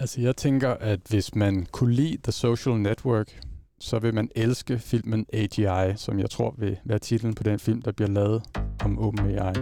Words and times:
Altså 0.00 0.20
jeg 0.20 0.36
tænker, 0.36 0.70
at 0.70 1.00
hvis 1.08 1.34
man 1.34 1.66
kunne 1.72 1.94
lide 1.94 2.18
The 2.22 2.32
Social 2.32 2.76
Network, 2.76 3.40
så 3.80 3.98
vil 3.98 4.14
man 4.14 4.28
elske 4.34 4.78
filmen 4.78 5.26
AGI, 5.32 5.96
som 5.96 6.18
jeg 6.18 6.30
tror 6.30 6.54
vil 6.58 6.78
være 6.84 6.98
titlen 6.98 7.34
på 7.34 7.42
den 7.42 7.58
film, 7.58 7.82
der 7.82 7.92
bliver 7.92 8.08
lavet 8.08 8.42
om 8.84 8.98
OpenAI. 8.98 9.52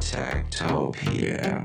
Techtopia. 0.00 1.64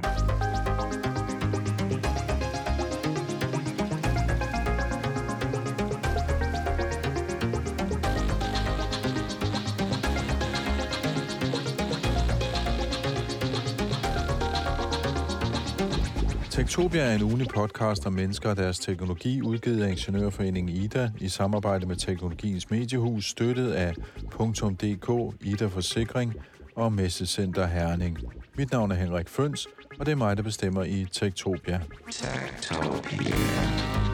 Tektopia 16.70 17.02
er 17.02 17.16
en 17.16 17.22
ugenlig 17.24 17.48
podcast 17.48 18.06
om 18.06 18.14
mennesker 18.14 18.50
og 18.50 18.58
deres 18.58 18.80
teknologi, 18.80 19.42
udgivet 19.42 19.84
af 19.84 19.90
Ingeniørforeningen 19.90 20.76
IDA 20.76 21.12
i 21.20 21.30
samarbejde 21.30 21.86
med 21.86 21.96
Teknologiens 21.96 22.70
Mediehus, 22.70 23.30
støttet 23.30 23.72
af 23.72 23.94
.dk, 24.34 25.36
IDA 25.42 25.66
Forsikring 25.66 26.34
og 26.76 26.94
Messecenter 26.94 27.68
Herning. 27.68 28.18
Mit 28.58 28.72
navn 28.72 28.92
er 28.92 28.96
Henrik 28.96 29.30
Føns, 29.30 29.68
og 30.00 30.06
det 30.06 30.12
er 30.12 30.16
mig, 30.16 30.38
der 30.38 30.44
bestemmer 30.44 30.84
i 30.84 31.08
Tektopia. 31.12 31.82
Tektopia. 32.12 34.09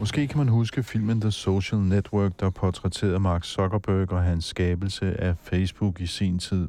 Måske 0.00 0.26
kan 0.26 0.38
man 0.38 0.48
huske 0.48 0.82
filmen 0.82 1.20
The 1.20 1.30
Social 1.30 1.80
Network, 1.80 2.40
der 2.40 2.50
portrætterede 2.50 3.18
Mark 3.18 3.44
Zuckerberg 3.44 4.12
og 4.12 4.22
hans 4.22 4.44
skabelse 4.44 5.20
af 5.20 5.36
Facebook 5.36 6.00
i 6.00 6.06
sin 6.06 6.38
tid. 6.38 6.68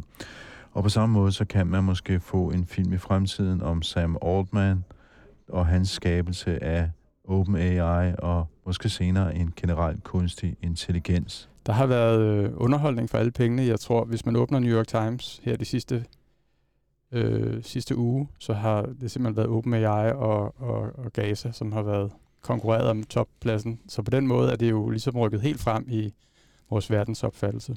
Og 0.72 0.84
på 0.84 0.90
samme 0.90 1.14
måde, 1.14 1.32
så 1.32 1.46
kan 1.46 1.68
man 1.68 1.84
måske 1.84 2.20
få 2.20 2.50
en 2.50 2.66
film 2.66 2.94
i 2.94 2.98
fremtiden 2.98 3.62
om 3.62 3.82
Sam 3.82 4.18
Altman 4.22 4.84
og 5.48 5.66
hans 5.66 5.90
skabelse 5.90 6.64
af 6.64 6.90
OpenAI 7.28 8.14
og 8.20 8.48
måske 8.66 8.90
senere 8.90 9.36
en 9.36 9.54
generel 9.56 10.02
kunstig 10.02 10.56
intelligens. 10.62 11.50
Der 11.66 11.74
har 11.74 11.86
været 11.86 12.22
øh, 12.22 12.52
underholdning 12.56 13.10
for 13.10 13.18
alle 13.18 13.32
pengene. 13.32 13.64
Jeg 13.64 13.80
tror, 13.80 14.06
hvis 14.06 14.26
man 14.26 14.36
åbner 14.36 14.60
New 14.60 14.78
York 14.78 14.88
Times 14.88 15.42
her 15.44 15.58
de 15.58 15.66
sidste, 15.66 16.06
øh, 17.12 17.64
sidste 17.64 17.98
uge, 17.98 18.28
så 18.40 18.54
har 18.54 18.82
det 19.02 19.12
simpelthen 19.12 19.38
været 19.38 19.50
OpenAI 19.50 20.12
og, 20.12 20.62
og, 20.62 21.00
og 21.00 21.14
Gaza, 21.14 21.52
som 21.52 21.72
har 21.72 21.82
været 21.82 22.12
konkurreret 22.42 22.90
om 22.90 23.04
toppladsen. 23.04 23.80
Så 23.88 24.02
på 24.02 24.12
den 24.12 24.28
måde 24.28 24.52
er 24.52 24.56
det 24.56 24.70
jo 24.70 24.90
ligesom 24.90 25.18
rykket 25.18 25.42
helt 25.42 25.60
frem 25.60 25.86
i 25.88 26.14
vores 26.70 26.92
verdensopfattelse. 26.92 27.76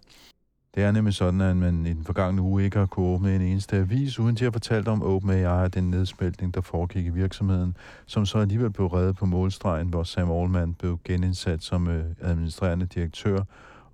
Det 0.75 0.83
er 0.83 0.93
nemlig 0.93 1.15
sådan, 1.15 1.41
at 1.41 1.57
man 1.57 1.87
i 1.87 1.93
den 1.93 2.05
forgangne 2.05 2.43
uge 2.43 2.65
ikke 2.65 2.79
har 2.79 2.87
kunnet 2.87 3.15
åbne 3.15 3.37
en 3.37 3.43
eneste 3.43 3.77
avis, 3.77 4.19
uden 4.19 4.37
de 4.37 4.45
har 4.45 4.51
fortalt 4.51 4.89
om 4.89 5.03
OpenAI 5.03 5.45
og 5.45 5.75
den 5.75 5.91
nedsmeltning, 5.91 6.55
der 6.55 6.61
foregik 6.61 7.07
i 7.07 7.09
virksomheden, 7.09 7.77
som 8.07 8.27
så 8.27 8.39
alligevel 8.39 8.71
blev 8.71 8.87
reddet 8.87 9.17
på 9.17 9.27
målstregen, 9.27 9.89
hvor 9.89 10.03
Sam 10.03 10.31
Allman 10.31 10.75
blev 10.75 10.99
genindsat 11.05 11.63
som 11.63 11.89
øh, 11.89 12.05
administrerende 12.21 12.87
direktør, 12.87 13.39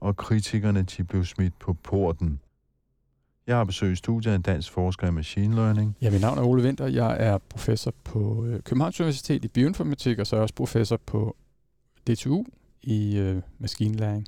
og 0.01 0.17
kritikerne 0.17 0.83
de 0.83 1.05
blev 1.05 1.25
smidt 1.25 1.59
på 1.59 1.73
porten. 1.73 2.41
Jeg 3.49 3.57
har 3.57 3.65
besøgt 3.65 3.99
studiet 3.99 4.33
af 4.33 4.37
en 4.37 4.43
dansk 4.43 4.73
forsker 4.73 5.09
i 5.09 5.11
machine 5.11 5.55
learning. 5.55 5.97
Ja, 6.03 6.11
mit 6.11 6.21
navn 6.21 6.39
er 6.39 6.43
Ole 6.43 6.63
Winter. 6.63 6.87
Jeg 6.87 7.17
er 7.21 7.39
professor 7.39 7.95
på 8.05 8.45
øh, 8.47 8.61
Københavns 8.63 9.01
Universitet 9.01 9.45
i 9.45 9.49
bioinformatik, 9.49 10.19
og 10.19 10.27
så 10.27 10.37
er 10.37 10.39
jeg 10.39 10.43
også 10.43 10.55
professor 10.55 10.97
på 11.07 11.37
DTU 12.07 12.45
i 12.83 13.19
øh, 13.19 13.43
maskinlæring. 13.59 14.27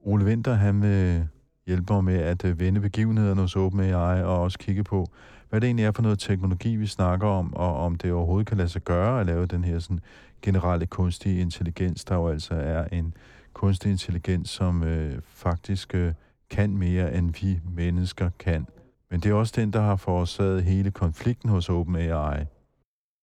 Ole 0.00 0.24
Winter, 0.24 0.54
han 0.54 0.82
vil 0.82 1.28
hjælpe 1.66 1.92
mig 1.92 2.04
med 2.04 2.14
at 2.14 2.44
øh, 2.44 2.60
vende 2.60 2.80
begivenhederne 2.80 3.40
hos 3.40 3.56
OpenAI 3.56 4.22
og 4.22 4.40
også 4.40 4.58
kigge 4.58 4.84
på, 4.84 5.06
hvad 5.48 5.60
det 5.60 5.66
egentlig 5.66 5.84
er 5.84 5.92
for 5.92 6.02
noget 6.02 6.18
teknologi, 6.18 6.76
vi 6.76 6.86
snakker 6.86 7.26
om, 7.26 7.54
og 7.54 7.76
om 7.76 7.94
det 7.94 8.12
overhovedet 8.12 8.46
kan 8.46 8.56
lade 8.56 8.68
sig 8.68 8.82
gøre 8.82 9.20
at 9.20 9.26
lave 9.26 9.46
den 9.46 9.64
her 9.64 9.78
sådan, 9.78 10.00
generelle 10.42 10.86
kunstige 10.86 11.40
intelligens, 11.40 12.04
der 12.04 12.14
jo 12.14 12.28
altså 12.28 12.54
er 12.54 12.84
en 12.84 13.14
kunstig 13.52 13.90
intelligens, 13.90 14.50
som 14.50 14.82
øh, 14.82 15.22
faktisk 15.24 15.94
øh, 15.94 16.12
kan 16.50 16.76
mere, 16.76 17.14
end 17.14 17.34
vi 17.40 17.60
mennesker 17.76 18.30
kan. 18.38 18.66
Men 19.10 19.20
det 19.20 19.30
er 19.30 19.34
også 19.34 19.52
den, 19.56 19.72
der 19.72 19.80
har 19.80 19.96
forårsaget 19.96 20.62
hele 20.62 20.90
konflikten 20.90 21.50
hos 21.50 21.68
OpenAI. 21.68 22.44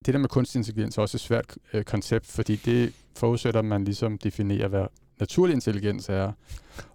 Det 0.06 0.14
der 0.14 0.18
med 0.18 0.28
kunstig 0.28 0.58
intelligens 0.58 0.98
er 0.98 1.02
også 1.02 1.16
et 1.16 1.20
svært 1.20 1.58
øh, 1.72 1.84
koncept, 1.84 2.26
fordi 2.26 2.56
det 2.56 2.92
forudsætter, 3.16 3.60
at 3.60 3.64
man 3.64 3.84
ligesom 3.84 4.18
definerer, 4.18 4.68
hvad 4.68 4.86
naturlig 5.20 5.54
intelligens 5.54 6.08
er. 6.08 6.32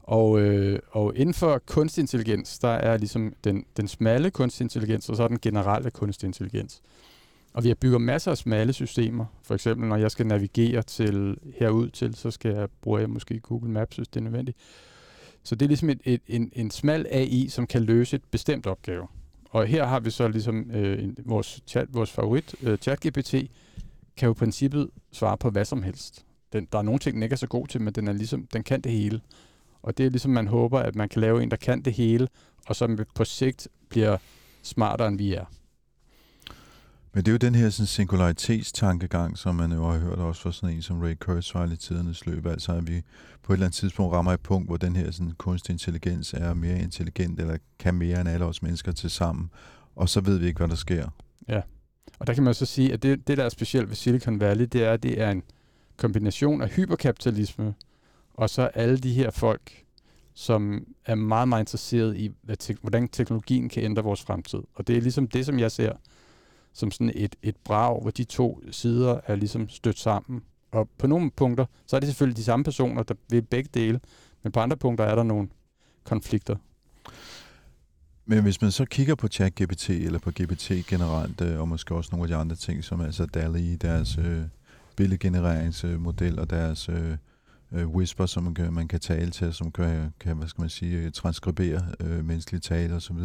Og, 0.03 0.39
øh, 0.39 0.79
og 0.91 1.13
inden 1.15 1.33
for 1.33 1.61
kunstig 1.65 2.01
intelligens, 2.01 2.59
der 2.59 2.67
er 2.69 2.97
ligesom 2.97 3.33
den, 3.43 3.65
den 3.77 3.87
smalle 3.87 4.31
kunstig 4.31 4.63
intelligens, 4.63 5.09
og 5.09 5.15
så 5.15 5.23
er 5.23 5.27
den 5.27 5.39
generelle 5.39 5.91
kunstig 5.91 6.27
intelligens. 6.27 6.81
Og 7.53 7.63
vi 7.63 7.67
har 7.67 7.75
bygget 7.75 8.01
masser 8.01 8.31
af 8.31 8.37
smalle 8.37 8.73
systemer. 8.73 9.25
For 9.43 9.53
eksempel, 9.53 9.87
når 9.89 9.95
jeg 9.95 10.11
skal 10.11 10.27
navigere 10.27 10.81
til 10.81 11.37
herud 11.55 11.89
til, 11.89 12.15
så 12.15 12.31
skal 12.31 12.55
jeg 12.55 12.69
bruge 12.81 13.07
måske 13.07 13.39
Google 13.39 13.71
Maps, 13.71 13.95
hvis 13.95 14.07
det 14.07 14.19
er 14.19 14.23
nødvendigt. 14.23 14.57
Så 15.43 15.55
det 15.55 15.65
er 15.65 15.67
ligesom 15.67 15.89
et, 15.89 16.01
et, 16.03 16.21
en, 16.27 16.51
en 16.53 16.71
smal 16.71 17.07
AI, 17.09 17.47
som 17.49 17.67
kan 17.67 17.83
løse 17.83 18.15
et 18.15 18.23
bestemt 18.31 18.67
opgave. 18.67 19.07
Og 19.49 19.65
her 19.65 19.85
har 19.85 19.99
vi 19.99 20.09
så 20.09 20.27
ligesom 20.27 20.71
øh, 20.71 21.03
en, 21.03 21.17
vores, 21.25 21.63
chat, 21.67 21.87
vores 21.93 22.11
favorit, 22.11 22.55
øh, 22.61 22.77
ChatGPT, 22.77 23.35
kan 24.17 24.27
jo 24.27 24.31
i 24.31 24.33
princippet 24.33 24.89
svare 25.11 25.37
på 25.37 25.49
hvad 25.49 25.65
som 25.65 25.83
helst. 25.83 26.25
Den, 26.53 26.67
der 26.71 26.77
er 26.77 26.81
nogle 26.81 26.99
ting, 26.99 27.13
den 27.13 27.23
ikke 27.23 27.33
er 27.33 27.37
så 27.37 27.47
god 27.47 27.67
til, 27.67 27.81
men 27.81 27.93
den, 27.93 28.07
er 28.07 28.13
ligesom, 28.13 28.47
den 28.53 28.63
kan 28.63 28.81
det 28.81 28.91
hele. 28.91 29.21
Og 29.81 29.97
det 29.97 30.05
er 30.05 30.09
ligesom, 30.09 30.31
man 30.31 30.47
håber, 30.47 30.79
at 30.79 30.95
man 30.95 31.09
kan 31.09 31.21
lave 31.21 31.43
en, 31.43 31.51
der 31.51 31.57
kan 31.57 31.81
det 31.81 31.93
hele, 31.93 32.27
og 32.67 32.75
som 32.75 32.99
på 33.15 33.25
sigt 33.25 33.67
bliver 33.89 34.17
smartere, 34.61 35.07
end 35.07 35.17
vi 35.17 35.33
er. 35.33 35.45
Men 37.13 37.23
det 37.25 37.27
er 37.27 37.31
jo 37.31 37.37
den 37.37 37.55
her 37.55 37.69
sådan, 37.69 37.85
singularitetstankegang, 37.85 39.37
som 39.37 39.55
man 39.55 39.71
jo 39.71 39.91
har 39.91 39.99
hørt 39.99 40.19
også 40.19 40.41
fra 40.41 40.51
sådan 40.51 40.75
en 40.75 40.81
som 40.81 41.01
Ray 41.01 41.15
Kurzweil 41.19 41.71
i 41.71 41.77
tidernes 41.77 42.25
løb. 42.25 42.45
Altså 42.45 42.71
at 42.71 42.87
vi 42.87 43.01
på 43.43 43.53
et 43.53 43.55
eller 43.55 43.65
andet 43.65 43.75
tidspunkt 43.75 44.13
rammer 44.13 44.33
et 44.33 44.39
punkt, 44.39 44.69
hvor 44.69 44.77
den 44.77 44.95
her 44.95 45.11
sådan, 45.11 45.31
kunstig 45.37 45.73
intelligens 45.73 46.33
er 46.33 46.53
mere 46.53 46.79
intelligent, 46.79 47.39
eller 47.39 47.57
kan 47.79 47.93
mere 47.93 48.21
end 48.21 48.29
alle 48.29 48.45
os 48.45 48.61
mennesker 48.61 48.91
til 48.91 49.09
sammen. 49.09 49.49
Og 49.95 50.09
så 50.09 50.21
ved 50.21 50.37
vi 50.37 50.47
ikke, 50.47 50.57
hvad 50.57 50.67
der 50.67 50.75
sker. 50.75 51.09
Ja, 51.47 51.61
og 52.19 52.27
der 52.27 52.33
kan 52.33 52.43
man 52.43 52.53
så 52.53 52.65
sige, 52.65 52.93
at 52.93 53.03
det, 53.03 53.27
det 53.27 53.37
der 53.37 53.43
er 53.43 53.49
specielt 53.49 53.89
ved 53.89 53.95
Silicon 53.95 54.39
Valley, 54.39 54.65
det 54.65 54.83
er, 54.83 54.91
at 54.91 55.03
det 55.03 55.21
er 55.21 55.31
en 55.31 55.43
kombination 55.97 56.61
af 56.61 56.69
hyperkapitalisme, 56.69 57.73
og 58.33 58.49
så 58.49 58.61
alle 58.61 58.97
de 58.97 59.13
her 59.13 59.31
folk, 59.31 59.83
som 60.33 60.85
er 61.05 61.15
meget, 61.15 61.47
meget 61.47 61.61
interesseret 61.61 62.17
i, 62.17 62.31
hvad 62.41 62.55
te- 62.55 62.77
hvordan 62.81 63.07
teknologien 63.07 63.69
kan 63.69 63.83
ændre 63.83 64.03
vores 64.03 64.21
fremtid. 64.21 64.59
Og 64.73 64.87
det 64.87 64.97
er 64.97 65.01
ligesom 65.01 65.27
det, 65.27 65.45
som 65.45 65.59
jeg 65.59 65.71
ser 65.71 65.93
som 66.73 66.91
sådan 66.91 67.11
et, 67.15 67.35
et 67.43 67.55
brag, 67.63 68.01
hvor 68.01 68.11
de 68.11 68.23
to 68.23 68.61
sider 68.71 69.19
er 69.27 69.35
ligesom 69.35 69.69
stødt 69.69 69.99
sammen. 69.99 70.41
Og 70.71 70.89
på 70.97 71.07
nogle 71.07 71.31
punkter, 71.31 71.65
så 71.85 71.95
er 71.95 71.99
det 71.99 72.07
selvfølgelig 72.07 72.37
de 72.37 72.43
samme 72.43 72.63
personer, 72.63 73.03
der 73.03 73.15
vil 73.29 73.41
begge 73.41 73.69
dele, 73.73 73.99
men 74.43 74.51
på 74.51 74.59
andre 74.59 74.77
punkter 74.77 75.05
er 75.05 75.15
der 75.15 75.23
nogle 75.23 75.47
konflikter. 76.03 76.55
Men 78.25 78.43
hvis 78.43 78.61
man 78.61 78.71
så 78.71 78.85
kigger 78.85 79.15
på 79.15 79.27
ChatGPT 79.27 79.89
eller 79.89 80.19
på 80.19 80.31
GPT 80.31 80.71
generelt, 80.87 81.41
øh, 81.41 81.59
og 81.59 81.67
måske 81.67 81.95
også 81.95 82.09
nogle 82.11 82.23
af 82.23 82.27
de 82.27 82.35
andre 82.35 82.55
ting, 82.55 82.83
som 82.83 83.01
altså 83.01 83.25
DALI, 83.25 83.75
deres 83.75 84.17
øh, 84.17 84.41
billedgenereringsmodel 84.95 86.39
og 86.39 86.49
deres 86.49 86.89
øh, 86.89 87.17
øh, 87.71 87.87
whisper, 87.87 88.25
som 88.25 88.43
man 88.43 88.53
kan, 88.53 88.73
man 88.73 88.87
kan 88.87 88.99
tale 88.99 89.31
til, 89.31 89.53
som 89.53 89.71
kan, 89.71 90.13
kan 90.19 90.37
hvad 90.37 90.47
skal 90.47 90.61
man 90.61 90.69
sige, 90.69 91.09
transkribere 91.09 91.85
øh, 91.99 92.25
menneskelige 92.25 92.61
tale 92.61 92.95
osv., 92.95 93.17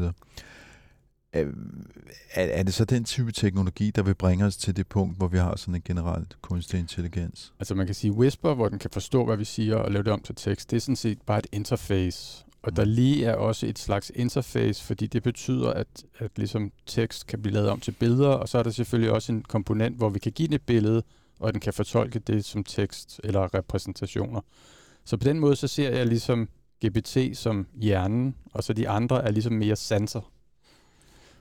er, 2.34 2.44
er 2.44 2.62
det 2.62 2.74
så 2.74 2.84
den 2.84 3.04
type 3.04 3.32
teknologi, 3.32 3.90
der 3.90 4.02
vil 4.02 4.14
bringe 4.14 4.44
os 4.44 4.56
til 4.56 4.76
det 4.76 4.86
punkt, 4.86 5.16
hvor 5.16 5.28
vi 5.28 5.38
har 5.38 5.56
sådan 5.56 5.74
en 5.74 5.82
generelt 5.84 6.36
kunstig 6.42 6.80
intelligens? 6.80 7.52
Altså 7.58 7.74
man 7.74 7.86
kan 7.86 7.94
sige 7.94 8.12
Whisper, 8.12 8.54
hvor 8.54 8.68
den 8.68 8.78
kan 8.78 8.90
forstå, 8.90 9.24
hvad 9.24 9.36
vi 9.36 9.44
siger 9.44 9.76
og 9.76 9.92
lave 9.92 10.02
det 10.02 10.12
om 10.12 10.20
til 10.20 10.34
tekst, 10.34 10.70
det 10.70 10.76
er 10.76 10.80
sådan 10.80 10.96
set 10.96 11.22
bare 11.26 11.38
et 11.38 11.46
interface. 11.52 12.44
Og 12.62 12.70
mm. 12.70 12.74
der 12.74 12.84
lige 12.84 13.24
er 13.24 13.34
også 13.34 13.66
et 13.66 13.78
slags 13.78 14.12
interface, 14.14 14.84
fordi 14.84 15.06
det 15.06 15.22
betyder, 15.22 15.70
at, 15.70 16.04
at 16.18 16.30
ligesom 16.36 16.72
tekst 16.86 17.26
kan 17.26 17.42
blive 17.42 17.54
lavet 17.54 17.68
om 17.68 17.80
til 17.80 17.92
billeder, 17.92 18.28
og 18.28 18.48
så 18.48 18.58
er 18.58 18.62
der 18.62 18.70
selvfølgelig 18.70 19.12
også 19.12 19.32
en 19.32 19.42
komponent, 19.42 19.96
hvor 19.96 20.08
vi 20.08 20.18
kan 20.18 20.32
give 20.32 20.48
det 20.48 20.54
et 20.54 20.62
billede, 20.62 21.02
og 21.40 21.52
den 21.52 21.60
kan 21.60 21.72
fortolke 21.72 22.18
det 22.18 22.44
som 22.44 22.64
tekst 22.64 23.20
eller 23.24 23.54
repræsentationer. 23.54 24.40
Så 25.04 25.16
på 25.16 25.24
den 25.24 25.38
måde, 25.40 25.56
så 25.56 25.68
ser 25.68 25.90
jeg 25.90 26.06
ligesom 26.06 26.48
GPT 26.86 27.36
som 27.38 27.66
hjernen, 27.74 28.34
og 28.54 28.64
så 28.64 28.72
de 28.72 28.88
andre 28.88 29.24
er 29.24 29.30
ligesom 29.30 29.52
mere 29.52 29.76
sanser 29.76 30.32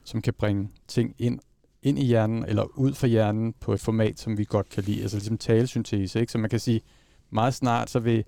som 0.05 0.21
kan 0.21 0.33
bringe 0.33 0.69
ting 0.87 1.15
ind, 1.17 1.39
ind 1.81 1.99
i 1.99 2.05
hjernen, 2.05 2.45
eller 2.45 2.63
ud 2.77 2.93
fra 2.93 3.07
hjernen 3.07 3.53
på 3.53 3.73
et 3.73 3.79
format, 3.79 4.19
som 4.19 4.37
vi 4.37 4.45
godt 4.45 4.69
kan 4.69 4.83
lide. 4.83 5.01
Altså 5.01 5.17
ligesom 5.17 5.37
talesyntese, 5.37 6.19
ikke? 6.19 6.31
Så 6.31 6.37
man 6.37 6.49
kan 6.49 6.59
sige, 6.59 6.81
meget 7.29 7.53
snart, 7.53 7.89
så 7.89 7.99
vil, 7.99 8.23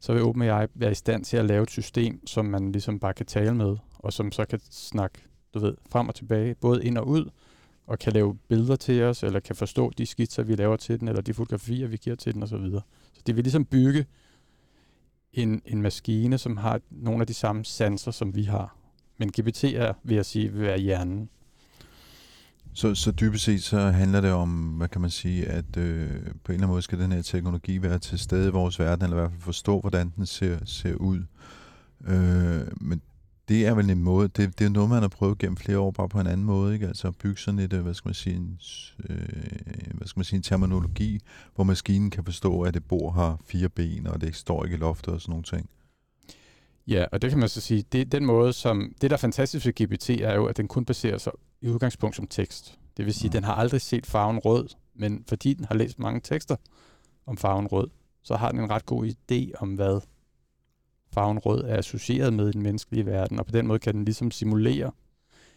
så 0.00 0.12
vil 0.12 0.22
OpenAI 0.22 0.66
være 0.74 0.90
i 0.90 0.94
stand 0.94 1.24
til 1.24 1.36
at 1.36 1.44
lave 1.44 1.62
et 1.62 1.70
system, 1.70 2.26
som 2.26 2.44
man 2.44 2.72
ligesom 2.72 3.00
bare 3.00 3.14
kan 3.14 3.26
tale 3.26 3.54
med, 3.54 3.76
og 3.98 4.12
som 4.12 4.32
så 4.32 4.44
kan 4.44 4.60
snakke 4.70 5.18
du 5.54 5.58
ved, 5.58 5.74
frem 5.90 6.08
og 6.08 6.14
tilbage, 6.14 6.54
både 6.54 6.84
ind 6.84 6.98
og 6.98 7.08
ud, 7.08 7.30
og 7.86 7.98
kan 7.98 8.12
lave 8.12 8.38
billeder 8.48 8.76
til 8.76 9.02
os, 9.02 9.22
eller 9.22 9.40
kan 9.40 9.56
forstå 9.56 9.92
de 9.98 10.06
skitser, 10.06 10.42
vi 10.42 10.54
laver 10.54 10.76
til 10.76 11.00
den, 11.00 11.08
eller 11.08 11.22
de 11.22 11.34
fotografier, 11.34 11.86
vi 11.86 11.96
giver 11.96 12.16
til 12.16 12.34
den 12.34 12.42
osv. 12.42 12.70
Så, 12.70 12.80
så 13.12 13.22
det 13.26 13.36
vil 13.36 13.44
ligesom 13.44 13.64
bygge 13.64 14.06
en, 15.32 15.62
en 15.64 15.82
maskine, 15.82 16.38
som 16.38 16.56
har 16.56 16.80
nogle 16.90 17.20
af 17.20 17.26
de 17.26 17.34
samme 17.34 17.64
sanser, 17.64 18.10
som 18.10 18.34
vi 18.34 18.42
har. 18.42 18.77
Men 19.18 19.28
GPT 19.28 19.64
er, 19.64 19.92
vil 20.04 20.14
jeg 20.14 20.26
sige, 20.26 20.52
vil 20.52 20.62
være 20.62 20.78
hjernen. 20.78 21.28
Så, 22.72 22.94
så 22.94 23.12
dybest 23.12 23.44
set 23.44 23.62
så 23.62 23.78
handler 23.78 24.20
det 24.20 24.32
om, 24.32 24.50
hvad 24.50 24.88
kan 24.88 25.00
man 25.00 25.10
sige, 25.10 25.46
at 25.46 25.76
øh, 25.76 26.08
på 26.08 26.14
en 26.14 26.24
eller 26.24 26.34
anden 26.48 26.68
måde 26.68 26.82
skal 26.82 26.98
den 26.98 27.12
her 27.12 27.22
teknologi 27.22 27.82
være 27.82 27.98
til 27.98 28.18
stede 28.18 28.48
i 28.48 28.50
vores 28.50 28.78
verden, 28.78 29.04
eller 29.04 29.16
i 29.16 29.20
hvert 29.20 29.30
fald 29.30 29.42
forstå, 29.42 29.80
hvordan 29.80 30.12
den 30.16 30.26
ser, 30.26 30.58
ser 30.64 30.94
ud. 30.94 31.22
Øh, 32.06 32.66
men 32.80 33.02
det 33.48 33.66
er 33.66 33.74
vel 33.74 33.90
en 33.90 34.02
måde, 34.02 34.28
det, 34.28 34.58
det 34.58 34.64
er 34.64 34.70
noget, 34.70 34.90
man 34.90 35.00
har 35.00 35.08
prøvet 35.08 35.38
gennem 35.38 35.56
flere 35.56 35.78
år, 35.78 35.90
bare 35.90 36.08
på 36.08 36.20
en 36.20 36.26
anden 36.26 36.46
måde, 36.46 36.74
ikke? 36.74 36.86
Altså 36.86 37.08
at 37.08 37.16
bygge 37.16 37.40
sådan 37.40 37.60
et, 37.60 37.72
øh, 37.72 37.82
hvad 37.82 37.94
skal 37.94 38.08
man 38.08 38.14
sige, 38.14 38.36
en, 38.36 38.60
øh, 39.08 39.18
hvad 39.94 40.06
skal 40.06 40.18
man 40.18 40.24
sige, 40.24 40.36
en 40.36 40.42
terminologi, 40.42 41.20
hvor 41.54 41.64
maskinen 41.64 42.10
kan 42.10 42.24
forstå, 42.24 42.62
at 42.62 42.74
det 42.74 42.84
bor 42.84 43.10
har 43.10 43.38
fire 43.44 43.68
ben, 43.68 44.06
og 44.06 44.20
det 44.20 44.36
står 44.36 44.64
ikke 44.64 44.76
i 44.76 44.78
loftet 44.78 45.14
og 45.14 45.20
sådan 45.20 45.32
nogle 45.32 45.44
ting. 45.44 45.70
Ja, 46.88 47.04
og 47.12 47.22
det 47.22 47.30
kan 47.30 47.38
man 47.38 47.48
så 47.48 47.60
sige, 47.60 47.84
det 47.92 48.12
den 48.12 48.26
måde, 48.26 48.52
som, 48.52 48.94
det 49.00 49.10
der 49.10 49.16
er 49.16 49.20
fantastisk 49.20 49.66
ved 49.66 49.72
GPT 49.72 50.10
er 50.10 50.34
jo, 50.34 50.46
at 50.46 50.56
den 50.56 50.68
kun 50.68 50.84
baserer 50.84 51.18
sig 51.18 51.32
i 51.60 51.68
udgangspunkt 51.68 52.16
som 52.16 52.26
tekst. 52.26 52.78
Det 52.96 53.04
vil 53.04 53.14
sige, 53.14 53.28
mm. 53.28 53.32
den 53.32 53.44
har 53.44 53.54
aldrig 53.54 53.80
set 53.80 54.06
farven 54.06 54.38
rød, 54.38 54.68
men 54.94 55.24
fordi 55.28 55.54
den 55.54 55.64
har 55.64 55.74
læst 55.74 55.98
mange 55.98 56.20
tekster 56.20 56.56
om 57.26 57.36
farven 57.36 57.66
rød, 57.66 57.88
så 58.22 58.36
har 58.36 58.50
den 58.50 58.60
en 58.60 58.70
ret 58.70 58.86
god 58.86 59.06
idé 59.06 59.52
om, 59.60 59.74
hvad 59.74 60.00
farven 61.12 61.38
rød 61.38 61.64
er 61.64 61.76
associeret 61.76 62.32
med 62.32 62.48
i 62.48 62.52
den 62.52 62.62
menneskelige 62.62 63.06
verden, 63.06 63.38
og 63.38 63.46
på 63.46 63.52
den 63.52 63.66
måde 63.66 63.78
kan 63.78 63.94
den 63.94 64.04
ligesom 64.04 64.30
simulere 64.30 64.90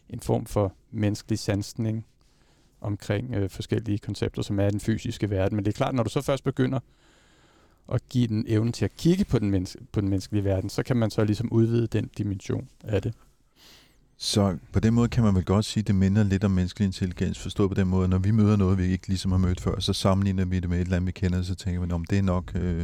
en 0.10 0.20
form 0.20 0.46
for 0.46 0.74
menneskelig 0.92 1.40
sansning 1.40 2.06
omkring 2.82 3.36
øh, 3.36 3.50
forskellige 3.50 3.98
koncepter, 3.98 4.42
som 4.42 4.60
er 4.60 4.68
i 4.68 4.72
den 4.72 4.80
fysiske 4.80 5.30
verden. 5.30 5.56
Men 5.56 5.66
det 5.66 5.72
er 5.72 5.78
klart, 5.78 5.96
når 5.96 6.04
du 6.04 6.10
så 6.10 6.22
først 6.22 6.44
begynder 6.44 6.80
at 7.92 8.10
give 8.10 8.28
den 8.28 8.46
evnen 8.48 8.74
til 8.74 8.86
at 8.86 8.96
kigge 8.98 9.26
på 9.26 9.40
den, 9.40 9.52
menneske, 9.52 9.80
på 9.92 10.02
den 10.02 10.10
menneskelige 10.10 10.44
verden, 10.44 10.70
så 10.70 10.84
kan 10.84 10.98
man 10.98 11.12
så 11.12 11.24
ligesom 11.24 11.52
udvide 11.52 11.88
den 11.88 12.10
dimension 12.18 12.68
af 12.84 13.02
det. 13.02 13.14
Så 14.18 14.58
på 14.74 14.80
den 14.80 14.94
måde 14.94 15.10
kan 15.10 15.24
man 15.24 15.36
vel 15.36 15.46
godt 15.46 15.66
sige, 15.66 15.82
at 15.82 15.88
det 15.88 15.96
minder 15.96 16.24
lidt 16.24 16.44
om 16.44 16.52
menneskelig 16.52 16.86
intelligens, 16.86 17.40
forstået 17.40 17.70
på 17.70 17.76
den 17.76 17.88
måde, 17.88 18.08
når 18.08 18.18
vi 18.18 18.32
møder 18.32 18.56
noget, 18.56 18.78
vi 18.78 18.84
ikke 18.84 19.08
ligesom 19.08 19.32
har 19.32 19.40
mødt 19.40 19.62
før, 19.62 19.80
så 19.80 19.94
sammenligner 19.94 20.46
vi 20.46 20.60
det 20.60 20.70
med 20.70 20.78
et 20.78 20.82
eller 20.82 20.96
andet, 20.96 21.08
vi 21.08 21.12
kender, 21.12 21.42
så 21.42 21.56
tænker 21.56 21.82
vi, 21.82 21.92
om 21.92 22.06
det 22.06 22.18
er 22.18 22.22
nok, 22.22 22.52
øh, 22.56 22.84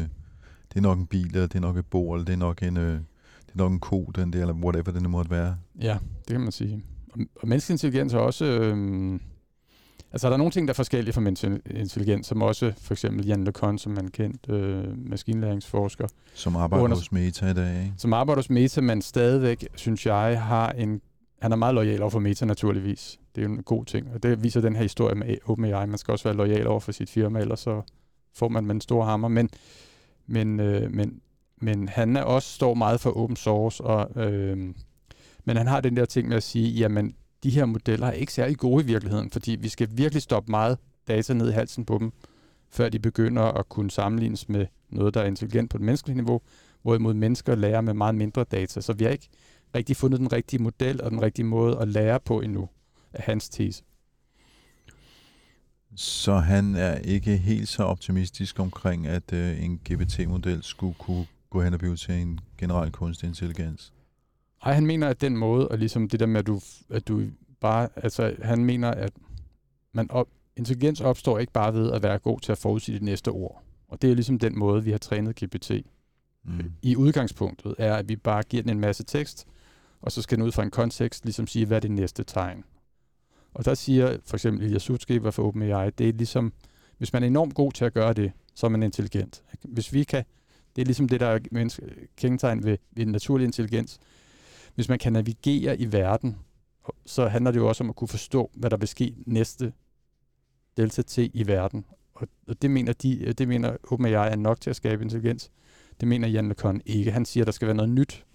det 0.70 0.76
er 0.76 0.82
nok 0.82 1.00
en 1.00 1.06
bil, 1.06 1.26
eller 1.26 1.48
det 1.48 1.56
er 1.56 1.60
nok 1.60 1.78
et 1.78 1.86
bord, 1.86 2.16
eller 2.18 2.26
det 2.26 2.34
er 2.34 2.38
nok 2.38 2.64
en, 2.64 2.78
øh, 2.78 2.94
det 2.94 3.54
er 3.54 3.58
nok 3.58 3.72
en 3.72 3.80
ko, 3.80 4.12
den 4.16 4.34
der, 4.34 4.42
eller 4.42 4.54
whatever 4.54 4.92
det 4.92 5.02
nu 5.02 5.10
måtte 5.10 5.32
være. 5.32 5.58
Ja, 5.82 5.98
det 6.28 6.32
kan 6.32 6.42
man 6.42 6.52
sige. 6.52 6.84
Og, 7.12 7.20
og 7.42 7.48
menneskelig 7.48 7.74
intelligens 7.74 8.14
er 8.14 8.18
også... 8.18 8.46
Øh, 8.46 9.20
Altså, 10.12 10.28
der 10.28 10.34
er 10.34 10.38
nogle 10.38 10.52
ting, 10.52 10.68
der 10.68 10.72
er 10.72 10.76
forskellige 10.76 11.14
fra 11.14 11.22
menneskelig 11.22 11.62
intelligens, 11.70 12.28
som 12.28 12.42
også 12.42 12.74
for 12.82 12.94
eksempel 12.94 13.26
Jan 13.26 13.44
LeCun, 13.44 13.78
som 13.78 13.92
man 13.92 14.08
kendt 14.08 14.50
øh, 14.50 15.10
maskinlæringsforsker. 15.10 16.08
Som 16.34 16.56
arbejder 16.56 16.84
under, 16.84 16.98
hos 16.98 17.12
Meta 17.12 17.50
i 17.50 17.54
dag, 17.54 17.80
ikke? 17.80 17.94
Som 17.98 18.14
arbejder 18.14 18.40
hos 18.40 18.50
Meta, 18.50 18.82
men 18.82 19.02
stadigvæk, 19.02 19.68
synes 19.76 20.06
jeg, 20.06 20.42
har 20.44 20.72
en... 20.72 21.02
Han 21.42 21.52
er 21.52 21.56
meget 21.56 21.76
lojal 21.76 22.02
over 22.02 22.10
for 22.10 22.20
Meta, 22.20 22.46
naturligvis. 22.46 23.20
Det 23.36 23.42
er 23.42 23.46
jo 23.48 23.54
en 23.54 23.64
god 23.64 23.86
ting, 23.86 24.08
og 24.14 24.24
det 24.24 24.44
viser 24.44 24.62
den 24.62 24.76
her 24.76 24.84
historie 24.84 25.16
med 25.16 25.38
OpenAI. 25.46 25.86
Man 25.86 25.98
skal 25.98 26.12
også 26.12 26.24
være 26.24 26.36
lojal 26.36 26.68
over 26.68 26.80
for 26.80 26.92
sit 26.92 27.10
firma, 27.10 27.40
ellers 27.40 27.60
så 27.60 27.82
får 28.36 28.48
man 28.48 28.66
med 28.66 28.76
en 28.76 28.82
stor 28.82 29.04
hammer. 29.04 29.28
Men, 29.28 29.50
men, 30.28 30.60
øh, 30.60 30.92
men, 30.92 31.22
men 31.62 31.90
han 31.90 32.16
er 32.16 32.22
også 32.22 32.54
står 32.54 32.74
meget 32.74 33.00
for 33.00 33.18
open 33.18 33.36
source, 33.36 33.84
og, 33.84 34.26
øh, 34.26 34.58
men 35.46 35.58
han 35.58 35.68
har 35.68 35.82
den 35.82 35.98
der 35.98 36.06
ting 36.06 36.28
med 36.28 36.38
at 36.38 36.44
sige, 36.44 36.70
jamen, 36.70 37.16
de 37.44 37.50
her 37.50 37.66
modeller 37.66 38.08
er 38.08 38.12
ikke 38.12 38.34
særlig 38.34 38.58
gode 38.58 38.84
i 38.84 38.88
virkeligheden, 38.88 39.32
fordi 39.32 39.52
vi 39.52 39.70
skal 39.70 39.88
virkelig 39.92 40.22
stoppe 40.22 40.52
meget 40.52 40.78
data 41.08 41.34
ned 41.34 41.50
i 41.50 41.54
halsen 41.54 41.86
på 41.86 41.98
dem, 41.98 42.12
før 42.70 42.90
de 42.90 43.00
begynder 43.00 43.44
at 43.44 43.70
kunne 43.70 43.92
sammenlignes 43.92 44.50
med 44.50 44.66
noget, 44.90 45.14
der 45.14 45.22
er 45.22 45.26
intelligent 45.26 45.70
på 45.70 45.78
et 45.78 45.82
menneskeligt 45.82 46.18
niveau, 46.18 46.42
hvorimod 46.82 47.14
mennesker 47.14 47.56
lærer 47.56 47.82
med 47.82 47.94
meget 47.94 48.16
mindre 48.16 48.44
data. 48.44 48.82
Så 48.82 48.94
vi 48.94 49.04
har 49.04 49.12
ikke 49.12 49.30
rigtig 49.76 49.96
fundet 49.96 50.20
den 50.20 50.34
rigtige 50.34 50.64
model 50.64 51.02
og 51.02 51.12
den 51.12 51.22
rigtige 51.22 51.46
måde 51.46 51.78
at 51.78 51.88
lære 51.88 52.20
på 52.20 52.42
endnu, 52.42 52.70
af 53.14 53.24
hans 53.24 53.50
tese. 53.50 53.84
Så 55.96 56.36
han 56.36 56.76
er 56.76 56.96
ikke 56.96 57.38
helt 57.38 57.68
så 57.68 57.84
optimistisk 57.84 58.60
omkring, 58.60 59.08
at 59.08 59.34
øh, 59.34 59.64
en 59.64 59.78
GPT-model 59.78 60.64
skulle 60.64 60.94
kunne 60.94 61.26
gå 61.50 61.62
hen 61.62 61.74
og 61.74 61.80
blive 61.80 61.96
til 61.96 62.14
en 62.16 62.40
generel 62.58 62.92
kunstig 62.92 63.28
intelligens? 63.28 63.94
Ej, 64.64 64.74
han 64.74 64.86
mener, 64.86 65.08
at 65.08 65.22
den 65.22 65.38
måde, 65.38 65.68
og 65.68 65.78
ligesom 65.78 66.10
det 66.10 66.20
der 66.20 66.26
med, 66.26 66.40
at 66.40 66.48
du, 66.48 66.60
at 66.90 67.08
du 67.08 67.22
bare, 67.60 67.90
altså 67.96 68.36
han 68.42 68.66
mener, 68.66 68.92
at 68.92 69.14
man 69.92 70.12
op, 70.12 70.28
intelligens 70.56 71.02
opstår 71.02 71.40
ikke 71.40 71.54
bare 71.54 71.74
ved 71.74 71.92
at 71.92 72.04
være 72.04 72.20
god 72.20 72.40
til 72.40 72.52
at 72.52 72.58
forudsige 72.58 72.96
det 72.96 73.04
næste 73.04 73.30
ord. 73.30 73.64
Og 73.88 74.02
det 74.02 74.12
er 74.12 74.16
ligesom 74.16 74.40
den 74.40 74.60
måde, 74.60 74.84
vi 74.84 74.92
har 74.92 74.98
trænet 74.98 75.36
GPT. 75.44 75.72
Mm. 76.44 76.72
I 76.82 76.96
udgangspunktet 76.96 77.76
er, 77.78 77.96
at 77.96 78.10
vi 78.10 78.16
bare 78.16 78.44
giver 78.44 78.64
den 78.64 78.72
en 78.72 78.80
masse 78.80 79.04
tekst, 79.04 79.48
og 80.02 80.12
så 80.12 80.22
skal 80.22 80.38
den 80.38 80.46
ud 80.46 80.52
fra 80.52 80.64
en 80.64 80.72
kontekst 80.72 81.26
ligesom 81.26 81.48
sige, 81.48 81.66
hvad 81.66 81.78
er 81.78 81.82
det 81.82 81.92
næste 81.92 82.24
tegn. 82.24 82.64
Og 83.54 83.66
der 83.66 83.74
siger 83.74 84.18
for 84.26 84.36
eksempel 84.38 84.66
Ilya 84.66 84.80
Sutskever 84.80 85.32
for 85.32 85.44
OpenAI, 85.44 85.90
det 85.90 86.10
er 86.10 86.14
ligesom, 86.14 86.54
hvis 86.98 87.14
man 87.14 87.24
er 87.24 87.28
enormt 87.28 87.54
god 87.54 87.72
til 87.72 87.86
at 87.86 87.94
gøre 87.94 88.14
det, 88.14 88.32
så 88.56 88.66
er 88.66 88.70
man 88.70 88.84
intelligent. 88.84 89.44
Hvis 89.64 89.94
vi 89.94 90.04
kan, 90.04 90.24
det 90.76 90.82
er 90.82 90.86
ligesom 90.86 91.08
det, 91.08 91.20
der 91.20 91.28
er 91.28 91.40
kendetegn 92.18 92.64
ved, 92.64 92.78
ved 92.92 93.06
naturlig 93.06 93.46
intelligens, 93.46 94.00
hvis 94.78 94.90
man 94.90 95.00
kan 95.00 95.14
navigere 95.14 95.80
i 95.80 95.92
verden, 95.92 96.38
så 97.06 97.28
handler 97.28 97.52
det 97.52 97.60
jo 97.60 97.68
også 97.68 97.84
om 97.84 97.90
at 97.90 97.96
kunne 97.96 98.08
forstå, 98.08 98.52
hvad 98.54 98.70
der 98.70 98.78
vil 98.78 98.88
ske 98.88 99.16
næste 99.26 99.74
delta 100.78 101.02
T 101.02 101.18
i 101.18 101.48
verden. 101.48 101.86
Og 102.48 102.62
det 102.62 102.72
mener, 102.72 102.94
de, 102.94 103.34
det 103.34 103.48
mener 103.48 103.78
OpenAI 103.92 104.32
er 104.32 104.36
nok 104.36 104.62
til 104.62 104.70
at 104.70 104.76
skabe 104.76 105.04
intelligens. 105.04 105.52
Det 106.00 106.08
mener 106.08 106.28
Jan 106.28 106.50
LeCun 106.50 106.82
ikke. 106.86 107.12
Han 107.12 107.26
siger, 107.26 107.44
at 107.44 107.46
der 107.46 107.52
skal 107.52 107.66
være 107.66 107.76
noget 107.76 107.90
nyt. 107.90 108.26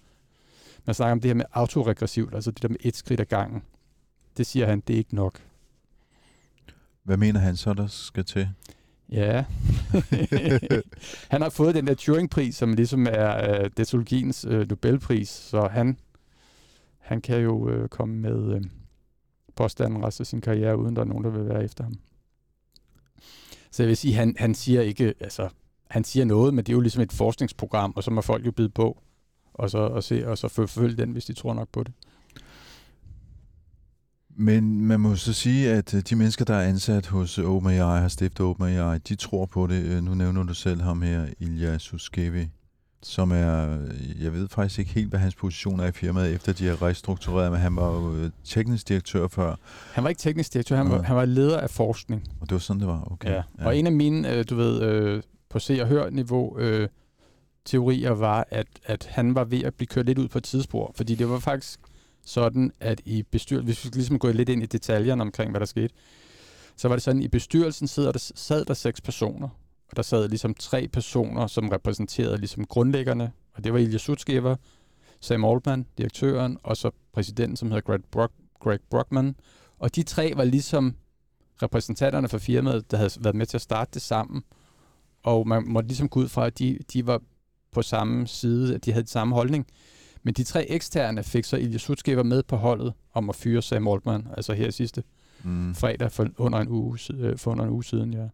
Man 0.85 0.93
snakker 0.93 1.11
om 1.11 1.21
det 1.21 1.29
her 1.29 1.35
med 1.35 1.45
autoregressivt, 1.51 2.35
altså 2.35 2.51
det 2.51 2.61
der 2.61 2.69
med 2.69 2.77
et 2.79 2.95
skridt 2.95 3.19
ad 3.19 3.25
gangen. 3.25 3.63
Det 4.37 4.45
siger 4.45 4.65
han, 4.65 4.83
det 4.87 4.93
er 4.93 4.97
ikke 4.97 5.15
nok. 5.15 5.39
Hvad 7.03 7.17
mener 7.17 7.39
han 7.39 7.57
så, 7.57 7.73
der 7.73 7.87
skal 7.87 8.25
til? 8.25 8.49
Ja. 9.09 9.45
han 11.31 11.41
har 11.41 11.49
fået 11.49 11.75
den 11.75 11.87
der 11.87 11.93
Turing-pris, 11.93 12.55
som 12.55 12.73
ligesom 12.73 13.07
er 13.09 13.59
uh, 13.59 13.65
detologiens 13.77 14.45
uh, 14.45 14.69
Nobelpris, 14.69 15.29
så 15.29 15.67
han 15.67 15.97
han 17.03 17.21
kan 17.21 17.41
jo 17.41 17.69
øh, 17.69 17.89
komme 17.89 18.15
med 18.15 18.55
øh, 18.55 18.61
påstanden 19.55 20.03
resten 20.03 20.23
af 20.23 20.27
sin 20.27 20.41
karriere, 20.41 20.77
uden 20.77 20.95
der 20.95 21.01
er 21.01 21.05
nogen, 21.05 21.23
der 21.23 21.29
vil 21.29 21.49
være 21.49 21.63
efter 21.63 21.83
ham. 21.83 21.93
Så 23.71 23.83
jeg 23.83 23.87
vil 23.87 23.97
sige, 23.97 24.13
han, 24.13 24.35
han 24.39 24.55
siger 24.55 24.81
ikke, 24.81 25.13
altså, 25.19 25.49
han 25.89 26.03
siger 26.03 26.25
noget, 26.25 26.53
men 26.53 26.65
det 26.65 26.71
er 26.71 26.75
jo 26.75 26.81
ligesom 26.81 27.03
et 27.03 27.13
forskningsprogram, 27.13 27.93
og 27.95 28.03
så 28.03 28.11
må 28.11 28.21
folk 28.21 28.45
jo 28.45 28.51
bide 28.51 28.69
på, 28.69 29.01
og 29.53 29.69
så, 29.69 29.77
og 29.77 30.03
se, 30.03 30.27
og 30.27 30.37
så 30.37 30.47
forfølge 30.47 30.97
den, 30.97 31.11
hvis 31.11 31.25
de 31.25 31.33
tror 31.33 31.53
nok 31.53 31.69
på 31.71 31.83
det. 31.83 31.93
Men 34.35 34.81
man 34.81 34.99
må 34.99 35.15
så 35.15 35.33
sige, 35.33 35.71
at 35.71 35.93
øh, 35.93 36.01
de 36.01 36.15
mennesker, 36.15 36.45
der 36.45 36.55
er 36.55 36.69
ansat 36.69 37.07
hos 37.07 37.37
OpenAI, 37.37 37.99
har 38.01 38.07
stiftet 38.07 38.45
OpenAI, 38.45 38.97
de 38.97 39.15
tror 39.15 39.45
på 39.45 39.67
det. 39.67 39.83
Øh, 39.83 40.03
nu 40.03 40.15
nævner 40.15 40.43
du 40.43 40.53
selv 40.53 40.81
ham 40.81 41.01
her, 41.01 41.27
Ilya 41.39 41.77
Suskevi 41.77 42.49
som 43.03 43.31
er, 43.31 43.77
jeg 44.21 44.33
ved 44.33 44.47
faktisk 44.47 44.79
ikke 44.79 44.91
helt, 44.91 45.09
hvad 45.09 45.19
hans 45.19 45.35
position 45.35 45.79
er 45.79 45.87
i 45.87 45.91
firmaet, 45.91 46.33
efter 46.33 46.53
de 46.53 46.67
har 46.67 46.81
restruktureret, 46.81 47.51
men 47.51 47.61
han 47.61 47.75
var 47.75 47.93
jo 47.93 48.15
øh, 48.15 48.31
teknisk 48.43 48.87
direktør 48.87 49.27
før. 49.27 49.55
Han 49.93 50.03
var 50.03 50.09
ikke 50.09 50.19
teknisk 50.19 50.53
direktør, 50.53 50.75
han, 50.75 50.89
var, 50.89 51.01
han 51.01 51.15
var 51.15 51.25
leder 51.25 51.59
af 51.59 51.69
forskning. 51.69 52.23
Og 52.41 52.49
det 52.49 52.53
var 52.53 52.59
sådan, 52.59 52.79
det 52.79 52.87
var? 52.87 53.11
Okay. 53.11 53.29
Ja. 53.29 53.43
ja. 53.59 53.65
Og 53.65 53.77
en 53.77 53.85
af 53.85 53.93
mine, 53.93 54.33
øh, 54.33 54.45
du 54.49 54.55
ved, 54.55 54.81
øh, 54.81 55.23
på 55.49 55.59
se- 55.59 55.81
og 55.81 55.87
hør-niveau, 55.87 56.59
øh, 56.59 56.89
teorier 57.65 58.11
var, 58.11 58.47
at, 58.49 58.67
at 58.85 59.07
han 59.11 59.35
var 59.35 59.43
ved 59.43 59.63
at 59.63 59.73
blive 59.73 59.87
kørt 59.87 60.05
lidt 60.05 60.17
ud 60.17 60.27
på 60.27 60.37
et 60.37 60.43
tidsspor, 60.43 60.91
fordi 60.95 61.15
det 61.15 61.29
var 61.29 61.39
faktisk 61.39 61.79
sådan, 62.25 62.71
at 62.79 63.01
i 63.05 63.23
bestyrelsen, 63.31 63.65
hvis 63.65 63.83
vi 63.83 63.87
skal 63.87 63.97
ligesom 63.97 64.19
gå 64.19 64.31
lidt 64.31 64.49
ind 64.49 64.63
i 64.63 64.65
detaljerne 64.65 65.21
omkring, 65.21 65.51
hvad 65.51 65.59
der 65.59 65.65
skete, 65.65 65.93
så 66.77 66.87
var 66.87 66.95
det 66.95 67.03
sådan, 67.03 67.21
at 67.21 67.25
i 67.25 67.27
bestyrelsen 67.27 67.87
sad 67.87 68.03
der, 68.05 68.31
sad 68.35 68.65
der 68.65 68.73
seks 68.73 69.01
personer, 69.01 69.49
og 69.93 69.97
der 69.97 70.03
sad 70.03 70.29
ligesom 70.29 70.53
tre 70.53 70.87
personer, 70.87 71.47
som 71.47 71.69
repræsenterede 71.69 72.37
ligesom 72.37 72.65
grundlæggerne, 72.65 73.31
og 73.53 73.63
det 73.63 73.73
var 73.73 73.79
Ilya 73.79 73.97
Sutskever, 73.97 74.55
Sam 75.19 75.45
Altman, 75.45 75.85
direktøren, 75.97 76.57
og 76.63 76.77
så 76.77 76.91
præsidenten, 77.13 77.55
som 77.55 77.71
hedder 77.71 77.81
Greg, 77.81 77.99
Brock, 78.11 78.33
Greg 78.59 78.79
Brockman. 78.89 79.35
Og 79.79 79.95
de 79.95 80.03
tre 80.03 80.33
var 80.35 80.43
ligesom 80.43 80.95
repræsentanterne 81.63 82.29
for 82.29 82.37
firmaet, 82.37 82.91
der 82.91 82.97
havde 82.97 83.11
været 83.19 83.35
med 83.35 83.45
til 83.45 83.57
at 83.57 83.61
starte 83.61 83.91
det 83.93 84.01
sammen. 84.01 84.43
Og 85.23 85.47
man 85.47 85.63
måtte 85.67 85.87
ligesom 85.87 86.09
gå 86.09 86.19
ud 86.19 86.27
fra, 86.27 86.45
at 86.45 86.59
de, 86.59 86.79
de 86.93 87.07
var 87.07 87.21
på 87.71 87.81
samme 87.81 88.27
side, 88.27 88.75
at 88.75 88.85
de 88.85 88.91
havde 88.91 89.03
den 89.03 89.07
samme 89.07 89.35
holdning. 89.35 89.67
Men 90.23 90.33
de 90.33 90.43
tre 90.43 90.69
eksterne 90.69 91.23
fik 91.23 91.45
så 91.45 91.57
Ilya 91.57 91.77
Sutskever 91.77 92.23
med 92.23 92.43
på 92.43 92.55
holdet 92.55 92.93
om 93.13 93.29
at 93.29 93.35
fyre 93.35 93.61
Sam 93.61 93.87
Altman, 93.87 94.27
altså 94.37 94.53
her 94.53 94.71
sidste 94.71 95.03
mm. 95.43 95.75
fredag 95.75 96.11
for 96.11 96.27
under 96.37 96.59
en 96.59 96.67
uge, 96.69 96.99
øh, 97.13 97.37
for 97.37 97.51
under 97.51 97.65
en 97.65 97.71
uge 97.71 97.83
siden, 97.83 98.13
ja. 98.13 98.27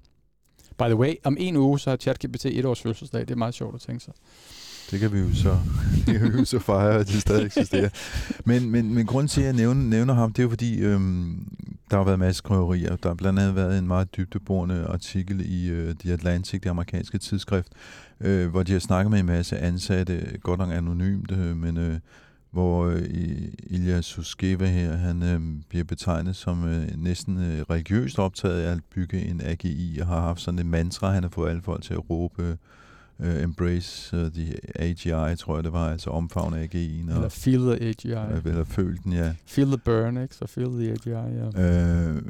By 0.79 0.85
the 0.85 0.95
way, 0.95 1.15
om 1.23 1.37
en 1.39 1.55
uge, 1.55 1.79
så 1.79 1.89
har 1.89 1.97
ChatGPT 1.97 2.45
et 2.45 2.65
års 2.65 2.81
fødselsdag. 2.81 3.21
Det 3.21 3.31
er 3.31 3.35
meget 3.35 3.53
sjovt 3.53 3.75
at 3.75 3.81
tænke 3.81 4.03
sig. 4.03 4.13
Det 4.91 4.99
kan 4.99 5.13
vi 5.13 5.19
jo 5.19 5.35
så, 5.35 5.57
det 6.05 6.19
kan 6.19 6.33
vi 6.33 6.37
jo 6.39 6.45
så 6.45 6.59
fejre, 6.59 6.99
at 6.99 7.07
det 7.07 7.21
stadig 7.21 7.45
eksisterer. 7.45 7.89
Men, 8.45 8.69
men, 8.69 8.93
men 8.93 9.05
grund 9.05 9.27
til, 9.27 9.41
at 9.41 9.47
jeg 9.47 9.53
nævner, 9.53 9.81
nævner 9.81 10.13
ham, 10.13 10.33
det 10.33 10.39
er 10.39 10.43
jo 10.43 10.49
fordi, 10.49 10.79
øhm, 10.79 11.47
der 11.91 11.97
har 11.97 12.03
været 12.03 12.19
masser 12.19 12.37
skriverier. 12.37 12.95
Der 12.95 13.09
har 13.09 13.15
blandt 13.15 13.39
andet 13.39 13.55
været 13.55 13.79
en 13.79 13.87
meget 13.87 14.15
dybdeborende 14.17 14.85
artikel 14.85 15.41
i 15.45 15.69
øh, 15.69 15.95
The 15.95 16.13
Atlantic, 16.13 16.61
det 16.61 16.69
amerikanske 16.69 17.17
tidsskrift, 17.17 17.67
øh, 18.21 18.49
hvor 18.49 18.63
de 18.63 18.71
har 18.71 18.79
snakket 18.79 19.11
med 19.11 19.19
en 19.19 19.25
masse 19.25 19.57
ansatte, 19.57 20.39
godt 20.43 20.59
nok 20.59 20.71
anonymt, 20.71 21.31
øh, 21.31 21.57
men 21.57 21.77
øh, 21.77 21.99
hvor 22.51 22.85
øh, 22.85 23.01
Ilya 23.63 24.01
Suskeva 24.01 24.65
her, 24.65 24.95
han 24.95 25.23
øh, 25.23 25.41
bliver 25.69 25.83
betegnet 25.83 26.35
som 26.35 26.67
øh, 26.67 26.87
næsten 26.97 27.37
øh, 27.37 27.61
religiøst 27.69 28.19
optaget 28.19 28.61
af 28.61 28.71
at 28.71 28.79
bygge 28.95 29.25
en 29.25 29.41
AGI, 29.43 29.97
og 30.01 30.07
har 30.07 30.21
haft 30.21 30.41
sådan 30.41 30.59
et 30.59 30.65
mantra, 30.65 31.11
han 31.11 31.23
har 31.23 31.29
fået 31.29 31.49
alle 31.49 31.61
folk 31.61 31.83
til 31.83 31.93
at 31.93 32.09
råbe 32.09 32.57
uh, 33.19 33.43
Embrace 33.43 34.17
uh, 34.17 34.31
the 34.31 34.55
AGI, 34.75 35.35
tror 35.35 35.55
jeg 35.55 35.63
det 35.63 35.73
var, 35.73 35.89
altså 35.89 36.09
omfavne 36.09 36.63
AGI'en. 36.63 37.15
Eller 37.15 37.29
Feel 37.29 37.59
the 37.59 37.87
AGI. 37.87 38.13
Uh, 38.13 38.45
eller 38.45 38.63
føl 38.63 38.97
den, 39.03 39.13
ja. 39.13 39.33
Feel 39.45 39.67
the 39.67 39.77
burn, 39.77 40.17
ikke? 40.17 40.35
Så 40.35 40.47
Feel 40.47 40.69
the 40.69 40.91
AGI, 40.91 41.09
ja. 41.09 41.47
Uh, 42.11 42.21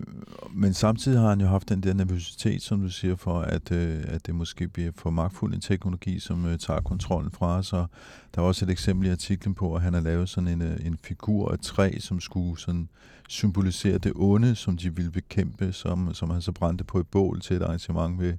men 0.53 0.74
samtidig 0.74 1.19
har 1.19 1.29
han 1.29 1.41
jo 1.41 1.48
haft 1.48 1.69
den 1.69 1.84
der 1.84 1.93
nervøsitet, 1.93 2.62
som 2.62 2.81
du 2.81 2.89
siger, 2.89 3.15
for 3.15 3.39
at, 3.39 3.72
uh, 3.72 3.77
at 4.08 4.25
det 4.25 4.36
måske 4.36 4.67
bliver 4.67 4.91
for 4.96 5.10
magtfuld 5.10 5.53
en 5.53 5.62
teknologi, 5.62 6.19
som 6.19 6.46
uh, 6.46 6.55
tager 6.55 6.81
kontrollen 6.81 7.31
fra 7.31 7.58
os. 7.58 7.74
Og 7.74 7.88
der 8.36 8.41
er 8.41 8.46
også 8.46 8.65
et 8.65 8.72
eksempel 8.72 9.08
i 9.08 9.12
artiklen 9.12 9.55
på, 9.55 9.75
at 9.75 9.81
han 9.81 9.93
har 9.93 10.01
lavet 10.01 10.29
sådan 10.29 10.48
en, 10.48 10.62
uh, 10.62 10.86
en 10.86 10.98
figur 11.03 11.51
af 11.51 11.60
træ, 11.60 11.91
som 12.00 12.19
skulle 12.19 12.60
sådan 12.60 12.89
symbolisere 13.29 13.98
det 13.98 14.12
onde, 14.15 14.55
som 14.55 14.77
de 14.77 14.96
ville 14.96 15.12
bekæmpe, 15.12 15.72
som, 15.72 16.13
som 16.13 16.29
han 16.29 16.41
så 16.41 16.51
brændte 16.51 16.84
på 16.84 17.00
et 17.00 17.08
bål 17.08 17.41
til 17.41 17.55
et 17.55 17.62
arrangement 17.62 18.19
ved 18.19 18.34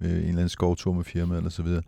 øh, 0.00 0.10
en 0.10 0.16
eller 0.16 0.28
anden 0.28 0.48
skovtur 0.48 0.92
med 0.92 1.04
firmaet 1.04 1.38
eller 1.38 1.50
så 1.50 1.62
videre. 1.62 1.82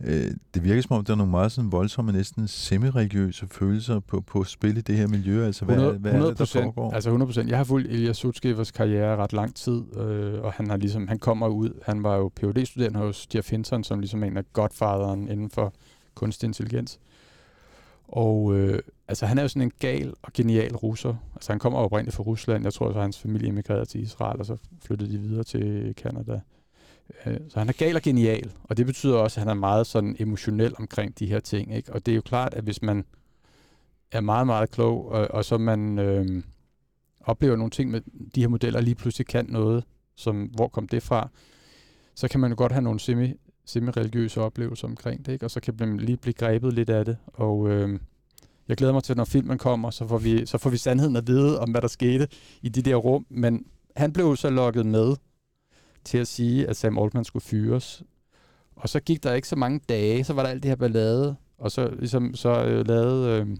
Øh, 0.00 0.30
det 0.54 0.64
virker 0.64 0.82
som 0.82 0.96
om, 0.96 1.04
der 1.04 1.12
er 1.12 1.16
nogle 1.16 1.30
meget 1.30 1.52
sådan 1.52 1.72
voldsomme, 1.72 2.12
næsten 2.12 2.48
semi-religiøse 2.48 3.46
følelser 3.50 4.00
på, 4.00 4.20
på 4.20 4.44
spil 4.44 4.76
i 4.76 4.80
det 4.80 4.96
her 4.96 5.06
miljø. 5.06 5.46
Altså, 5.46 5.64
hvad, 5.64 5.74
100, 5.74 5.98
hvad 5.98 6.12
er 6.12 6.26
det, 6.26 6.38
der 6.38 6.44
foregår? 6.44 6.92
Altså 6.92 7.10
100 7.10 7.28
procent. 7.28 7.50
Jeg 7.50 7.56
har 7.56 7.64
fulgt 7.64 7.88
Elias 7.88 8.16
Sutskevers 8.16 8.70
karriere 8.70 9.16
ret 9.16 9.32
lang 9.32 9.54
tid, 9.54 9.82
øh, 9.96 10.42
og 10.42 10.52
han, 10.52 10.70
har 10.70 10.76
ligesom, 10.76 11.08
han 11.08 11.18
kommer 11.18 11.48
ud. 11.48 11.70
Han 11.86 12.02
var 12.02 12.16
jo 12.16 12.30
phd 12.36 12.66
student 12.66 12.96
hos 12.96 13.28
Jeff 13.34 13.50
Hinton, 13.50 13.84
som 13.84 14.00
ligesom 14.00 14.22
en 14.22 14.36
af 14.36 14.44
godfaderen 14.52 15.28
inden 15.28 15.50
for 15.50 15.72
kunstig 16.14 16.46
intelligens. 16.46 16.98
Og 18.08 18.54
øh, 18.54 18.78
altså, 19.08 19.26
han 19.26 19.38
er 19.38 19.42
jo 19.42 19.48
sådan 19.48 19.62
en 19.62 19.72
gal 19.78 20.14
og 20.22 20.32
genial 20.32 20.76
russer. 20.76 21.14
Altså, 21.34 21.52
han 21.52 21.58
kommer 21.58 21.78
oprindeligt 21.78 22.16
fra 22.16 22.22
Rusland. 22.22 22.64
Jeg 22.64 22.72
tror, 22.72 22.88
at 22.88 23.02
hans 23.02 23.18
familie 23.18 23.48
emigrerede 23.48 23.84
til 23.84 24.02
Israel, 24.02 24.40
og 24.40 24.46
så 24.46 24.56
flyttede 24.86 25.12
de 25.12 25.18
videre 25.18 25.44
til 25.44 25.94
Kanada. 25.94 26.40
Øh, 27.26 27.36
så 27.48 27.58
han 27.58 27.68
er 27.68 27.72
gal 27.72 27.96
og 27.96 28.02
genial, 28.02 28.52
og 28.62 28.76
det 28.76 28.86
betyder 28.86 29.16
også, 29.16 29.40
at 29.40 29.46
han 29.46 29.56
er 29.56 29.60
meget 29.60 29.86
sådan 29.86 30.16
emotionel 30.18 30.74
omkring 30.78 31.18
de 31.18 31.26
her 31.26 31.40
ting. 31.40 31.76
Ikke? 31.76 31.92
Og 31.92 32.06
det 32.06 32.12
er 32.12 32.16
jo 32.16 32.22
klart, 32.22 32.54
at 32.54 32.64
hvis 32.64 32.82
man 32.82 33.04
er 34.12 34.20
meget, 34.20 34.46
meget 34.46 34.70
klog, 34.70 35.08
og, 35.08 35.28
og 35.30 35.44
så 35.44 35.58
man 35.58 35.98
øh, 35.98 36.42
oplever 37.20 37.56
nogle 37.56 37.70
ting 37.70 37.90
med 37.90 38.00
de 38.34 38.40
her 38.40 38.48
modeller, 38.48 38.80
lige 38.80 38.94
pludselig 38.94 39.26
kan 39.26 39.46
noget, 39.48 39.84
som 40.16 40.42
hvor 40.42 40.68
kom 40.68 40.88
det 40.88 41.02
fra, 41.02 41.28
så 42.14 42.28
kan 42.28 42.40
man 42.40 42.50
jo 42.50 42.56
godt 42.58 42.72
have 42.72 42.82
nogle 42.82 43.00
semi, 43.00 43.32
semi-religiøse 43.64 44.40
oplevelser 44.40 44.88
omkring 44.88 45.26
det, 45.26 45.32
ikke? 45.32 45.46
og 45.46 45.50
så 45.50 45.60
kan 45.60 45.74
man 45.78 45.96
lige 45.96 46.16
blive 46.16 46.34
grebet 46.34 46.72
lidt 46.72 46.90
af 46.90 47.04
det. 47.04 47.16
Og 47.26 47.68
øh, 47.70 47.98
jeg 48.68 48.76
glæder 48.76 48.92
mig 48.92 49.02
til, 49.02 49.16
når 49.16 49.24
filmen 49.24 49.58
kommer, 49.58 49.90
så 49.90 50.08
får, 50.08 50.18
vi, 50.18 50.46
så 50.46 50.58
får 50.58 50.70
vi 50.70 50.76
sandheden 50.76 51.16
at 51.16 51.26
vide 51.26 51.60
om, 51.60 51.70
hvad 51.70 51.82
der 51.82 51.88
skete 51.88 52.28
i 52.62 52.68
de 52.68 52.82
der 52.82 52.94
rum. 52.96 53.26
Men 53.28 53.66
han 53.96 54.12
blev 54.12 54.26
jo 54.26 54.34
så 54.34 54.50
lukket 54.50 54.86
med, 54.86 55.16
til 56.04 56.18
at 56.18 56.26
sige, 56.26 56.68
at 56.68 56.76
Sam 56.76 56.98
Altman 56.98 57.24
skulle 57.24 57.42
fyres. 57.42 58.02
Og 58.76 58.88
så 58.88 59.00
gik 59.00 59.22
der 59.22 59.32
ikke 59.32 59.48
så 59.48 59.56
mange 59.56 59.80
dage, 59.88 60.24
så 60.24 60.32
var 60.32 60.42
der 60.42 60.50
alt 60.50 60.62
det 60.62 60.68
her 60.68 60.76
ballade, 60.76 61.36
og 61.58 61.70
så, 61.70 61.94
ligesom, 61.98 62.34
så 62.34 62.64
øh, 62.64 62.88
lavede 62.88 63.40
øh, 63.40 63.56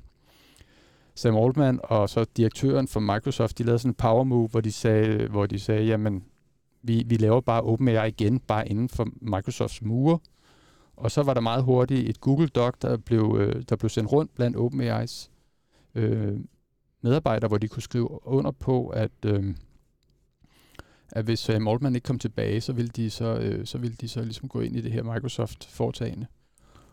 Sam 1.14 1.36
Altman 1.36 1.80
og 1.82 2.10
så 2.10 2.26
direktøren 2.36 2.88
for 2.88 3.00
Microsoft, 3.00 3.58
de 3.58 3.62
lavede 3.62 3.78
sådan 3.78 3.90
en 3.90 3.94
power 3.94 4.24
move, 4.24 4.48
hvor 4.48 4.60
de 4.60 4.72
sagde, 4.72 5.06
øh, 5.06 5.30
hvor 5.30 5.46
de 5.46 5.60
sagde 5.60 5.84
jamen, 5.84 6.24
vi, 6.82 7.04
vi 7.06 7.16
laver 7.16 7.40
bare 7.40 7.62
OpenAI 7.62 8.08
igen, 8.08 8.40
bare 8.40 8.68
inden 8.68 8.88
for 8.88 9.08
Microsofts 9.20 9.82
mure. 9.82 10.18
Og 10.96 11.10
så 11.10 11.22
var 11.22 11.34
der 11.34 11.40
meget 11.40 11.64
hurtigt 11.64 12.08
et 12.08 12.20
Google 12.20 12.48
Doc, 12.48 12.74
der 12.82 12.96
blev, 12.96 13.36
øh, 13.40 13.62
der 13.68 13.76
blev 13.76 13.88
sendt 13.88 14.12
rundt 14.12 14.34
blandt 14.34 14.56
OpenAI's 14.56 15.30
øh, 15.94 16.40
medarbejdere, 17.02 17.48
hvor 17.48 17.58
de 17.58 17.68
kunne 17.68 17.82
skrive 17.82 18.26
under 18.26 18.50
på, 18.50 18.88
at 18.88 19.10
øh, 19.26 19.54
at 21.14 21.24
hvis 21.24 21.50
øh, 21.50 21.62
uh, 21.62 21.72
Altman 21.72 21.94
ikke 21.94 22.04
kom 22.04 22.18
tilbage, 22.18 22.60
så 22.60 22.72
ville 22.72 22.88
de 22.88 23.10
så, 23.10 23.36
øh, 23.36 23.66
så 23.66 23.78
ville 23.78 23.96
de 24.00 24.08
så 24.08 24.22
ligesom 24.22 24.48
gå 24.48 24.60
ind 24.60 24.76
i 24.76 24.80
det 24.80 24.92
her 24.92 25.02
Microsoft-foretagende. 25.02 26.26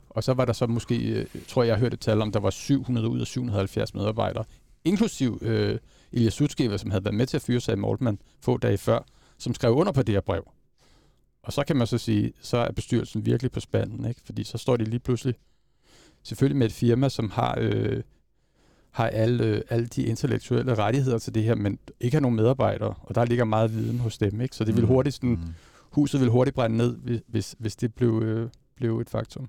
Og 0.10 0.24
så 0.24 0.34
var 0.34 0.46
der 0.46 0.54
så 0.54 0.68
måske, 0.68 1.10
øh, 1.10 1.26
tror 1.48 1.64
jeg, 1.64 1.70
jeg 1.70 1.80
hørte 1.80 1.94
et 1.94 2.00
tal 2.00 2.22
om, 2.22 2.32
der 2.32 2.40
var 2.40 2.50
700 2.50 3.08
ud 3.08 3.22
af 3.22 3.28
770 3.28 3.94
medarbejdere, 3.94 4.44
inklusiv 4.86 5.40
øh, 5.42 5.80
Elias 6.12 6.34
Sutskever, 6.34 6.78
som 6.78 6.92
havde 6.92 7.06
været 7.06 7.16
med 7.16 7.26
til 7.26 7.38
at 7.38 7.42
fyre 7.42 7.60
Sam 7.60 7.86
Altman 7.86 8.20
få 8.42 8.58
dage 8.58 8.78
før, 8.78 9.00
som 9.38 9.54
skrev 9.54 9.74
under 9.74 9.92
på 9.92 10.04
det 10.04 10.16
her 10.16 10.22
brev. 10.22 10.52
Og 11.44 11.54
så 11.54 11.64
kan 11.64 11.76
man 11.76 11.88
så 11.88 11.98
sige, 11.98 12.34
så 12.42 12.58
er 12.58 12.72
bestyrelsen 12.72 13.26
virkelig 13.26 13.52
på 13.52 13.60
spanden, 13.60 14.06
ikke? 14.06 14.22
fordi 14.26 14.44
så 14.44 14.58
står 14.58 14.78
de 14.78 14.84
lige 14.84 15.00
pludselig 15.00 15.36
selvfølgelig 16.24 16.58
med 16.58 16.66
et 16.66 16.74
firma, 16.74 17.10
som 17.10 17.30
har 17.30 17.58
øh, 17.60 18.04
har 18.92 19.08
alle, 19.08 19.64
alle 19.70 19.86
de 19.86 20.04
intellektuelle 20.04 20.76
rettigheder 20.76 21.18
til 21.18 21.36
det 21.36 21.44
her, 21.44 21.56
men 21.56 21.80
ikke 22.00 22.16
har 22.16 22.22
nogen 22.22 22.36
medarbejdere, 22.36 22.94
og 23.02 23.16
der 23.16 23.26
ligger 23.26 23.46
meget 23.46 23.76
viden 23.76 24.00
hos 24.00 24.18
dem. 24.18 24.42
Ikke? 24.42 24.56
Så 24.56 24.64
det 24.64 24.76
vil 24.76 24.84
mm. 24.84 24.88
hurtigt 24.88 25.16
sådan, 25.16 25.30
mm. 25.30 25.54
huset 25.92 26.22
vil 26.22 26.30
hurtigt 26.30 26.56
brænde 26.56 26.78
ned, 26.78 27.22
hvis, 27.28 27.56
hvis 27.60 27.76
det 27.76 27.94
blev, 27.94 28.22
øh, 28.24 28.50
blev 28.76 29.00
et 29.00 29.10
faktum. 29.10 29.48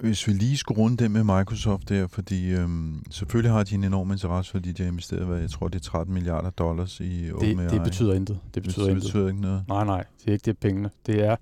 Hvis 0.00 0.28
vi 0.28 0.32
lige 0.32 0.56
skulle 0.56 0.80
runde 0.80 0.96
det 0.96 1.10
med 1.10 1.24
Microsoft 1.24 1.88
der, 1.88 2.06
fordi 2.06 2.50
øhm, 2.50 3.02
selvfølgelig 3.10 3.52
har 3.52 3.64
de 3.64 3.74
en 3.74 3.84
enorm 3.84 4.12
interesse, 4.12 4.50
fordi 4.50 4.72
de 4.72 4.82
har 4.82 4.90
investeret, 4.90 5.26
hvad 5.26 5.40
jeg 5.40 5.50
tror, 5.50 5.68
det 5.68 5.78
er 5.78 5.82
13 5.82 6.14
milliarder 6.14 6.50
dollars 6.50 7.00
i 7.00 7.32
OpenAI. 7.32 7.64
Det, 7.64 7.70
det 7.70 7.82
betyder 7.82 8.14
intet. 8.14 8.38
Det 8.54 8.62
betyder, 8.62 8.84
det 8.84 8.90
intet. 8.90 9.04
betyder 9.04 9.28
ikke 9.28 9.40
noget. 9.40 9.64
Nej, 9.68 9.84
nej, 9.84 10.04
det 10.20 10.28
er 10.28 10.32
ikke 10.32 10.44
det 10.44 10.58
pengene. 10.58 10.90
Det 11.06 11.24
er, 11.24 11.36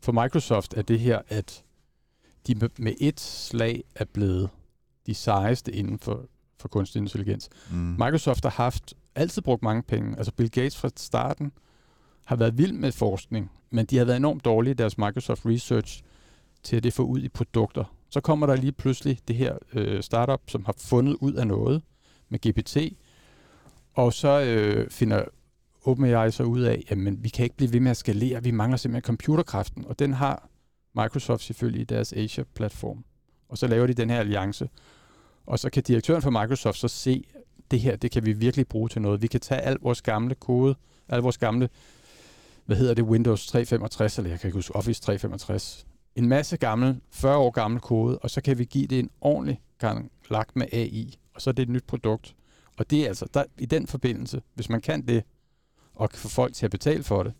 for 0.00 0.12
Microsoft 0.12 0.74
er 0.76 0.82
det 0.82 1.00
her, 1.00 1.20
at 1.28 1.62
de 2.46 2.54
med 2.78 2.92
et 3.00 3.20
slag 3.20 3.84
er 3.94 4.04
blevet 4.12 4.50
de 5.06 5.14
sejeste 5.14 5.72
inden 5.72 5.98
for, 5.98 6.24
for 6.60 6.68
kunstig 6.68 7.00
intelligens. 7.00 7.48
Mm. 7.70 7.76
Microsoft 7.76 8.44
har 8.44 8.50
haft 8.50 8.94
altid 9.14 9.42
brugt 9.42 9.62
mange 9.62 9.82
penge. 9.82 10.18
Altså 10.18 10.32
Bill 10.32 10.50
Gates 10.50 10.76
fra 10.76 10.88
starten 10.96 11.52
har 12.24 12.36
været 12.36 12.58
vild 12.58 12.72
med 12.72 12.92
forskning, 12.92 13.50
men 13.70 13.86
de 13.86 13.96
har 13.96 14.04
været 14.04 14.16
enormt 14.16 14.44
dårlige 14.44 14.70
i 14.70 14.74
deres 14.74 14.98
Microsoft 14.98 15.46
Research 15.46 16.02
til 16.62 16.76
at 16.76 16.82
det 16.82 16.92
få 16.92 17.02
ud 17.02 17.20
i 17.20 17.28
produkter. 17.28 17.94
Så 18.10 18.20
kommer 18.20 18.46
der 18.46 18.56
lige 18.56 18.72
pludselig 18.72 19.18
det 19.28 19.36
her 19.36 19.58
øh, 19.72 20.02
startup, 20.02 20.40
som 20.48 20.64
har 20.64 20.74
fundet 20.78 21.16
ud 21.20 21.32
af 21.32 21.46
noget 21.46 21.82
med 22.28 22.38
GPT, 22.38 22.98
og 23.94 24.12
så 24.12 24.40
øh, 24.40 24.90
finder 24.90 25.24
OpenAI 25.84 26.30
så 26.30 26.42
ud 26.42 26.60
af, 26.60 26.82
jamen 26.90 27.24
vi 27.24 27.28
kan 27.28 27.44
ikke 27.44 27.56
blive 27.56 27.72
ved 27.72 27.80
med 27.80 27.90
at 27.90 27.96
skalere, 27.96 28.42
vi 28.42 28.50
mangler 28.50 28.76
simpelthen 28.76 29.06
computerkraften, 29.06 29.84
og 29.84 29.98
den 29.98 30.12
har 30.12 30.48
Microsoft 30.94 31.42
selvfølgelig 31.42 31.80
i 31.80 31.84
deres 31.84 32.12
Asia-platform. 32.12 33.04
Og 33.48 33.58
så 33.58 33.66
laver 33.66 33.86
de 33.86 33.94
den 33.94 34.10
her 34.10 34.20
alliance, 34.20 34.68
og 35.46 35.58
så 35.58 35.70
kan 35.70 35.82
direktøren 35.82 36.22
for 36.22 36.30
Microsoft 36.30 36.78
så 36.78 36.88
se, 36.88 37.24
det 37.70 37.80
her, 37.80 37.96
det 37.96 38.10
kan 38.10 38.26
vi 38.26 38.32
virkelig 38.32 38.68
bruge 38.68 38.88
til 38.88 39.02
noget. 39.02 39.22
Vi 39.22 39.26
kan 39.26 39.40
tage 39.40 39.60
al 39.60 39.76
vores 39.82 40.02
gamle 40.02 40.34
kode, 40.34 40.74
al 41.08 41.20
vores 41.20 41.38
gamle, 41.38 41.68
hvad 42.66 42.76
hedder 42.76 42.94
det, 42.94 43.04
Windows 43.04 43.46
365, 43.46 44.18
eller 44.18 44.30
jeg 44.30 44.40
kan 44.40 44.48
ikke 44.48 44.56
huske, 44.56 44.76
Office 44.76 45.02
365, 45.02 45.86
en 46.16 46.28
masse 46.28 46.56
gammel, 46.56 47.00
40 47.10 47.36
år 47.36 47.50
gammel 47.50 47.80
kode, 47.80 48.18
og 48.18 48.30
så 48.30 48.40
kan 48.40 48.58
vi 48.58 48.64
give 48.64 48.86
det 48.86 48.98
en 48.98 49.10
ordentlig 49.20 49.60
gang 49.78 50.10
lagt 50.30 50.56
med 50.56 50.66
AI, 50.72 51.18
og 51.34 51.42
så 51.42 51.50
er 51.50 51.52
det 51.52 51.62
et 51.62 51.68
nyt 51.68 51.84
produkt. 51.84 52.34
Og 52.76 52.90
det 52.90 53.02
er 53.02 53.08
altså, 53.08 53.26
der, 53.34 53.44
i 53.58 53.66
den 53.66 53.86
forbindelse, 53.86 54.42
hvis 54.54 54.68
man 54.68 54.80
kan 54.80 55.06
det, 55.06 55.24
og 55.94 56.10
kan 56.10 56.18
få 56.18 56.28
folk 56.28 56.54
til 56.54 56.64
at 56.64 56.70
betale 56.70 57.02
for 57.02 57.22
det, 57.22 57.32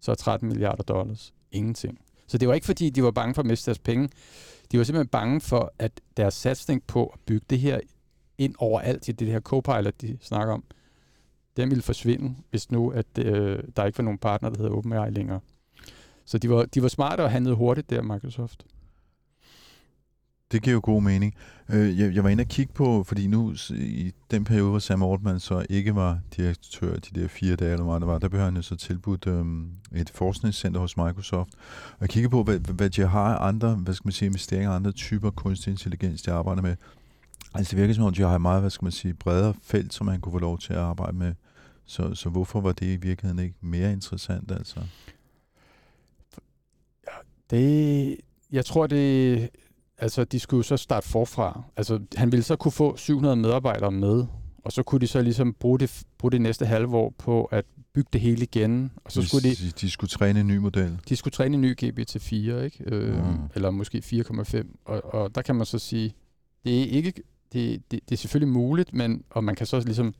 så 0.00 0.10
er 0.10 0.14
13 0.14 0.48
milliarder 0.48 0.82
dollars 0.82 1.34
ingenting. 1.52 1.98
Så 2.26 2.38
det 2.38 2.48
var 2.48 2.54
ikke 2.54 2.66
fordi, 2.66 2.90
de 2.90 3.02
var 3.02 3.10
bange 3.10 3.34
for 3.34 3.42
at 3.42 3.46
miste 3.46 3.66
deres 3.66 3.78
penge. 3.78 4.08
De 4.72 4.78
var 4.78 4.84
simpelthen 4.84 5.08
bange 5.08 5.40
for, 5.40 5.72
at 5.78 6.00
deres 6.16 6.34
satsning 6.34 6.82
på 6.82 7.06
at 7.06 7.20
bygge 7.26 7.46
det 7.50 7.58
her 7.58 7.80
ind 8.38 8.54
overalt 8.58 9.08
i 9.08 9.12
det 9.12 9.28
her 9.28 9.40
Copilot, 9.40 10.00
de 10.00 10.18
snakker 10.20 10.54
om, 10.54 10.64
den 11.56 11.70
ville 11.70 11.82
forsvinde, 11.82 12.34
hvis 12.50 12.70
nu, 12.70 12.90
at 12.90 13.06
øh, 13.18 13.58
der 13.76 13.84
ikke 13.84 13.98
var 13.98 14.04
nogen 14.04 14.18
partner, 14.18 14.50
der 14.50 14.58
hedder 14.58 14.76
OpenAI 14.76 15.10
længere. 15.10 15.40
Så 16.24 16.38
de 16.38 16.50
var, 16.50 16.64
de 16.64 16.82
var 16.82 16.88
smarte 16.88 17.20
og 17.20 17.30
handlede 17.30 17.56
hurtigt 17.56 17.90
der, 17.90 18.02
Microsoft. 18.02 18.66
Det 20.52 20.62
giver 20.62 20.74
jo 20.74 20.80
god 20.82 21.02
mening. 21.02 21.34
Øh, 21.68 22.00
jeg, 22.00 22.14
jeg 22.14 22.24
var 22.24 22.30
inde 22.30 22.42
og 22.42 22.48
kigge 22.48 22.72
på, 22.72 23.04
fordi 23.04 23.26
nu 23.26 23.54
i 23.70 24.12
den 24.30 24.44
periode, 24.44 24.70
hvor 24.70 24.78
Sam 24.78 25.02
Altman 25.02 25.40
så 25.40 25.66
ikke 25.70 25.94
var 25.94 26.20
direktør 26.36 26.96
de 26.96 27.20
der 27.20 27.28
fire 27.28 27.56
dage, 27.56 27.72
eller 27.72 27.84
hvad 27.84 28.00
der 28.00 28.06
var, 28.06 28.18
der 28.18 28.28
blev 28.28 28.40
han 28.40 28.56
jo 28.56 28.62
så 28.62 28.76
tilbudt 28.76 29.26
øhm, 29.26 29.70
et 29.94 30.10
forskningscenter 30.10 30.80
hos 30.80 30.96
Microsoft. 30.96 31.50
Og 31.92 32.00
jeg 32.00 32.08
kigger 32.08 32.30
på, 32.30 32.42
hvad, 32.42 32.58
hvad 32.58 32.90
de 32.90 33.02
har 33.02 33.38
andre, 33.38 33.74
hvad 33.74 33.94
skal 33.94 34.06
man 34.06 34.12
sige, 34.12 34.26
investeringer 34.26 34.70
andre 34.70 34.92
typer 34.92 35.30
kunstig 35.30 35.70
intelligens, 35.70 36.22
de 36.22 36.32
arbejder 36.32 36.62
med. 36.62 36.76
Altså 37.54 37.70
det 37.70 37.80
virker 37.80 37.94
som 37.94 38.04
om, 38.04 38.14
de 38.14 38.22
har 38.22 38.38
meget, 38.38 38.60
hvad 38.60 38.70
skal 38.70 38.84
man 38.84 38.92
sige, 38.92 39.14
bredere 39.14 39.54
felt, 39.62 39.94
som 39.94 40.06
man 40.06 40.20
kunne 40.20 40.32
få 40.32 40.38
lov 40.38 40.58
til 40.58 40.72
at 40.72 40.78
arbejde 40.78 41.16
med. 41.16 41.34
Så, 41.84 42.14
så 42.14 42.28
hvorfor 42.28 42.60
var 42.60 42.72
det 42.72 42.86
i 42.86 42.96
virkeligheden 42.96 43.44
ikke 43.44 43.56
mere 43.60 43.92
interessant, 43.92 44.50
altså? 44.50 44.80
Ja, 47.06 47.16
det, 47.50 48.16
jeg 48.52 48.64
tror, 48.64 48.86
det... 48.86 49.50
Altså, 49.98 50.24
de 50.24 50.38
skulle 50.40 50.64
så 50.64 50.76
starte 50.76 51.08
forfra. 51.08 51.62
Altså, 51.76 52.00
han 52.16 52.32
ville 52.32 52.42
så 52.42 52.56
kunne 52.56 52.72
få 52.72 52.96
700 52.96 53.36
medarbejdere 53.36 53.90
med, 53.90 54.26
og 54.64 54.72
så 54.72 54.82
kunne 54.82 55.00
de 55.00 55.06
så 55.06 55.22
ligesom 55.22 55.54
bruge 55.54 55.78
det, 55.78 56.02
bruge 56.18 56.32
det 56.32 56.40
næste 56.40 56.66
halve 56.66 56.96
år 56.96 57.14
på 57.18 57.44
at 57.44 57.64
bygge 57.92 58.08
det 58.12 58.20
hele 58.20 58.42
igen. 58.42 58.92
Og 59.04 59.12
så 59.12 59.22
skulle 59.22 59.50
de, 59.50 59.54
de 59.80 59.90
skulle 59.90 60.10
træne 60.10 60.40
en 60.40 60.46
ny 60.46 60.56
model. 60.56 60.98
De 61.08 61.16
skulle 61.16 61.32
træne 61.32 61.54
en 61.54 61.60
ny 61.60 61.76
GPT-4, 61.82 62.34
ikke? 62.34 62.84
Øh, 62.86 63.16
mm. 63.16 63.38
Eller 63.54 63.70
måske 63.70 64.02
4,5. 64.04 64.62
Og, 64.84 65.14
og 65.14 65.34
der 65.34 65.42
kan 65.42 65.54
man 65.54 65.66
så 65.66 65.78
sige, 65.78 66.14
det 66.64 66.80
er 66.80 66.84
ikke 66.84 67.12
det, 67.52 67.82
det, 67.90 68.00
det 68.08 68.12
er 68.12 68.16
selvfølgelig 68.16 68.52
muligt, 68.52 68.94
men 68.94 69.24
og 69.30 69.44
man 69.44 69.54
kan 69.54 69.66
så 69.66 69.80
ligesom 69.80 70.14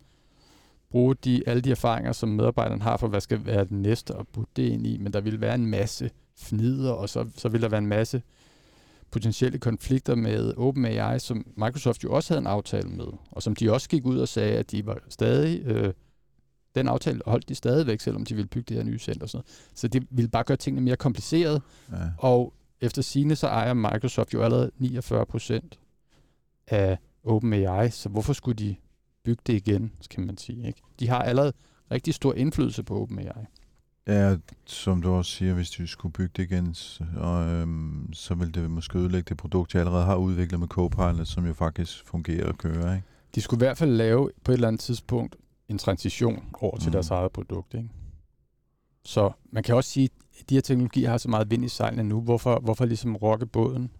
bruge 0.90 1.14
de, 1.14 1.42
alle 1.46 1.62
de 1.62 1.70
erfaringer, 1.70 2.12
som 2.12 2.28
medarbejderen 2.28 2.82
har 2.82 2.96
for, 2.96 3.08
hvad 3.08 3.20
skal 3.20 3.46
være 3.46 3.64
det 3.64 3.72
næste, 3.72 4.14
og 4.14 4.28
putte 4.28 4.50
det 4.56 4.62
ind 4.62 4.86
i, 4.86 4.98
men 4.98 5.12
der 5.12 5.20
vil 5.20 5.40
være 5.40 5.54
en 5.54 5.66
masse 5.66 6.10
fnider, 6.36 6.92
og 6.92 7.08
så, 7.08 7.26
så 7.36 7.48
vil 7.48 7.62
der 7.62 7.68
være 7.68 7.78
en 7.78 7.86
masse 7.86 8.22
potentielle 9.10 9.58
konflikter 9.58 10.14
med 10.14 10.54
OpenAI, 10.56 11.18
som 11.18 11.46
Microsoft 11.56 12.04
jo 12.04 12.12
også 12.12 12.34
havde 12.34 12.40
en 12.40 12.46
aftale 12.46 12.88
med, 12.88 13.06
og 13.30 13.42
som 13.42 13.56
de 13.56 13.72
også 13.72 13.88
gik 13.88 14.06
ud 14.06 14.18
og 14.18 14.28
sagde, 14.28 14.58
at 14.58 14.70
de 14.70 14.86
var 14.86 14.98
stadig, 15.08 15.62
øh, 15.66 15.92
den 16.74 16.88
aftale 16.88 17.20
holdt 17.26 17.48
de 17.48 17.54
stadigvæk, 17.54 18.00
selvom 18.00 18.24
de 18.24 18.34
ville 18.34 18.48
bygge 18.48 18.68
det 18.68 18.76
her 18.76 18.84
nye 18.84 18.98
center 18.98 19.22
og 19.22 19.28
sådan 19.28 19.38
noget. 19.38 19.78
Så 19.78 19.88
det 19.88 20.06
ville 20.10 20.28
bare 20.28 20.44
gøre 20.44 20.56
tingene 20.56 20.84
mere 20.84 20.96
komplicerede, 20.96 21.60
ja. 21.92 21.96
og 22.18 22.52
efter 22.80 23.02
sine 23.02 23.36
så 23.36 23.46
ejer 23.46 23.74
Microsoft 23.74 24.34
jo 24.34 24.42
allerede 24.42 24.70
49 24.78 25.26
procent 25.26 25.78
af 26.66 26.98
OpenAI, 27.24 27.90
så 27.90 28.08
hvorfor 28.08 28.32
skulle 28.32 28.56
de 28.56 28.76
bygge 29.24 29.42
det 29.46 29.52
igen, 29.52 29.92
kan 30.10 30.26
man 30.26 30.36
sige. 30.38 30.66
Ikke? 30.66 30.80
De 31.00 31.08
har 31.08 31.22
allerede 31.22 31.52
rigtig 31.90 32.14
stor 32.14 32.34
indflydelse 32.34 32.82
på 32.82 33.02
OpenAI. 33.02 33.44
Ja, 34.06 34.36
som 34.66 35.02
du 35.02 35.12
også 35.12 35.30
siger, 35.30 35.54
hvis 35.54 35.70
de 35.70 35.86
skulle 35.86 36.12
bygge 36.12 36.32
det 36.36 36.42
igen, 36.42 36.74
så, 36.74 37.04
og, 37.16 37.46
øhm, 37.46 38.12
så 38.12 38.34
vil 38.34 38.54
det 38.54 38.70
måske 38.70 38.98
ødelægge 38.98 39.28
det 39.28 39.36
produkt, 39.36 39.74
jeg 39.74 39.80
allerede 39.80 40.04
har 40.04 40.16
udviklet 40.16 40.60
med 40.60 40.68
Copilot, 40.68 41.26
som 41.26 41.46
jo 41.46 41.52
faktisk 41.52 42.06
fungerer 42.06 42.48
og 42.48 42.58
kører. 42.58 42.94
Ikke? 42.94 43.06
De 43.34 43.40
skulle 43.40 43.58
i 43.58 43.66
hvert 43.66 43.78
fald 43.78 43.90
lave 43.90 44.30
på 44.44 44.52
et 44.52 44.54
eller 44.54 44.68
andet 44.68 44.80
tidspunkt 44.80 45.36
en 45.68 45.78
transition 45.78 46.44
over 46.60 46.76
til 46.76 46.88
mm. 46.88 46.92
deres 46.92 47.10
eget 47.10 47.32
produkt. 47.32 47.74
Ikke? 47.74 47.88
Så 49.04 49.30
man 49.52 49.62
kan 49.62 49.74
også 49.74 49.90
sige, 49.90 50.08
at 50.40 50.50
de 50.50 50.54
her 50.54 50.62
teknologier 50.62 51.10
har 51.10 51.18
så 51.18 51.28
meget 51.28 51.50
vind 51.50 51.64
i 51.64 51.68
sejlene 51.68 52.04
nu. 52.04 52.20
Hvorfor, 52.20 52.60
hvorfor 52.60 52.84
ligesom 52.84 53.16
rokke 53.16 53.46
båden? 53.46 53.90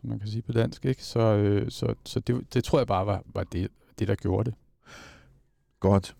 som 0.00 0.08
man 0.08 0.18
kan 0.18 0.28
sige 0.28 0.42
på 0.42 0.52
dansk. 0.52 0.84
Ikke? 0.84 1.04
Så, 1.04 1.20
øh, 1.20 1.70
så, 1.70 1.94
så 2.04 2.20
det, 2.20 2.54
det 2.54 2.64
tror 2.64 2.78
jeg 2.78 2.86
bare 2.86 3.06
var, 3.06 3.22
var 3.26 3.44
det, 3.44 3.68
det, 3.98 4.08
der 4.08 4.14
gjorde 4.14 4.50
det. 4.50 4.58
Godt. 5.80 6.16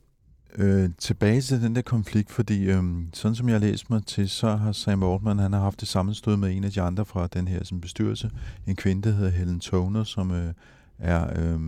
Øh, 0.60 0.90
tilbage 0.98 1.40
til 1.40 1.62
den 1.62 1.74
der 1.74 1.82
konflikt, 1.82 2.30
fordi 2.30 2.64
øh, 2.64 2.82
sådan 3.12 3.34
som 3.34 3.48
jeg 3.48 3.54
har 3.54 3.60
læst 3.60 3.90
mig 3.90 4.06
til, 4.06 4.28
så 4.28 4.56
har 4.56 4.72
Sam 4.72 5.02
Altman, 5.02 5.38
han 5.38 5.52
har 5.52 5.60
haft 5.60 5.80
det 5.80 5.88
sammenstød 5.88 6.36
med 6.36 6.56
en 6.56 6.64
af 6.64 6.70
de 6.70 6.82
andre 6.82 7.04
fra 7.04 7.26
den 7.26 7.48
her 7.48 7.64
som 7.64 7.80
bestyrelse. 7.80 8.30
En 8.66 8.76
kvinde, 8.76 9.08
der 9.08 9.14
hedder 9.14 9.30
Helen 9.30 9.60
Toner, 9.60 10.04
som 10.04 10.30
øh, 10.30 10.52
er 10.98 11.40
øh, 11.42 11.60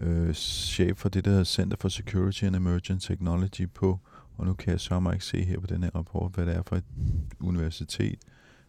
øh, 0.00 0.34
chef 0.34 0.98
for 0.98 1.08
det, 1.08 1.24
der 1.24 1.30
hedder 1.30 1.44
Center 1.44 1.76
for 1.80 1.88
Security 1.88 2.44
and 2.44 2.56
Emerging 2.56 3.02
Technology 3.02 3.68
på, 3.74 3.98
og 4.36 4.46
nu 4.46 4.54
kan 4.54 4.72
jeg 4.72 4.80
så 4.80 5.00
mig 5.00 5.12
ikke 5.12 5.24
se 5.24 5.44
her 5.44 5.60
på 5.60 5.66
den 5.66 5.82
her 5.82 5.90
rapport, 5.94 6.32
hvad 6.34 6.46
det 6.46 6.54
er 6.54 6.62
for 6.62 6.76
et 6.76 6.84
universitet. 7.40 8.18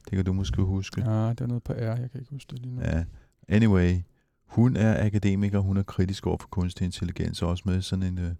Det 0.06 0.16
kan 0.16 0.26
du 0.26 0.34
måske 0.34 0.62
huske. 0.62 1.02
Ja, 1.12 1.30
det 1.30 1.42
er 1.42 1.48
noget 1.48 1.64
på 1.64 1.74
R, 1.74 1.76
jeg 1.76 2.12
kan 2.12 2.20
ikke 2.20 2.32
huske 2.32 2.52
det 2.52 2.60
lige 2.60 2.76
nu. 2.76 2.82
Ja. 2.82 3.04
Anyway, 3.48 3.96
hun 4.46 4.76
er 4.76 5.06
akademiker, 5.06 5.60
hun 5.60 5.78
er 5.78 5.84
kritisk 5.84 6.28
over 6.28 6.38
for 6.38 6.48
kunstig 6.48 6.86
intelligens, 6.86 7.42
og 7.42 7.50
også 7.50 7.64
med 7.66 7.82
sådan 7.82 8.04
en, 8.04 8.18
øh, 8.18 8.32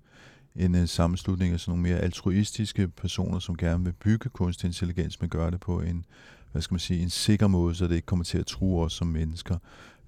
en, 0.56 0.76
øh, 0.76 0.88
sammenslutning 0.88 1.54
af 1.54 1.60
sådan 1.60 1.72
nogle 1.72 1.84
mere 1.84 2.00
altruistiske 2.00 2.88
personer, 2.88 3.40
som 3.40 3.58
gerne 3.58 3.84
vil 3.84 3.94
bygge 3.94 4.30
kunstig 4.30 4.68
intelligens, 4.68 5.22
men 5.22 5.30
gøre 5.30 5.52
det 5.52 5.60
på 5.60 5.82
en, 5.82 6.06
hvad 6.52 6.62
skal 6.62 6.74
man 6.74 6.80
sige, 6.80 7.02
en 7.02 7.10
sikker 7.10 7.48
måde, 7.48 7.76
så 7.76 7.88
det 7.88 7.96
ikke 7.96 8.06
kommer 8.06 8.26
til 8.26 8.38
at 8.38 8.46
true 8.46 8.84
os 8.84 8.94
som 8.94 9.08
mennesker, 9.08 9.58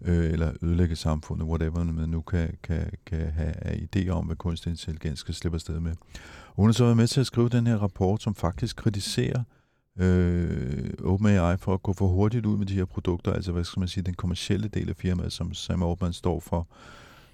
øh, 0.01 0.31
eller 0.31 0.51
ødelægge 0.61 0.95
samfundet, 0.95 1.47
whatever 1.47 1.83
man 1.83 2.09
nu 2.09 2.21
kan, 2.21 2.57
kan, 2.63 2.91
kan 3.05 3.31
have 3.31 3.53
af 3.53 3.87
idéer 3.95 4.09
om, 4.09 4.25
hvad 4.25 4.35
kunstig 4.35 4.69
intelligens 4.69 5.19
skal 5.19 5.33
slippe 5.33 5.55
afsted 5.55 5.79
med. 5.79 5.91
Og 6.47 6.55
hun 6.55 6.65
har 6.65 6.73
så 6.73 6.83
været 6.83 6.97
med 6.97 7.07
til 7.07 7.19
at 7.19 7.25
skrive 7.25 7.49
den 7.49 7.67
her 7.67 7.77
rapport, 7.77 8.21
som 8.21 8.35
faktisk 8.35 8.75
kritiserer 8.75 9.43
øh, 9.99 10.89
OpenAI 11.03 11.57
for 11.57 11.73
at 11.73 11.83
gå 11.83 11.93
for 11.93 12.07
hurtigt 12.07 12.45
ud 12.45 12.57
med 12.57 12.65
de 12.65 12.73
her 12.73 12.85
produkter, 12.85 13.33
altså 13.33 13.51
hvad 13.51 13.63
skal 13.63 13.79
man 13.79 13.87
sige, 13.87 14.03
den 14.03 14.13
kommercielle 14.13 14.67
del 14.67 14.89
af 14.89 14.95
firmaet, 14.95 15.33
som 15.33 15.53
Sam 15.53 15.83
Altman 15.83 16.13
står 16.13 16.39
for. 16.39 16.67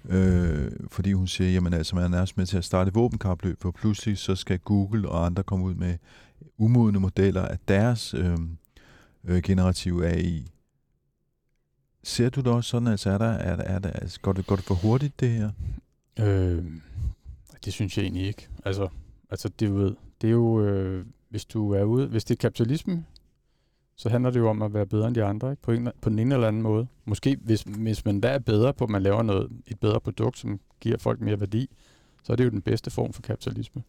Øh, 0.04 0.72
fordi 0.88 1.12
hun 1.12 1.26
siger, 1.26 1.50
jamen 1.50 1.72
altså, 1.72 1.94
man 1.94 2.04
er 2.04 2.08
nærmest 2.08 2.36
med 2.36 2.46
til 2.46 2.58
at 2.58 2.64
starte 2.64 2.94
våbenkapløb, 2.94 3.60
for 3.62 3.70
pludselig 3.70 4.18
så 4.18 4.34
skal 4.34 4.58
Google 4.58 5.08
og 5.08 5.26
andre 5.26 5.42
komme 5.42 5.64
ud 5.64 5.74
med 5.74 5.96
umodne 6.58 7.00
modeller 7.00 7.42
af 7.42 7.58
deres 7.68 8.14
øh, 8.14 8.38
øh, 9.24 9.42
generative 9.42 10.06
AI. 10.06 10.46
Ser 12.02 12.30
du 12.30 12.40
det 12.40 12.52
også 12.52 12.70
sådan, 12.70 12.88
altså 12.88 13.10
er 13.10 13.18
der, 13.18 13.30
er 13.30 13.56
der, 13.56 13.62
er 13.62 13.78
der 13.78 13.90
altså, 13.90 14.20
går, 14.20 14.32
det, 14.32 14.46
går 14.46 14.56
det 14.56 14.64
for 14.64 14.74
hurtigt 14.74 15.20
det 15.20 15.30
her? 15.30 15.50
Øh, 16.20 16.64
det 17.64 17.72
synes 17.72 17.96
jeg 17.96 18.02
egentlig 18.02 18.26
ikke. 18.26 18.48
Altså, 18.64 18.88
altså 19.30 19.48
det, 19.48 19.74
ved, 19.74 19.94
det 20.20 20.28
er 20.28 20.32
jo, 20.32 20.64
øh, 20.64 21.06
hvis 21.28 21.44
du 21.44 21.72
er 21.72 21.84
ude, 21.84 22.06
hvis 22.06 22.24
det 22.24 22.34
er 22.34 22.38
kapitalisme, 22.38 23.04
så 23.98 24.08
handler 24.08 24.30
det 24.30 24.40
jo 24.40 24.48
om 24.48 24.62
at 24.62 24.74
være 24.74 24.86
bedre 24.86 25.06
end 25.06 25.14
de 25.14 25.24
andre, 25.24 25.50
ikke? 25.50 25.62
På, 25.62 25.72
en, 25.72 25.88
på 26.02 26.10
den 26.10 26.18
ene 26.18 26.34
eller 26.34 26.48
anden 26.48 26.62
måde. 26.62 26.86
Måske 27.04 27.36
hvis, 27.40 27.62
hvis 27.62 28.04
man 28.04 28.20
der 28.20 28.28
er 28.28 28.38
bedre 28.38 28.74
på, 28.74 28.84
at 28.84 28.90
man 28.90 29.02
laver 29.02 29.22
noget, 29.22 29.50
et 29.66 29.80
bedre 29.80 30.00
produkt, 30.00 30.38
som 30.38 30.60
giver 30.80 30.98
folk 30.98 31.20
mere 31.20 31.40
værdi, 31.40 31.70
så 32.22 32.32
er 32.32 32.36
det 32.36 32.44
jo 32.44 32.50
den 32.50 32.62
bedste 32.62 32.90
form 32.90 33.12
for 33.12 33.22
kapitalisme. 33.22 33.82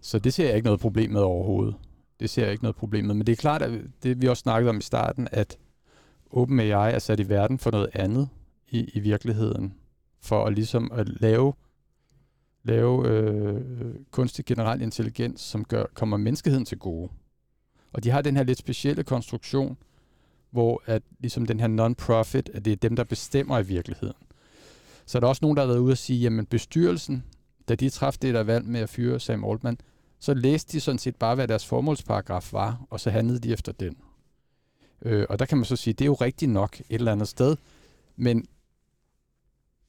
Så 0.00 0.18
det 0.18 0.34
ser 0.34 0.46
jeg 0.46 0.56
ikke 0.56 0.66
noget 0.66 0.80
problem 0.80 1.10
med 1.10 1.20
overhovedet. 1.20 1.74
Det 2.20 2.30
ser 2.30 2.42
jeg 2.42 2.52
ikke 2.52 2.64
noget 2.64 2.76
problem 2.76 3.04
med. 3.04 3.14
Men 3.14 3.26
det 3.26 3.32
er 3.32 3.36
klart, 3.36 3.62
at 3.62 3.80
det 4.02 4.22
vi 4.22 4.28
også 4.28 4.40
snakkede 4.40 4.70
om 4.70 4.78
i 4.78 4.82
starten, 4.82 5.28
at 5.32 5.58
OpenAI 6.30 6.92
er 6.92 6.98
sat 6.98 7.20
i 7.20 7.28
verden 7.28 7.58
for 7.58 7.70
noget 7.70 7.88
andet 7.92 8.28
i, 8.68 8.90
i 8.94 9.00
virkeligheden. 9.00 9.74
For 10.20 10.44
at 10.46 10.54
ligesom 10.54 10.92
at 10.92 11.08
lave 11.20 11.52
lave 12.64 13.08
øh, 13.08 13.94
kunstig 14.10 14.44
generel 14.44 14.82
intelligens, 14.82 15.40
som 15.40 15.64
gør, 15.64 15.84
kommer 15.94 16.16
menneskeheden 16.16 16.64
til 16.64 16.78
gode. 16.78 17.10
Og 17.92 18.04
de 18.04 18.10
har 18.10 18.22
den 18.22 18.36
her 18.36 18.42
lidt 18.42 18.58
specielle 18.58 19.04
konstruktion, 19.04 19.76
hvor 20.50 20.82
at 20.86 21.02
ligesom 21.20 21.46
den 21.46 21.60
her 21.60 21.66
non-profit, 21.66 22.50
at 22.54 22.64
det 22.64 22.72
er 22.72 22.76
dem, 22.76 22.96
der 22.96 23.04
bestemmer 23.04 23.58
i 23.58 23.66
virkeligheden. 23.66 24.16
Så 25.06 25.18
er 25.18 25.20
der 25.20 25.26
også 25.26 25.40
nogen, 25.42 25.56
der 25.56 25.62
har 25.62 25.66
været 25.66 25.78
ude 25.78 25.92
og 25.92 25.98
sige, 25.98 26.20
jamen 26.20 26.46
bestyrelsen, 26.46 27.24
da 27.68 27.74
de 27.74 27.90
træffede 27.90 28.26
det 28.26 28.34
der 28.34 28.42
valg 28.42 28.66
med 28.66 28.80
at 28.80 28.88
fyre 28.88 29.20
Sam 29.20 29.44
Altman, 29.44 29.78
så 30.18 30.34
læste 30.34 30.72
de 30.72 30.80
sådan 30.80 30.98
set 30.98 31.16
bare, 31.16 31.34
hvad 31.34 31.48
deres 31.48 31.66
formålsparagraf 31.66 32.52
var, 32.52 32.86
og 32.90 33.00
så 33.00 33.10
handlede 33.10 33.38
de 33.38 33.52
efter 33.52 33.72
den. 33.72 33.96
Øh, 35.02 35.26
og 35.28 35.38
der 35.38 35.46
kan 35.46 35.58
man 35.58 35.64
så 35.64 35.76
sige, 35.76 35.94
det 35.94 36.04
er 36.04 36.06
jo 36.06 36.14
rigtigt 36.14 36.50
nok 36.50 36.80
et 36.80 36.84
eller 36.88 37.12
andet 37.12 37.28
sted, 37.28 37.56
men 38.16 38.46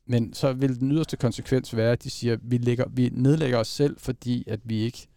men 0.06 0.34
så 0.34 0.54
vil 0.54 0.80
den 0.80 0.92
yderste 0.92 1.18
konsekvens 1.18 1.76
være, 1.76 1.92
at 1.92 2.04
de 2.04 2.10
siger, 2.10 2.34
at 2.34 2.40
vi, 2.44 2.58
lægger, 2.58 2.86
vi 2.90 3.10
nedlægger 3.14 3.58
os 3.58 3.68
selv, 3.68 4.00
fordi 4.00 4.44
at 4.48 4.60
vi 4.64 4.80
ikke 4.80 5.08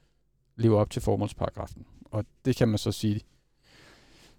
lever 0.57 0.81
op 0.81 0.90
til 0.90 1.03
formålsparagrafen. 1.03 1.87
Og 2.11 2.25
det 2.45 2.57
kan 2.57 2.69
man 2.69 2.79
så 2.79 2.92
sige, 2.92 3.21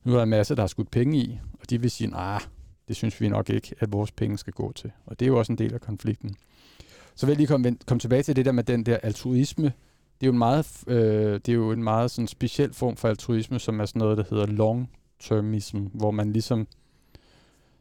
nu 0.03 0.12
er 0.12 0.15
der 0.15 0.23
en 0.23 0.30
masse, 0.30 0.56
der 0.56 0.62
har 0.62 0.67
skudt 0.67 0.91
penge 0.91 1.17
i, 1.17 1.39
og 1.53 1.69
de 1.69 1.82
vil 1.82 1.91
sige, 1.91 2.08
nej, 2.08 2.41
det 2.88 2.95
synes 2.95 3.21
vi 3.21 3.30
nok 3.30 3.49
ikke, 3.49 3.75
at 3.80 3.93
vores 3.93 4.12
penge 4.12 4.38
skal 4.38 4.53
gå 4.53 4.71
til. 4.71 4.91
Og 5.06 5.19
det 5.19 5.25
er 5.25 5.30
jo 5.30 5.39
også 5.39 5.51
en 5.51 5.58
del 5.58 5.73
af 5.73 5.82
konflikten. 5.82 6.36
Så 7.15 7.25
vil 7.25 7.34
jeg 7.34 7.38
lige 7.38 7.47
komme, 7.47 7.77
komme 7.86 7.99
tilbage 7.99 8.23
til 8.23 8.36
det 8.36 8.45
der 8.45 8.51
med 8.51 8.63
den 8.63 8.86
der 8.86 8.97
altruisme. 8.97 9.65
Det 10.21 10.25
er 10.25 10.27
jo 10.27 10.32
en 10.32 10.38
meget, 10.38 10.84
øh, 10.88 11.34
det 11.34 11.49
er 11.49 11.53
jo 11.53 11.71
en 11.71 11.84
meget 11.84 12.12
sådan 12.12 12.27
speciel 12.27 12.73
form 12.73 12.95
for 12.97 13.08
altruisme, 13.08 13.60
som 13.60 13.80
er 13.80 13.86
sådan 13.86 13.99
noget, 13.99 14.17
der 14.17 14.23
hedder 14.30 14.45
long-termism, 14.45 15.77
hvor 15.77 16.12
man 16.12 16.34
ligesom 16.34 16.67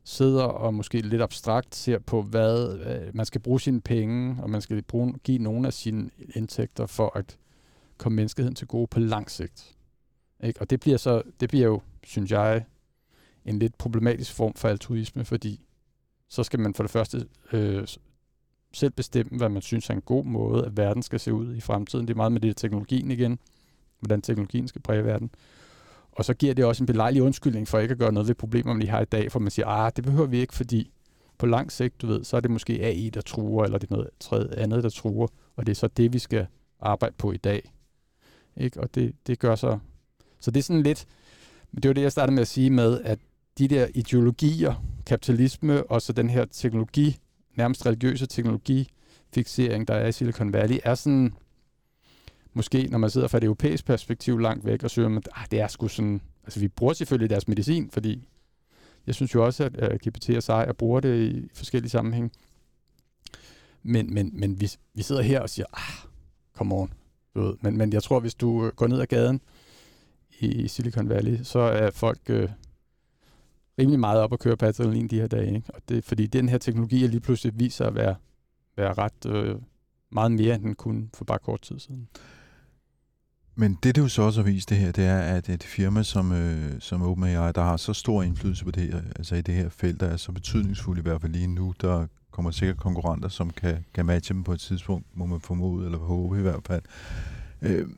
sidder 0.05 0.42
og 0.42 0.75
måske 0.75 1.01
lidt 1.01 1.22
abstrakt 1.22 1.75
ser 1.75 1.99
på, 1.99 2.22
hvad 2.22 2.79
øh, 2.79 3.14
man 3.14 3.27
skal 3.27 3.40
bruge 3.40 3.61
sine 3.61 3.81
penge, 3.81 4.42
og 4.42 4.51
man 4.51 4.61
skal 4.61 4.83
bruge, 4.83 5.14
give 5.25 5.38
nogle 5.38 5.66
af 5.66 5.72
sine 5.72 6.11
indtægter 6.35 6.87
for 6.87 7.18
at 7.18 7.38
komme 7.99 8.16
menneskeheden 8.16 8.55
til 8.55 8.66
gode 8.66 8.87
på 8.87 9.01
lang 9.01 9.31
sigt. 9.31 9.76
Ikke? 10.42 10.61
Og 10.61 10.70
det 10.70 10.81
bliver 10.81 10.96
så, 10.96 11.22
det 11.40 11.49
bliver 11.49 11.66
jo, 11.66 11.81
synes 12.05 12.31
jeg, 12.31 12.64
en 13.44 13.59
lidt 13.59 13.79
problematisk 13.79 14.35
form 14.35 14.55
for 14.55 14.68
altruisme, 14.68 15.25
fordi 15.25 15.61
så 16.29 16.42
skal 16.42 16.61
man 16.61 16.75
for 16.75 16.83
det 16.83 16.90
første 16.90 17.27
øh, 17.53 17.87
selv 18.72 18.92
bestemme, 18.92 19.38
hvad 19.38 19.49
man 19.49 19.62
synes 19.62 19.90
er 19.90 19.94
en 19.94 20.01
god 20.01 20.25
måde, 20.25 20.66
at 20.66 20.77
verden 20.77 21.03
skal 21.03 21.20
se 21.20 21.33
ud 21.33 21.55
i 21.55 21.61
fremtiden. 21.61 22.09
Det 22.09 22.14
er 22.14 22.16
meget 22.16 22.33
med 22.33 22.40
det 22.40 22.57
teknologien 22.57 23.11
igen, 23.11 23.38
hvordan 24.01 24.22
teknologien 24.22 24.68
skal 24.68 24.83
præge 24.83 25.05
verden. 25.05 25.31
Og 26.12 26.25
så 26.25 26.35
giver 26.35 26.55
det 26.55 26.64
også 26.64 26.83
en 26.83 26.87
belejlig 26.87 27.22
undskyldning 27.22 27.68
for 27.68 27.79
ikke 27.79 27.92
at 27.92 27.99
gøre 27.99 28.12
noget 28.12 28.29
ved 28.29 28.35
problemerne, 28.35 28.81
de 28.81 28.88
har 28.88 29.01
i 29.01 29.05
dag, 29.05 29.33
for 29.33 29.38
man 29.38 29.51
siger, 29.51 29.66
ah, 29.66 29.92
det 29.96 30.05
behøver 30.05 30.27
vi 30.27 30.38
ikke, 30.38 30.55
fordi 30.55 30.90
på 31.38 31.46
lang 31.46 31.72
sigt, 31.72 32.03
du 32.03 32.07
ved, 32.07 32.25
så 32.25 32.37
er 32.37 32.40
det 32.40 32.51
måske 32.51 32.72
AI, 32.72 33.11
der 33.11 33.20
truer, 33.20 33.64
eller 33.64 33.79
det 33.79 33.90
er 33.90 33.94
noget 33.94 34.11
tredje 34.20 34.55
andet, 34.55 34.85
der 34.85 34.90
truer, 34.90 35.27
og 35.57 35.66
det 35.66 35.72
er 35.72 35.77
så 35.77 35.88
det, 35.88 36.12
vi 36.12 36.18
skal 36.18 36.46
arbejde 36.81 37.14
på 37.18 37.33
i 37.33 37.37
dag. 37.37 37.72
Ikke? 38.57 38.81
Og 38.81 38.94
det, 38.94 39.14
det 39.27 39.38
gør 39.38 39.55
så... 39.55 39.79
Så 40.46 40.50
det 40.50 40.59
er 40.59 40.62
sådan 40.62 40.82
lidt... 40.82 41.06
Det 41.74 41.88
var 41.88 41.92
det, 41.92 42.02
jeg 42.02 42.12
startede 42.12 42.35
med 42.35 42.42
at 42.42 42.48
sige 42.48 42.70
med, 42.70 43.00
at 43.00 43.18
de 43.59 43.68
der 43.68 43.87
ideologier, 43.94 44.85
kapitalisme 45.06 45.90
og 45.90 46.02
så 46.02 46.12
den 46.12 46.30
her 46.30 46.44
teknologi, 46.44 47.16
nærmest 47.54 47.87
religiøse 47.87 48.26
teknologifixering, 48.26 49.88
der 49.88 49.94
er 49.94 50.06
i 50.06 50.12
Silicon 50.12 50.52
Valley, 50.52 50.78
er 50.85 50.94
sådan 50.94 51.35
måske, 52.52 52.88
når 52.90 52.98
man 52.98 53.11
sidder 53.11 53.28
fra 53.28 53.38
et 53.38 53.44
europæisk 53.44 53.85
perspektiv 53.85 54.38
langt 54.38 54.66
væk, 54.66 54.82
og 54.82 54.90
søger, 54.90 55.16
at 55.16 55.28
ah, 55.35 55.46
det 55.50 55.61
er 55.61 55.68
sgu 55.68 55.88
sådan, 55.88 56.20
Altså 56.44 56.61
vi 56.61 56.68
bruger 56.68 56.92
selvfølgelig 56.92 57.30
deres 57.30 57.48
medicin, 57.48 57.90
fordi 57.90 58.28
jeg 59.06 59.14
synes 59.14 59.35
jo 59.35 59.44
også, 59.44 59.70
at, 59.74 60.00
GPT 60.00 60.30
og 60.30 60.42
SAI 60.42 60.72
bruger 60.72 61.00
det 61.00 61.32
i 61.32 61.48
forskellige 61.54 61.90
sammenhænge. 61.90 62.30
Men, 63.82 64.14
men, 64.14 64.30
men 64.32 64.61
vi, 64.61 64.70
vi 64.94 65.02
sidder 65.02 65.22
her 65.22 65.40
og 65.40 65.50
siger, 65.50 65.66
ah, 65.72 66.11
come 66.54 66.74
on. 66.74 66.92
Du 67.35 67.40
ved. 67.40 67.54
Men, 67.61 67.76
men 67.76 67.92
jeg 67.92 68.02
tror, 68.02 68.20
hvis 68.20 68.35
du 68.35 68.66
øh, 68.66 68.72
går 68.72 68.87
ned 68.87 69.00
ad 69.00 69.06
gaden 69.06 69.40
i 70.40 70.68
Silicon 70.68 71.09
Valley, 71.09 71.38
så 71.42 71.59
er 71.59 71.90
folk 71.90 72.20
øh, 72.31 72.49
rimelig 73.79 74.01
meget 74.01 74.20
op 74.20 74.33
at 74.33 74.38
køre 74.38 74.57
på 74.57 74.66
adrenalin 74.66 75.09
de 75.09 75.20
her 75.20 75.27
dage. 75.27 75.55
Ikke? 75.55 75.75
Og 75.75 75.81
det, 75.88 76.05
fordi 76.05 76.27
den 76.27 76.49
her 76.49 76.59
teknologi 76.59 77.05
er 77.05 77.09
lige 77.09 77.20
pludselig 77.20 77.59
viser 77.59 77.87
at 77.87 77.94
være, 77.94 78.14
være 78.77 78.92
ret 78.92 79.27
øh, 79.27 79.57
meget 80.12 80.33
mere, 80.33 80.55
end 80.55 80.62
den 80.62 80.75
kunne 80.75 81.09
for 81.14 81.25
bare 81.25 81.38
kort 81.38 81.61
tid 81.61 81.79
siden. 81.79 82.09
Men 83.59 83.79
det, 83.83 83.94
det 83.94 84.03
jo 84.03 84.09
så 84.09 84.22
også 84.22 84.42
har 84.42 84.51
vist 84.51 84.70
det 84.70 84.79
her, 84.79 84.92
det 84.92 85.05
er, 85.05 85.18
at 85.18 85.49
et 85.49 85.62
firma 85.62 86.03
som, 86.03 86.33
øh, 86.33 86.81
som 86.81 87.03
OpenAI, 87.03 87.53
der 87.53 87.62
har 87.62 87.77
så 87.77 87.92
stor 87.92 88.22
indflydelse 88.22 88.64
på 88.64 88.70
det 88.70 88.83
her, 88.83 89.01
altså 89.16 89.35
i 89.35 89.40
det 89.40 89.55
her 89.55 89.68
felt, 89.68 90.01
der 90.01 90.07
er 90.07 90.16
så 90.16 90.33
betydningsfuldt 90.33 90.99
i 90.99 91.03
hvert 91.03 91.20
fald 91.20 91.33
lige 91.33 91.46
nu, 91.46 91.75
der 91.81 92.07
kommer 92.31 92.51
sikkert 92.51 92.77
konkurrenter, 92.77 93.29
som 93.29 93.51
kan, 93.51 93.85
kan 93.94 94.07
matche 94.07 94.35
dem 94.35 94.44
på 94.44 94.53
et 94.53 94.61
tidspunkt, 94.61 95.07
må 95.14 95.27
man 95.27 95.40
formode, 95.40 95.85
eller 95.85 95.99
håbe 95.99 96.38
i 96.38 96.42
hvert 96.42 96.66
fald. 96.66 96.83
Øh, 97.62 97.88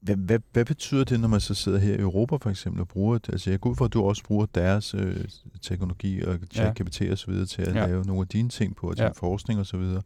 hvad, 0.00 0.16
hvad, 0.16 0.38
hvad 0.52 0.64
betyder 0.64 1.04
det, 1.04 1.20
når 1.20 1.28
man 1.28 1.40
så 1.40 1.54
sidder 1.54 1.78
her 1.78 1.94
i 1.94 2.00
Europa 2.00 2.36
for 2.36 2.50
eksempel 2.50 2.80
og 2.80 2.88
bruger 2.88 3.18
det? 3.18 3.28
Altså 3.32 3.50
jeg 3.50 3.60
går 3.60 3.70
ud 3.70 3.76
fra, 3.76 3.84
at 3.84 3.92
du 3.92 4.02
også 4.02 4.24
bruger 4.24 4.46
deres 4.46 4.94
øh, 4.94 5.24
teknologi 5.62 6.22
og 6.22 6.38
ChatGPT 6.52 7.00
ja. 7.00 7.12
og 7.12 7.18
så 7.18 7.30
videre 7.30 7.46
til 7.46 7.62
at 7.62 7.74
ja. 7.74 7.86
lave 7.86 8.04
nogle 8.04 8.20
af 8.20 8.28
dine 8.28 8.48
ting 8.48 8.76
på, 8.76 8.94
til 8.94 9.02
ja. 9.02 9.10
forskning 9.10 9.60
og 9.60 9.66
så 9.66 9.76
videre. 9.76 10.02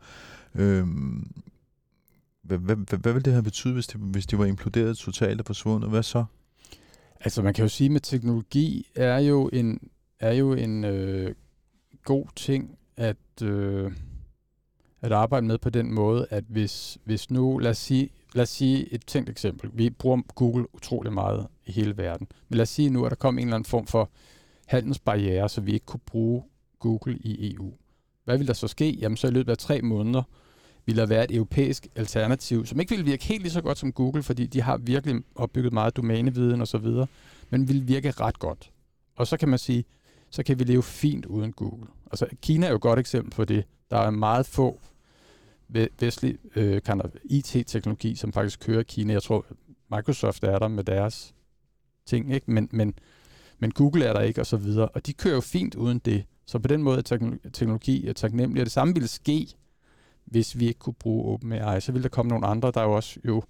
Øh, 0.54 0.86
hvad, 2.42 2.58
hvad, 2.58 2.76
hvad, 2.76 2.98
hvad 2.98 3.12
vil 3.12 3.24
det 3.24 3.32
have 3.32 3.42
betydet, 3.42 3.74
hvis 3.74 3.86
det, 3.86 4.00
hvis 4.00 4.26
det 4.26 4.38
var 4.38 4.44
imploderet 4.44 4.96
totalt 4.96 5.40
og 5.40 5.46
forsvundet? 5.46 5.90
Hvad 5.90 6.02
så? 6.02 6.24
Altså 7.20 7.42
man 7.42 7.54
kan 7.54 7.64
jo 7.64 7.68
sige, 7.68 7.94
at 7.94 8.02
teknologi 8.02 8.86
er 8.94 9.18
jo 9.18 9.50
en, 9.52 9.90
er 10.20 10.32
jo 10.32 10.52
en 10.52 10.84
øh, 10.84 11.34
god 12.04 12.26
ting 12.36 12.78
at, 12.96 13.42
øh, 13.42 13.92
at 15.02 15.12
arbejde 15.12 15.46
med 15.46 15.58
på 15.58 15.70
den 15.70 15.94
måde, 15.94 16.26
at 16.30 16.44
hvis, 16.48 16.98
hvis 17.04 17.30
nu, 17.30 17.58
lad 17.58 17.70
os, 17.70 17.78
sige, 17.78 18.10
lad 18.34 18.42
os 18.42 18.48
sige 18.48 18.92
et 18.92 19.06
tænkt 19.06 19.30
eksempel. 19.30 19.70
Vi 19.72 19.90
bruger 19.90 20.20
Google 20.34 20.74
utrolig 20.74 21.12
meget 21.12 21.46
i 21.66 21.72
hele 21.72 21.96
verden. 21.96 22.26
Men 22.48 22.56
lad 22.56 22.62
os 22.62 22.68
sige 22.68 22.90
nu, 22.90 23.04
at 23.04 23.10
der 23.10 23.16
kom 23.16 23.38
en 23.38 23.44
eller 23.44 23.54
anden 23.54 23.68
form 23.70 23.86
for 23.86 24.10
handelsbarriere, 24.66 25.48
så 25.48 25.60
vi 25.60 25.72
ikke 25.72 25.86
kunne 25.86 26.00
bruge 26.06 26.42
Google 26.78 27.18
i 27.18 27.54
EU. 27.54 27.72
Hvad 28.24 28.38
vil 28.38 28.46
der 28.46 28.52
så 28.52 28.68
ske? 28.68 28.90
Jamen 28.90 29.16
så 29.16 29.26
i 29.26 29.30
løbet 29.30 29.52
af 29.52 29.58
tre 29.58 29.82
måneder, 29.82 30.22
ville 30.86 31.00
der 31.00 31.06
være 31.06 31.24
et 31.24 31.36
europæisk 31.36 31.86
alternativ, 31.96 32.66
som 32.66 32.80
ikke 32.80 32.90
ville 32.90 33.04
virke 33.04 33.24
helt 33.24 33.42
lige 33.42 33.52
så 33.52 33.60
godt 33.60 33.78
som 33.78 33.92
Google, 33.92 34.22
fordi 34.22 34.46
de 34.46 34.62
har 34.62 34.76
virkelig 34.76 35.22
opbygget 35.34 35.72
meget 35.72 35.96
domæneviden 35.96 36.60
og 36.60 36.68
så 36.68 36.78
videre, 36.78 37.06
men 37.50 37.68
ville 37.68 37.82
virke 37.82 38.10
ret 38.10 38.38
godt. 38.38 38.70
Og 39.16 39.26
så 39.26 39.36
kan 39.36 39.48
man 39.48 39.58
sige, 39.58 39.84
så 40.30 40.42
kan 40.42 40.58
vi 40.58 40.64
leve 40.64 40.82
fint 40.82 41.26
uden 41.26 41.52
Google. 41.52 41.86
Altså 42.10 42.26
Kina 42.42 42.66
er 42.66 42.70
jo 42.70 42.76
et 42.76 42.82
godt 42.82 42.98
eksempel 42.98 43.30
på 43.30 43.44
det. 43.44 43.64
Der 43.90 43.98
er 43.98 44.10
meget 44.10 44.46
få 44.46 44.80
vestlig 45.68 46.38
øh, 46.56 46.80
IT-teknologi, 47.24 48.14
som 48.16 48.32
faktisk 48.32 48.60
kører 48.60 48.80
i 48.80 48.84
Kina. 48.88 49.12
Jeg 49.12 49.22
tror, 49.22 49.46
Microsoft 49.90 50.44
er 50.44 50.58
der 50.58 50.68
med 50.68 50.84
deres 50.84 51.34
ting, 52.06 52.34
ikke? 52.34 52.50
Men, 52.50 52.68
men, 52.72 52.94
men 53.58 53.70
Google 53.70 54.04
er 54.04 54.12
der 54.12 54.20
ikke, 54.20 54.40
og 54.40 54.46
så 54.46 54.56
videre. 54.56 54.88
Og 54.88 55.06
de 55.06 55.12
kører 55.12 55.34
jo 55.34 55.40
fint 55.40 55.74
uden 55.74 55.98
det. 55.98 56.24
Så 56.46 56.58
på 56.58 56.68
den 56.68 56.82
måde 56.82 56.98
er 56.98 57.36
teknologi 57.52 58.06
er 58.06 58.12
taknemmelig. 58.12 58.60
Og 58.60 58.64
det 58.64 58.72
samme 58.72 58.94
ville 58.94 59.08
ske, 59.08 59.48
hvis 60.24 60.58
vi 60.58 60.66
ikke 60.66 60.78
kunne 60.78 60.94
bruge 60.94 61.34
OpenAI, 61.34 61.80
så 61.80 61.92
ville 61.92 62.02
der 62.02 62.08
komme 62.08 62.28
nogle 62.28 62.46
andre, 62.46 62.70
der 62.74 62.80
er 62.80 62.84
jo 62.84 62.92
også 62.92 63.20
jo, 63.24 63.42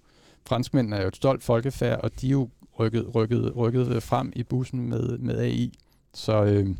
franskmændene 0.47 0.95
er 0.95 1.01
jo 1.01 1.07
et 1.07 1.15
stolt 1.15 1.43
folkefærd, 1.43 2.01
og 2.01 2.21
de 2.21 2.27
er 2.27 2.31
jo 2.31 2.49
rykket, 2.79 3.15
rykket, 3.15 3.55
rykket 3.55 4.03
frem 4.03 4.33
i 4.35 4.43
bussen 4.43 4.89
med, 4.89 5.17
med 5.17 5.39
AI. 5.39 5.73
Så, 6.13 6.43
øh, 6.43 6.75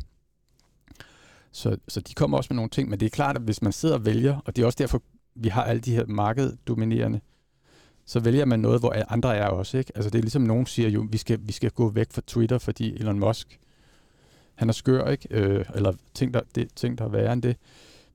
så, 1.52 1.76
så 1.88 2.00
de 2.00 2.14
kommer 2.14 2.36
også 2.36 2.48
med 2.50 2.56
nogle 2.56 2.70
ting, 2.70 2.88
men 2.90 3.00
det 3.00 3.06
er 3.06 3.10
klart, 3.10 3.36
at 3.36 3.42
hvis 3.42 3.62
man 3.62 3.72
sidder 3.72 3.94
og 3.94 4.06
vælger, 4.06 4.38
og 4.44 4.56
det 4.56 4.62
er 4.62 4.66
også 4.66 4.76
derfor, 4.78 5.02
vi 5.36 5.48
har 5.48 5.64
alle 5.64 5.80
de 5.80 5.94
her 5.94 6.06
markeddominerende, 6.06 7.20
så 8.04 8.20
vælger 8.20 8.44
man 8.44 8.60
noget, 8.60 8.80
hvor 8.80 8.94
andre 9.08 9.36
er 9.36 9.46
også. 9.46 9.78
Ikke? 9.78 9.92
Altså 9.94 10.10
det 10.10 10.18
er 10.18 10.22
ligesom 10.22 10.42
nogen 10.42 10.66
siger 10.66 10.88
jo, 10.88 11.06
vi 11.10 11.18
skal, 11.18 11.38
vi 11.42 11.52
skal 11.52 11.70
gå 11.70 11.88
væk 11.90 12.12
fra 12.12 12.22
Twitter, 12.26 12.58
fordi 12.58 12.94
Elon 12.94 13.18
Musk, 13.18 13.58
han 14.54 14.68
er 14.68 14.72
skør, 14.72 15.10
ikke? 15.10 15.28
Øh, 15.30 15.64
eller 15.74 15.92
ting 16.14 16.34
der, 16.34 16.40
det, 16.54 16.68
ting, 16.76 16.98
der 16.98 17.04
er 17.04 17.08
værre 17.08 17.32
end 17.32 17.42
det. 17.42 17.56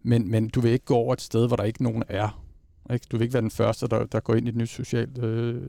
Men, 0.04 0.32
men 0.32 0.50
du 0.50 0.62
vil 0.62 0.72
ikke 0.72 0.86
gå 0.86 0.96
over 0.96 1.14
et 1.14 1.22
sted, 1.22 1.48
hvor 1.48 1.56
der 1.56 1.64
ikke 1.64 1.84
nogen 1.84 2.04
er. 2.08 2.44
Ikke? 2.94 3.06
Du 3.12 3.18
vil 3.18 3.24
ikke 3.24 3.34
være 3.34 3.42
den 3.42 3.52
første, 3.52 3.88
der, 3.88 4.06
der 4.06 4.20
går 4.20 4.36
ind 4.36 4.46
i 4.46 4.50
et 4.50 4.56
nyt 4.56 4.70
socialt 4.70 5.18
øh, 5.18 5.62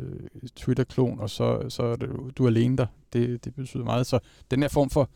Twitter-klon, 0.57 1.21
og 1.21 1.31
så, 1.31 1.69
så 1.69 1.83
er 1.83 1.97
det, 1.97 2.11
du 2.39 2.45
er 2.45 2.49
alene 2.49 2.77
der. 2.77 2.87
Det, 3.13 3.45
det 3.45 3.55
betyder 3.55 3.85
meget. 3.85 4.07
Så 4.07 4.19
den 4.51 4.63
her 4.63 4.69
form 4.69 4.91
for 4.91 5.11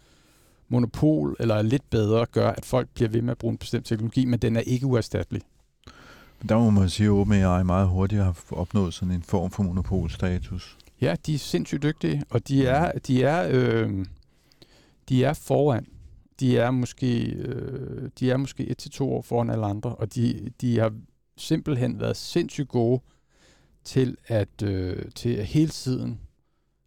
monopol, 0.68 1.36
eller 1.40 1.62
lidt 1.62 1.90
bedre, 1.90 2.26
gør, 2.26 2.50
at 2.50 2.64
folk 2.64 2.88
bliver 2.94 3.08
ved 3.08 3.22
med 3.22 3.30
at 3.30 3.38
bruge 3.38 3.52
en 3.52 3.58
bestemt 3.58 3.86
teknologi, 3.86 4.24
men 4.24 4.38
den 4.38 4.56
er 4.56 4.60
ikke 4.60 4.86
uerstattelig. 4.86 5.42
Der 6.48 6.58
må 6.58 6.70
man 6.70 6.88
sige, 6.88 7.06
at 7.06 7.10
OpenAI 7.10 7.64
meget 7.64 7.88
hurtigt 7.88 8.22
har 8.22 8.36
opnået 8.50 8.94
sådan 8.94 9.14
en 9.14 9.22
form 9.22 9.50
for 9.50 9.62
monopolstatus. 9.62 10.78
Ja, 11.00 11.16
de 11.26 11.34
er 11.34 11.38
sindssygt 11.38 11.82
dygtige, 11.82 12.22
og 12.30 12.48
de 12.48 12.66
er, 12.66 12.92
de 12.98 13.22
er, 13.22 13.48
øh, 13.50 14.06
de 15.08 15.24
er 15.24 15.32
foran 15.32 15.86
de 16.40 16.58
er 16.58 16.70
måske, 16.70 17.24
øh, 17.24 18.10
de 18.20 18.30
er 18.30 18.36
måske 18.36 18.66
et 18.66 18.78
til 18.78 18.90
to 18.90 19.12
år 19.12 19.22
foran 19.22 19.50
alle 19.50 19.66
andre, 19.66 19.94
og 19.94 20.14
de, 20.14 20.50
de 20.60 20.78
har 20.78 20.92
simpelthen 21.36 22.00
været 22.00 22.16
sindssygt 22.16 22.68
gode 22.68 23.00
til 23.84 24.16
at, 24.26 24.62
øh, 24.62 25.04
til 25.14 25.28
at 25.28 25.46
hele 25.46 25.68
tiden 25.68 26.20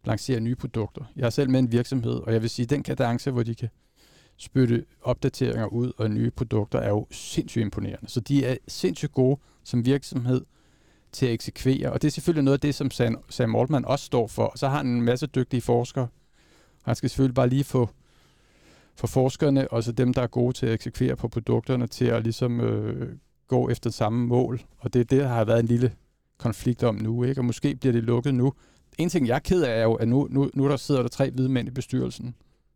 lancere 0.04 0.40
nye 0.40 0.54
produkter. 0.54 1.04
Jeg 1.16 1.26
er 1.26 1.30
selv 1.30 1.50
med 1.50 1.60
en 1.60 1.72
virksomhed, 1.72 2.12
og 2.12 2.32
jeg 2.32 2.42
vil 2.42 2.50
sige, 2.50 2.64
at 2.64 2.70
den 2.70 2.82
kadence, 2.82 3.30
hvor 3.30 3.42
de 3.42 3.54
kan 3.54 3.68
spytte 4.42 4.84
opdateringer 5.02 5.66
ud 5.66 5.92
og 5.98 6.10
nye 6.10 6.30
produkter, 6.30 6.78
er 6.78 6.88
jo 6.88 7.06
sindssygt 7.10 7.62
imponerende. 7.62 8.10
Så 8.10 8.20
de 8.20 8.44
er 8.44 8.56
sindssygt 8.68 9.12
gode 9.12 9.40
som 9.64 9.84
virksomhed 9.84 10.44
til 11.12 11.26
at 11.26 11.32
eksekvere, 11.32 11.92
og 11.92 12.02
det 12.02 12.08
er 12.08 12.12
selvfølgelig 12.12 12.44
noget 12.44 12.56
af 12.56 12.60
det, 12.60 12.74
som 12.74 12.90
Sam, 12.90 13.16
Sam 13.28 13.56
Altman 13.56 13.84
også 13.84 14.04
står 14.04 14.26
for. 14.26 14.44
Og 14.44 14.58
så 14.58 14.68
har 14.68 14.76
han 14.76 14.86
en 14.86 15.02
masse 15.02 15.26
dygtige 15.26 15.60
forskere. 15.60 16.08
Han 16.82 16.94
skal 16.94 17.10
selvfølgelig 17.10 17.34
bare 17.34 17.48
lige 17.48 17.64
få 17.64 17.88
for 18.94 19.06
forskerne, 19.06 19.72
og 19.72 19.84
så 19.84 19.92
dem, 19.92 20.14
der 20.14 20.22
er 20.22 20.26
gode 20.26 20.52
til 20.52 20.66
at 20.66 20.72
eksekvere 20.72 21.16
på 21.16 21.28
produkterne, 21.28 21.86
til 21.86 22.04
at 22.04 22.22
ligesom 22.22 22.60
øh, 22.60 23.16
gå 23.46 23.68
efter 23.68 23.90
samme 23.90 24.26
mål. 24.26 24.60
Og 24.78 24.94
det, 24.94 25.10
det 25.10 25.20
der 25.20 25.28
har 25.28 25.44
været 25.44 25.60
en 25.60 25.66
lille 25.66 25.92
konflikt 26.38 26.82
om 26.82 26.94
nu, 26.94 27.24
ikke? 27.24 27.40
og 27.40 27.44
måske 27.44 27.76
bliver 27.76 27.92
det 27.92 28.02
lukket 28.02 28.34
nu. 28.34 28.52
En 28.98 29.08
ting, 29.08 29.26
jeg 29.26 29.34
er 29.34 29.38
ked 29.38 29.62
af, 29.62 29.78
er 29.78 29.82
jo, 29.82 29.94
at 29.94 30.08
nu, 30.08 30.28
nu, 30.30 30.50
nu 30.54 30.68
der 30.68 30.76
sidder 30.76 31.02
der 31.02 31.08
tre 31.08 31.30
hvide 31.30 31.48
mænd 31.48 31.68
i 31.68 31.70
bestyrelsen. 31.70 32.34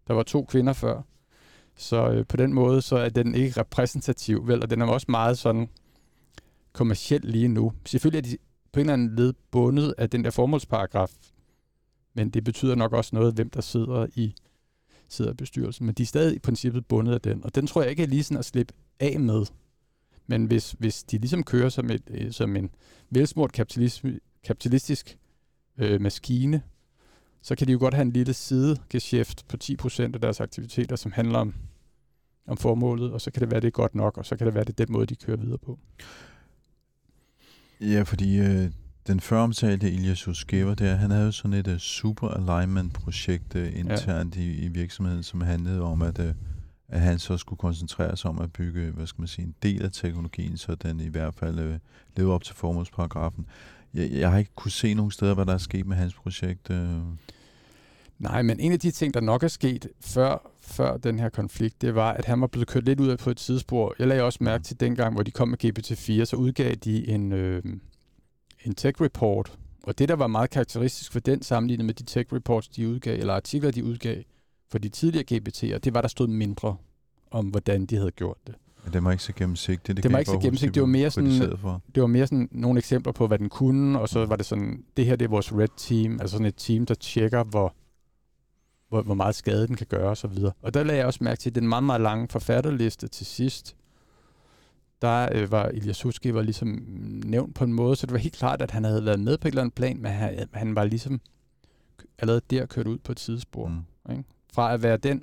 Der 0.08 0.14
var 0.14 0.22
to 0.22 0.44
kvinder 0.44 0.72
før. 0.72 1.02
Så 1.76 2.10
øh, 2.10 2.26
på 2.26 2.36
den 2.36 2.52
måde, 2.52 2.82
så 2.82 2.96
er 2.96 3.08
den 3.08 3.34
ikke 3.34 3.60
repræsentativ, 3.60 4.46
vel? 4.46 4.62
Og 4.62 4.70
den 4.70 4.80
er 4.80 4.86
også 4.86 5.06
meget 5.08 5.38
sådan 5.38 5.68
kommerciel 6.72 7.20
lige 7.24 7.48
nu. 7.48 7.72
Selvfølgelig 7.86 8.18
er 8.18 8.32
de 8.32 8.38
på 8.72 8.80
en 8.80 8.86
eller 8.86 8.92
anden 8.92 9.16
led 9.16 9.32
bundet 9.50 9.94
af 9.98 10.10
den 10.10 10.24
der 10.24 10.30
formålsparagraf, 10.30 11.10
men 12.14 12.30
det 12.30 12.44
betyder 12.44 12.74
nok 12.74 12.92
også 12.92 13.10
noget, 13.16 13.34
hvem 13.34 13.50
der 13.50 13.60
sidder 13.60 14.06
i 14.14 14.34
sidder 15.08 15.30
i 15.30 15.34
bestyrelsen, 15.34 15.86
men 15.86 15.94
de 15.94 16.02
er 16.02 16.06
stadig 16.06 16.36
i 16.36 16.38
princippet 16.38 16.86
bundet 16.86 17.14
af 17.14 17.20
den, 17.20 17.44
og 17.44 17.54
den 17.54 17.66
tror 17.66 17.82
jeg 17.82 17.90
ikke 17.90 18.02
er 18.02 18.06
lige 18.06 18.22
sådan 18.22 18.38
at 18.38 18.44
slippe 18.44 18.74
af 19.00 19.20
med. 19.20 19.46
Men 20.26 20.44
hvis, 20.44 20.76
hvis 20.78 21.02
de 21.02 21.18
ligesom 21.18 21.42
kører 21.42 21.68
som, 21.68 21.90
et, 21.90 22.02
øh, 22.10 22.32
som 22.32 22.56
en 22.56 22.70
velsmurt 23.10 23.52
kapitalistisk 24.44 25.18
øh, 25.78 26.00
maskine, 26.00 26.62
så 27.44 27.54
kan 27.54 27.66
de 27.66 27.72
jo 27.72 27.78
godt 27.78 27.94
have 27.94 28.02
en 28.02 28.12
lille 28.12 28.34
sidegeschæft 28.34 29.44
på 29.48 29.56
10% 29.64 30.02
af 30.02 30.20
deres 30.20 30.40
aktiviteter, 30.40 30.96
som 30.96 31.12
handler 31.12 31.38
om, 31.38 31.54
om 32.46 32.56
formålet, 32.56 33.12
og 33.12 33.20
så 33.20 33.30
kan 33.30 33.40
det 33.40 33.50
være, 33.50 33.60
det 33.60 33.66
er 33.66 33.70
godt 33.70 33.94
nok, 33.94 34.18
og 34.18 34.26
så 34.26 34.36
kan 34.36 34.46
det 34.46 34.54
være, 34.54 34.64
det 34.64 34.80
er 34.80 34.84
den 34.84 34.92
måde, 34.92 35.06
de 35.06 35.14
kører 35.14 35.36
videre 35.36 35.58
på. 35.58 35.78
Ja, 37.80 38.02
fordi 38.02 38.38
øh, 38.38 38.70
den 39.06 39.20
føromtalte 39.20 39.90
Ilias 39.90 40.28
Uskeva 40.28 40.74
der, 40.74 40.94
han 40.94 41.10
havde 41.10 41.24
jo 41.24 41.32
sådan 41.32 41.52
et 41.52 41.68
uh, 41.68 41.76
super 41.76 42.28
alignment 42.28 42.92
projekt 42.92 43.54
uh, 43.54 43.78
internt 43.78 44.36
ja. 44.36 44.42
i, 44.42 44.54
i 44.54 44.68
virksomheden, 44.68 45.22
som 45.22 45.40
handlede 45.40 45.82
om, 45.82 46.02
at, 46.02 46.18
uh, 46.18 46.30
at 46.88 47.00
han 47.00 47.18
så 47.18 47.36
skulle 47.36 47.58
koncentrere 47.58 48.16
sig 48.16 48.30
om 48.30 48.38
at 48.38 48.52
bygge, 48.52 48.90
hvad 48.90 49.06
skal 49.06 49.20
man 49.20 49.28
sige, 49.28 49.46
en 49.46 49.54
del 49.62 49.82
af 49.82 49.92
teknologien, 49.92 50.56
så 50.56 50.74
den 50.74 51.00
i 51.00 51.08
hvert 51.08 51.34
fald 51.34 51.58
uh, 51.58 51.74
lever 52.16 52.34
op 52.34 52.44
til 52.44 52.54
formålsparagrafen. 52.54 53.46
Jeg, 53.94 54.10
jeg 54.10 54.30
har 54.30 54.38
ikke 54.38 54.50
kunne 54.54 54.72
se 54.72 54.94
nogen 54.94 55.10
steder, 55.10 55.34
hvad 55.34 55.46
der 55.46 55.54
er 55.54 55.58
sket 55.58 55.86
med 55.86 55.96
hans 55.96 56.14
projekt. 56.14 56.70
Uh. 56.70 56.76
Nej, 58.18 58.42
men 58.42 58.60
en 58.60 58.72
af 58.72 58.80
de 58.80 58.90
ting, 58.90 59.14
der 59.14 59.20
nok 59.20 59.42
er 59.42 59.48
sket 59.48 59.88
før, 60.00 60.50
før 60.60 60.96
den 60.96 61.18
her 61.18 61.28
konflikt, 61.28 61.82
det 61.82 61.94
var, 61.94 62.12
at 62.12 62.24
han 62.24 62.40
var 62.40 62.46
blevet 62.46 62.68
kørt 62.68 62.84
lidt 62.84 63.00
ud 63.00 63.08
af 63.08 63.18
på 63.18 63.30
et 63.30 63.36
tidsspor. 63.36 63.94
Jeg 63.98 64.06
lagde 64.06 64.22
også 64.22 64.38
mærke 64.42 64.64
til 64.64 64.80
dengang, 64.80 65.14
hvor 65.14 65.22
de 65.22 65.30
kom 65.30 65.48
med 65.48 65.64
GPT-4, 65.64 66.24
så 66.24 66.36
udgav 66.36 66.74
de 66.74 67.08
en... 67.08 67.32
Øh, 67.32 67.62
en 68.64 68.74
tech 68.74 69.00
report, 69.00 69.58
og 69.82 69.98
det, 69.98 70.08
der 70.08 70.16
var 70.16 70.26
meget 70.26 70.50
karakteristisk 70.50 71.12
for 71.12 71.20
den 71.20 71.42
sammenlignet 71.42 71.86
med 71.86 71.94
de 71.94 72.04
tech 72.04 72.32
reports, 72.32 72.68
de 72.68 72.88
udgav, 72.88 73.18
eller 73.18 73.34
artikler, 73.34 73.70
de 73.70 73.84
udgav 73.84 74.22
for 74.70 74.78
de 74.78 74.88
tidligere 74.88 75.24
GPT'er, 75.32 75.78
det 75.78 75.94
var, 75.94 76.00
der 76.00 76.08
stod 76.08 76.26
mindre 76.26 76.76
om, 77.30 77.46
hvordan 77.46 77.86
de 77.86 77.96
havde 77.96 78.10
gjort 78.10 78.36
det. 78.46 78.54
Ja, 78.84 78.90
det 78.90 79.04
var 79.04 79.10
ikke 79.10 79.22
så 79.22 79.32
gennemsigtigt. 79.36 79.96
Det, 79.96 80.02
det 80.02 80.12
var 80.12 80.18
ikke 80.18 80.30
så 80.30 80.38
gennemsigtigt. 80.38 80.74
Det 80.74 80.80
var 80.80 80.86
mere 80.86 81.10
sådan, 81.10 81.58
for. 81.58 81.82
det 81.94 82.00
var 82.00 82.06
mere 82.06 82.26
sådan 82.26 82.48
nogle 82.52 82.78
eksempler 82.78 83.12
på, 83.12 83.26
hvad 83.26 83.38
den 83.38 83.48
kunne, 83.48 84.00
og 84.00 84.08
så 84.08 84.26
var 84.26 84.36
det 84.36 84.46
sådan, 84.46 84.84
det 84.96 85.06
her 85.06 85.16
det 85.16 85.24
er 85.24 85.28
vores 85.28 85.52
red 85.52 85.68
team, 85.76 86.12
altså 86.20 86.28
sådan 86.28 86.46
et 86.46 86.56
team, 86.56 86.86
der 86.86 86.94
tjekker, 86.94 87.44
hvor, 87.44 87.74
hvor, 88.88 89.02
hvor 89.02 89.14
meget 89.14 89.34
skade 89.34 89.66
den 89.66 89.76
kan 89.76 89.86
gøre. 89.86 90.10
Og, 90.10 90.54
og 90.62 90.74
der 90.74 90.84
lagde 90.84 90.98
jeg 90.98 91.06
også 91.06 91.24
mærke 91.24 91.38
til, 91.38 91.50
at 91.50 91.54
den 91.54 91.68
meget, 91.68 91.84
meget 91.84 92.00
lange 92.00 92.28
forfatterliste 92.28 93.08
til 93.08 93.26
sidst, 93.26 93.76
der 95.02 95.28
øh, 95.32 95.52
var 95.52 95.64
Elias 95.64 96.02
Hutski 96.02 96.34
var 96.34 96.42
ligesom 96.42 96.68
nævnt 97.24 97.54
på 97.54 97.64
en 97.64 97.72
måde, 97.72 97.96
så 97.96 98.06
det 98.06 98.12
var 98.12 98.18
helt 98.18 98.36
klart, 98.36 98.62
at 98.62 98.70
han 98.70 98.84
havde 98.84 99.04
været 99.04 99.20
med 99.20 99.38
på 99.38 99.48
et 99.48 99.52
eller 99.52 99.62
andet 99.62 99.74
plan, 99.74 99.98
men 100.02 100.12
han, 100.12 100.48
han 100.52 100.74
var 100.74 100.84
ligesom 100.84 101.20
allerede 102.18 102.40
der 102.50 102.66
kørt 102.66 102.86
ud 102.86 102.98
på 102.98 103.12
et 103.12 103.20
sidespor. 103.20 103.68
Mm. 103.68 104.12
Ikke? 104.12 104.24
Fra 104.52 104.74
at 104.74 104.82
være 104.82 104.96
den, 104.96 105.22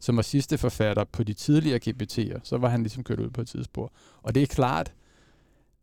som 0.00 0.16
var 0.16 0.22
sidste 0.22 0.58
forfatter 0.58 1.04
på 1.04 1.22
de 1.22 1.32
tidligere 1.32 1.80
GPT'er, 1.88 2.40
så 2.42 2.58
var 2.58 2.68
han 2.68 2.82
ligesom 2.82 3.04
kørt 3.04 3.20
ud 3.20 3.30
på 3.30 3.40
et 3.40 3.48
tidsspor. 3.48 3.92
Og 4.22 4.34
det 4.34 4.42
er 4.42 4.46
klart, 4.46 4.92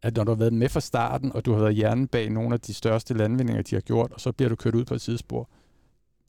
at 0.02 0.16
når 0.16 0.24
du 0.24 0.32
har 0.32 0.38
været 0.38 0.54
med 0.54 0.70
fra 0.70 0.80
starten, 0.80 1.32
og 1.32 1.46
du 1.46 1.54
har 1.54 1.60
været 1.60 1.76
hjernen 1.76 2.08
bag 2.08 2.30
nogle 2.30 2.54
af 2.54 2.60
de 2.60 2.74
største 2.74 3.14
landvindinger, 3.14 3.62
de 3.62 3.76
har 3.76 3.82
gjort, 3.82 4.12
og 4.12 4.22
så 4.22 4.32
bliver 4.32 4.50
du 4.50 4.56
kørt 4.56 4.76
ud 4.76 4.86
på 4.86 4.94
et 4.94 5.02
sidespor, 5.02 5.50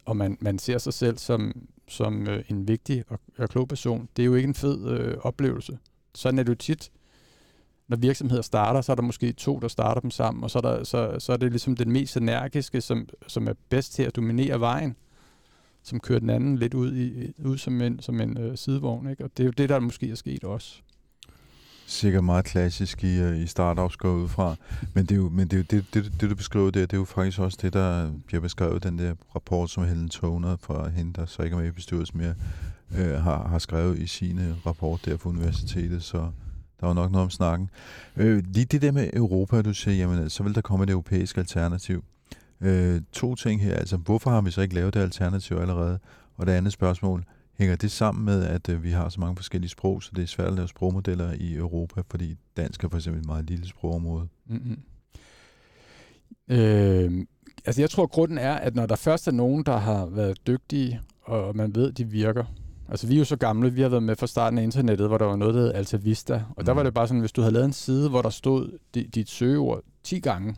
og 0.04 0.16
man, 0.16 0.36
man 0.40 0.58
ser 0.58 0.78
sig 0.78 0.94
selv 0.94 1.18
som, 1.18 1.68
som 1.88 2.28
øh, 2.28 2.44
en 2.48 2.68
vigtig 2.68 3.04
og, 3.08 3.20
og 3.38 3.48
klog 3.48 3.68
person, 3.68 4.08
det 4.16 4.22
er 4.22 4.26
jo 4.26 4.34
ikke 4.34 4.48
en 4.48 4.54
fed 4.54 4.88
øh, 4.88 5.16
oplevelse. 5.20 5.78
Sådan 6.14 6.38
er 6.38 6.42
det 6.42 6.50
jo 6.50 6.54
tit, 6.54 6.90
når 7.88 7.96
virksomheder 7.96 8.42
starter, 8.42 8.80
så 8.80 8.92
er 8.92 8.96
der 8.96 9.02
måske 9.02 9.32
to, 9.32 9.58
der 9.58 9.68
starter 9.68 10.00
dem 10.00 10.10
sammen, 10.10 10.44
og 10.44 10.50
så 10.50 10.58
er, 10.58 10.62
der, 10.62 10.84
så, 10.84 11.16
så 11.18 11.32
er 11.32 11.36
det 11.36 11.50
ligesom 11.50 11.76
den 11.76 11.92
mest 11.92 12.16
energiske, 12.16 12.80
som, 12.80 13.08
som 13.26 13.48
er 13.48 13.52
bedst 13.68 13.92
til 13.92 14.02
at 14.02 14.16
dominere 14.16 14.60
vejen, 14.60 14.96
som 15.82 16.00
kører 16.00 16.18
den 16.18 16.30
anden 16.30 16.58
lidt 16.58 16.74
ud, 16.74 16.96
i, 16.96 17.32
ud 17.44 17.58
som 17.58 17.80
en, 17.80 18.00
som 18.00 18.20
en 18.20 18.38
øh, 18.38 18.58
sidevogn. 18.58 19.10
Ikke? 19.10 19.24
Og 19.24 19.30
det 19.36 19.42
er 19.42 19.46
jo 19.46 19.52
det, 19.58 19.68
der 19.68 19.78
måske 19.78 20.10
er 20.10 20.14
sket 20.14 20.44
også 20.44 20.82
sikkert 21.88 22.24
meget 22.24 22.44
klassisk 22.44 23.04
i, 23.04 23.20
øh, 23.20 23.40
i 23.40 23.46
startups 23.46 23.96
går 23.96 24.12
ud 24.12 24.28
fra. 24.28 24.56
Men 24.94 25.04
det 25.04 25.12
er 25.12 25.16
jo, 25.16 25.28
men 25.28 25.48
det, 25.48 25.52
er 25.52 25.56
jo 25.56 25.64
det, 25.70 25.94
det, 25.94 26.20
det, 26.20 26.30
du 26.30 26.34
beskriver 26.34 26.70
der, 26.70 26.80
det 26.80 26.92
er 26.92 26.96
jo 26.96 27.04
faktisk 27.04 27.38
også 27.38 27.58
det, 27.62 27.72
der 27.72 28.10
bliver 28.26 28.40
beskrevet 28.40 28.82
den 28.82 28.98
der 28.98 29.14
rapport, 29.34 29.70
som 29.70 29.84
Helen 29.84 30.08
Toner 30.08 30.56
fra 30.56 30.88
hende, 30.88 31.12
der 31.12 31.26
så 31.26 31.42
ikke 31.42 31.54
er 31.54 31.60
med 31.60 31.68
i 31.68 31.70
bestyrelsen 31.70 32.18
mere, 32.18 32.34
øh, 32.98 33.22
har, 33.22 33.48
har 33.48 33.58
skrevet 33.58 33.98
i 33.98 34.06
sine 34.06 34.48
øh, 34.48 34.66
rapport 34.66 35.00
der 35.04 35.16
fra 35.16 35.30
universitetet, 35.30 36.02
så 36.02 36.18
der 36.80 36.86
var 36.86 36.94
nok 36.94 37.10
noget 37.10 37.24
om 37.24 37.30
snakken. 37.30 37.70
Øh, 38.16 38.44
lige 38.46 38.64
det 38.64 38.82
der 38.82 38.92
med 38.92 39.10
Europa, 39.12 39.62
du 39.62 39.74
siger, 39.74 39.96
jamen 39.96 40.30
så 40.30 40.42
vil 40.42 40.54
der 40.54 40.60
komme 40.60 40.84
et 40.84 40.90
europæisk 40.90 41.36
alternativ. 41.36 42.04
Øh, 42.60 43.00
to 43.12 43.34
ting 43.34 43.62
her, 43.62 43.74
altså 43.74 43.96
hvorfor 43.96 44.30
har 44.30 44.40
vi 44.40 44.50
så 44.50 44.60
ikke 44.60 44.74
lavet 44.74 44.94
det 44.94 45.00
alternativ 45.00 45.56
allerede? 45.56 45.98
Og 46.36 46.46
det 46.46 46.52
andet 46.52 46.72
spørgsmål, 46.72 47.24
Hænger 47.58 47.76
det 47.76 47.90
sammen 47.90 48.24
med, 48.24 48.44
at 48.44 48.68
øh, 48.68 48.84
vi 48.84 48.90
har 48.90 49.08
så 49.08 49.20
mange 49.20 49.36
forskellige 49.36 49.70
sprog, 49.70 50.02
så 50.02 50.10
det 50.16 50.22
er 50.22 50.26
svært 50.26 50.48
at 50.48 50.54
lave 50.54 50.68
sprogmodeller 50.68 51.32
i 51.32 51.54
Europa, 51.54 52.02
fordi 52.10 52.36
dansk 52.56 52.84
er 52.84 52.88
for 52.88 52.96
eksempel 52.96 53.20
et 53.20 53.26
meget 53.26 53.44
lille 53.44 53.68
sprogområde? 53.68 54.28
Mm-hmm. 54.46 54.78
Øh, 56.48 57.26
altså 57.66 57.82
jeg 57.82 57.90
tror, 57.90 58.02
at 58.02 58.10
grunden 58.10 58.38
er, 58.38 58.54
at 58.54 58.74
når 58.74 58.86
der 58.86 58.96
først 58.96 59.28
er 59.28 59.32
nogen, 59.32 59.62
der 59.62 59.76
har 59.76 60.06
været 60.06 60.46
dygtige, 60.46 61.00
og 61.22 61.56
man 61.56 61.74
ved, 61.74 61.92
de 61.92 62.04
virker, 62.04 62.44
Altså, 62.90 63.06
vi 63.06 63.14
er 63.14 63.18
jo 63.18 63.24
så 63.24 63.36
gamle, 63.36 63.72
vi 63.72 63.82
har 63.82 63.88
været 63.88 64.02
med 64.02 64.16
fra 64.16 64.26
starten 64.26 64.58
af 64.58 64.62
internettet, 64.62 65.08
hvor 65.08 65.18
der 65.18 65.24
var 65.24 65.36
noget, 65.36 65.54
der 65.54 65.60
hed 65.60 65.74
Alta 65.74 65.96
Vista. 65.96 66.34
Og 66.34 66.54
mm. 66.58 66.64
der 66.64 66.72
var 66.72 66.82
det 66.82 66.94
bare 66.94 67.08
sådan, 67.08 67.20
hvis 67.20 67.32
du 67.32 67.40
havde 67.40 67.52
lavet 67.52 67.64
en 67.66 67.72
side, 67.72 68.08
hvor 68.08 68.22
der 68.22 68.30
stod 68.30 68.78
dit, 68.94 69.14
dit 69.14 69.30
søgeord 69.30 69.82
10 70.02 70.20
gange, 70.20 70.54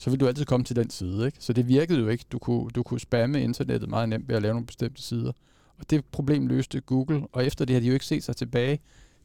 så 0.00 0.10
vil 0.10 0.20
du 0.20 0.26
altid 0.26 0.44
komme 0.44 0.64
til 0.64 0.76
den 0.76 0.90
side. 0.90 1.26
Ikke? 1.26 1.38
Så 1.40 1.52
det 1.52 1.68
virkede 1.68 2.00
jo 2.00 2.08
ikke. 2.08 2.24
Du 2.32 2.38
kunne, 2.38 2.70
du 2.70 2.82
kunne 2.82 3.00
spamme 3.00 3.42
internettet 3.42 3.90
meget 3.90 4.08
nemt 4.08 4.28
ved 4.28 4.36
at 4.36 4.42
lave 4.42 4.54
nogle 4.54 4.66
bestemte 4.66 5.02
sider. 5.02 5.32
Og 5.78 5.90
det 5.90 6.04
problem 6.04 6.46
løste 6.46 6.80
Google, 6.80 7.26
og 7.32 7.46
efter 7.46 7.64
det 7.64 7.74
har 7.74 7.80
de 7.80 7.86
jo 7.86 7.92
ikke 7.92 8.06
set 8.06 8.24
sig 8.24 8.36
tilbage. 8.36 8.80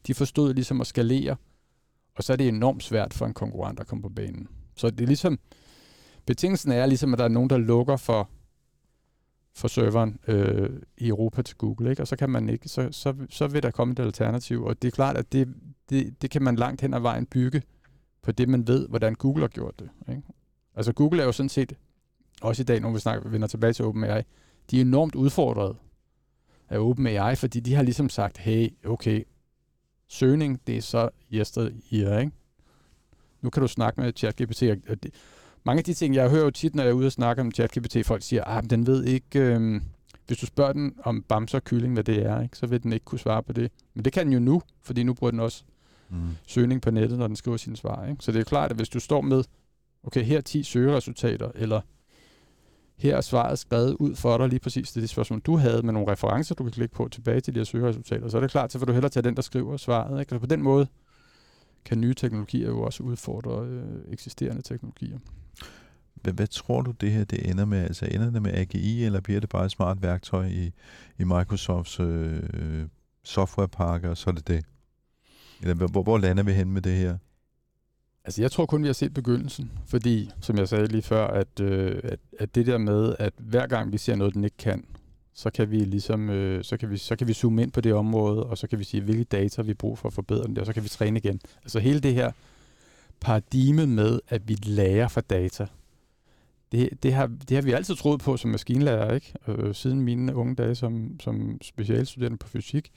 De 0.06 0.14
forstod 0.14 0.54
ligesom 0.54 0.80
at 0.80 0.86
skalere, 0.86 1.36
og 2.16 2.24
så 2.24 2.32
er 2.32 2.36
det 2.36 2.48
enormt 2.48 2.82
svært 2.82 3.14
for 3.14 3.26
en 3.26 3.34
konkurrent 3.34 3.80
at 3.80 3.86
komme 3.86 4.02
på 4.02 4.08
banen. 4.08 4.48
Så 4.76 4.90
det 4.90 5.00
er 5.00 5.06
ligesom, 5.06 5.38
betingelsen 6.26 6.72
er 6.72 6.86
ligesom, 6.86 7.12
at 7.12 7.18
der 7.18 7.24
er 7.24 7.28
nogen, 7.28 7.50
der 7.50 7.58
lukker 7.58 7.96
for, 7.96 8.30
for 9.54 9.68
serveren 9.68 10.18
øh, 10.28 10.70
i 10.98 11.08
Europa 11.08 11.42
til 11.42 11.56
Google, 11.56 11.90
ikke? 11.90 12.02
og 12.02 12.08
så 12.08 12.16
kan 12.16 12.30
man 12.30 12.48
ikke, 12.48 12.68
så, 12.68 12.88
så, 12.92 13.14
så 13.30 13.46
vil 13.46 13.62
der 13.62 13.70
komme 13.70 13.92
et 13.92 13.98
alternativ, 13.98 14.64
og 14.64 14.82
det 14.82 14.88
er 14.88 14.92
klart, 14.92 15.16
at 15.16 15.32
det, 15.32 15.54
det, 15.90 16.22
det 16.22 16.30
kan 16.30 16.42
man 16.42 16.56
langt 16.56 16.80
hen 16.80 16.94
ad 16.94 17.00
vejen 17.00 17.26
bygge 17.26 17.62
på 18.22 18.32
det, 18.32 18.48
man 18.48 18.66
ved, 18.66 18.88
hvordan 18.88 19.14
Google 19.14 19.42
har 19.42 19.48
gjort 19.48 19.78
det. 19.78 19.88
Ikke? 20.08 20.22
Altså 20.76 20.92
Google 20.92 21.22
er 21.22 21.26
jo 21.26 21.32
sådan 21.32 21.48
set, 21.48 21.72
også 22.40 22.62
i 22.62 22.64
dag, 22.64 22.80
når 22.80 22.90
vi 22.90 22.98
snakker, 22.98 23.28
vender 23.28 23.48
tilbage 23.48 23.72
til 23.72 23.84
OpenAI, 23.84 24.22
de 24.70 24.76
er 24.76 24.80
enormt 24.80 25.14
udfordret 25.14 25.76
af 26.68 26.78
OpenAI, 26.78 27.36
fordi 27.36 27.60
de 27.60 27.74
har 27.74 27.82
ligesom 27.82 28.08
sagt, 28.08 28.38
hey, 28.38 28.68
okay, 28.86 29.24
søgning, 30.08 30.60
det 30.66 30.76
er 30.76 30.82
så 30.82 31.08
yesteryear, 31.32 32.18
ikke? 32.18 32.32
Nu 33.42 33.50
kan 33.50 33.60
du 33.60 33.68
snakke 33.68 34.00
med 34.00 34.12
ChatGPT. 34.16 34.62
Og 34.62 35.02
det, 35.02 35.14
mange 35.64 35.78
af 35.78 35.84
de 35.84 35.94
ting, 35.94 36.14
jeg 36.14 36.30
hører 36.30 36.44
jo 36.44 36.50
tit, 36.50 36.74
når 36.74 36.82
jeg 36.82 36.90
er 36.90 36.94
ude 36.94 37.06
og 37.06 37.12
snakke 37.12 37.42
om 37.42 37.52
ChatGPT, 37.52 38.06
folk 38.06 38.22
siger, 38.22 38.44
ah, 38.44 38.64
men 38.64 38.70
den 38.70 38.86
ved 38.86 39.04
ikke, 39.04 39.40
øhm, 39.40 39.82
hvis 40.26 40.38
du 40.38 40.46
spørger 40.46 40.72
den 40.72 40.94
om 41.04 41.22
bamser 41.22 41.58
og 41.58 41.64
kylling, 41.64 41.92
hvad 41.92 42.04
det 42.04 42.26
er, 42.26 42.40
ikke, 42.42 42.56
så 42.56 42.66
vil 42.66 42.82
den 42.82 42.92
ikke 42.92 43.04
kunne 43.04 43.18
svare 43.18 43.42
på 43.42 43.52
det. 43.52 43.72
Men 43.94 44.04
det 44.04 44.12
kan 44.12 44.26
den 44.26 44.32
jo 44.32 44.38
nu, 44.38 44.62
fordi 44.82 45.02
nu 45.02 45.14
bruger 45.14 45.30
den 45.30 45.40
også 45.40 45.64
mm. 46.08 46.16
søgning 46.46 46.82
på 46.82 46.90
nettet, 46.90 47.18
når 47.18 47.26
den 47.26 47.36
skriver 47.36 47.56
sine 47.56 47.76
svar. 47.76 48.06
Ikke? 48.06 48.24
Så 48.24 48.32
det 48.32 48.40
er 48.40 48.44
klart, 48.44 48.70
at 48.70 48.76
hvis 48.76 48.88
du 48.88 49.00
står 49.00 49.20
med, 49.20 49.44
okay, 50.06 50.22
her 50.22 50.36
er 50.36 50.40
10 50.40 50.62
søgeresultater, 50.62 51.50
eller 51.54 51.80
her 52.96 53.16
er 53.16 53.20
svaret 53.20 53.58
skrevet 53.58 53.96
ud 54.00 54.14
for 54.14 54.38
dig 54.38 54.48
lige 54.48 54.60
præcis 54.60 54.92
til 54.92 55.02
det 55.02 55.10
spørgsmål, 55.10 55.40
du 55.40 55.56
havde, 55.56 55.82
med 55.82 55.92
nogle 55.92 56.12
referencer, 56.12 56.54
du 56.54 56.64
kan 56.64 56.72
klikke 56.72 56.94
på 56.94 57.08
tilbage 57.08 57.40
til 57.40 57.54
de 57.54 57.58
her 57.58 57.64
søgeresultater. 57.64 58.28
Så 58.28 58.36
er 58.36 58.40
det 58.40 58.50
klart, 58.50 58.72
så 58.72 58.78
vil 58.78 58.88
du 58.88 58.92
hellere 58.92 59.10
tage 59.10 59.22
den, 59.22 59.36
der 59.36 59.42
skriver 59.42 59.76
svaret. 59.76 60.20
Ikke? 60.20 60.30
Så 60.30 60.38
på 60.38 60.46
den 60.46 60.62
måde 60.62 60.86
kan 61.84 62.00
nye 62.00 62.14
teknologier 62.14 62.66
jo 62.66 62.82
også 62.82 63.02
udfordre 63.02 63.66
øh, 63.66 64.12
eksisterende 64.12 64.62
teknologier. 64.62 65.18
Hvad, 66.14 66.32
hvad 66.32 66.46
tror 66.46 66.82
du, 66.82 66.90
det 66.90 67.12
her 67.12 67.24
det 67.24 67.50
ender 67.50 67.64
med? 67.64 67.78
Altså 67.78 68.06
ender 68.06 68.30
det 68.30 68.42
med 68.42 68.54
AGI, 68.54 69.04
eller 69.04 69.20
bliver 69.20 69.40
det 69.40 69.48
bare 69.48 69.64
et 69.64 69.70
smart 69.70 70.02
værktøj 70.02 70.46
i, 70.46 70.72
i 71.18 71.24
Microsofts 71.24 72.00
øh, 72.00 72.86
softwarepakke, 73.24 74.10
og 74.10 74.16
så 74.16 74.30
er 74.30 74.34
det 74.34 74.48
det? 74.48 74.64
Eller 75.62 75.74
hvor, 75.74 76.02
hvor 76.02 76.18
lander 76.18 76.42
vi 76.42 76.52
hen 76.52 76.72
med 76.72 76.82
det 76.82 76.92
her? 76.92 77.18
Altså, 78.26 78.42
jeg 78.42 78.52
tror 78.52 78.66
kun, 78.66 78.82
vi 78.82 78.88
har 78.88 78.92
set 78.92 79.14
begyndelsen, 79.14 79.72
fordi, 79.86 80.30
som 80.40 80.58
jeg 80.58 80.68
sagde 80.68 80.86
lige 80.86 81.02
før, 81.02 81.26
at, 81.26 81.60
øh, 81.60 82.00
at, 82.04 82.18
at 82.38 82.54
det 82.54 82.66
der 82.66 82.78
med, 82.78 83.16
at 83.18 83.32
hver 83.38 83.66
gang 83.66 83.92
vi 83.92 83.98
ser 83.98 84.16
noget, 84.16 84.34
den 84.34 84.44
ikke 84.44 84.56
kan, 84.56 84.84
så 85.34 85.50
kan 85.50 85.70
vi 85.70 85.78
ligesom, 85.78 86.30
øh, 86.30 86.64
så 86.64 86.76
kan 86.76 86.90
vi, 86.90 86.96
så 86.96 87.16
kan 87.16 87.28
vi 87.28 87.32
zoome 87.32 87.62
ind 87.62 87.72
på 87.72 87.80
det 87.80 87.94
område, 87.94 88.46
og 88.46 88.58
så 88.58 88.66
kan 88.66 88.78
vi 88.78 88.84
sige, 88.84 89.02
hvilke 89.02 89.24
data 89.24 89.62
vi 89.62 89.74
bruger 89.74 89.96
for 89.96 90.08
at 90.08 90.12
forbedre 90.12 90.48
det, 90.48 90.58
og 90.58 90.66
så 90.66 90.72
kan 90.72 90.84
vi 90.84 90.88
træne 90.88 91.18
igen. 91.18 91.40
Altså 91.62 91.78
hele 91.78 92.00
det 92.00 92.14
her 92.14 92.32
paradigme 93.20 93.86
med, 93.86 94.20
at 94.28 94.48
vi 94.48 94.54
lærer 94.54 95.08
fra 95.08 95.20
data, 95.20 95.66
det, 96.72 97.02
det, 97.02 97.14
har, 97.14 97.26
det 97.48 97.54
har 97.54 97.62
vi 97.62 97.72
altid 97.72 97.94
troet 97.94 98.20
på 98.20 98.36
som 98.36 98.50
maskinlærer, 98.50 99.14
ikke? 99.14 99.34
Øh, 99.48 99.74
siden 99.74 100.00
mine 100.00 100.34
unge 100.34 100.54
dage 100.54 100.74
som, 100.74 101.20
som 101.20 101.58
specialstuderende 101.62 102.38
på 102.38 102.48
fysik 102.48 102.92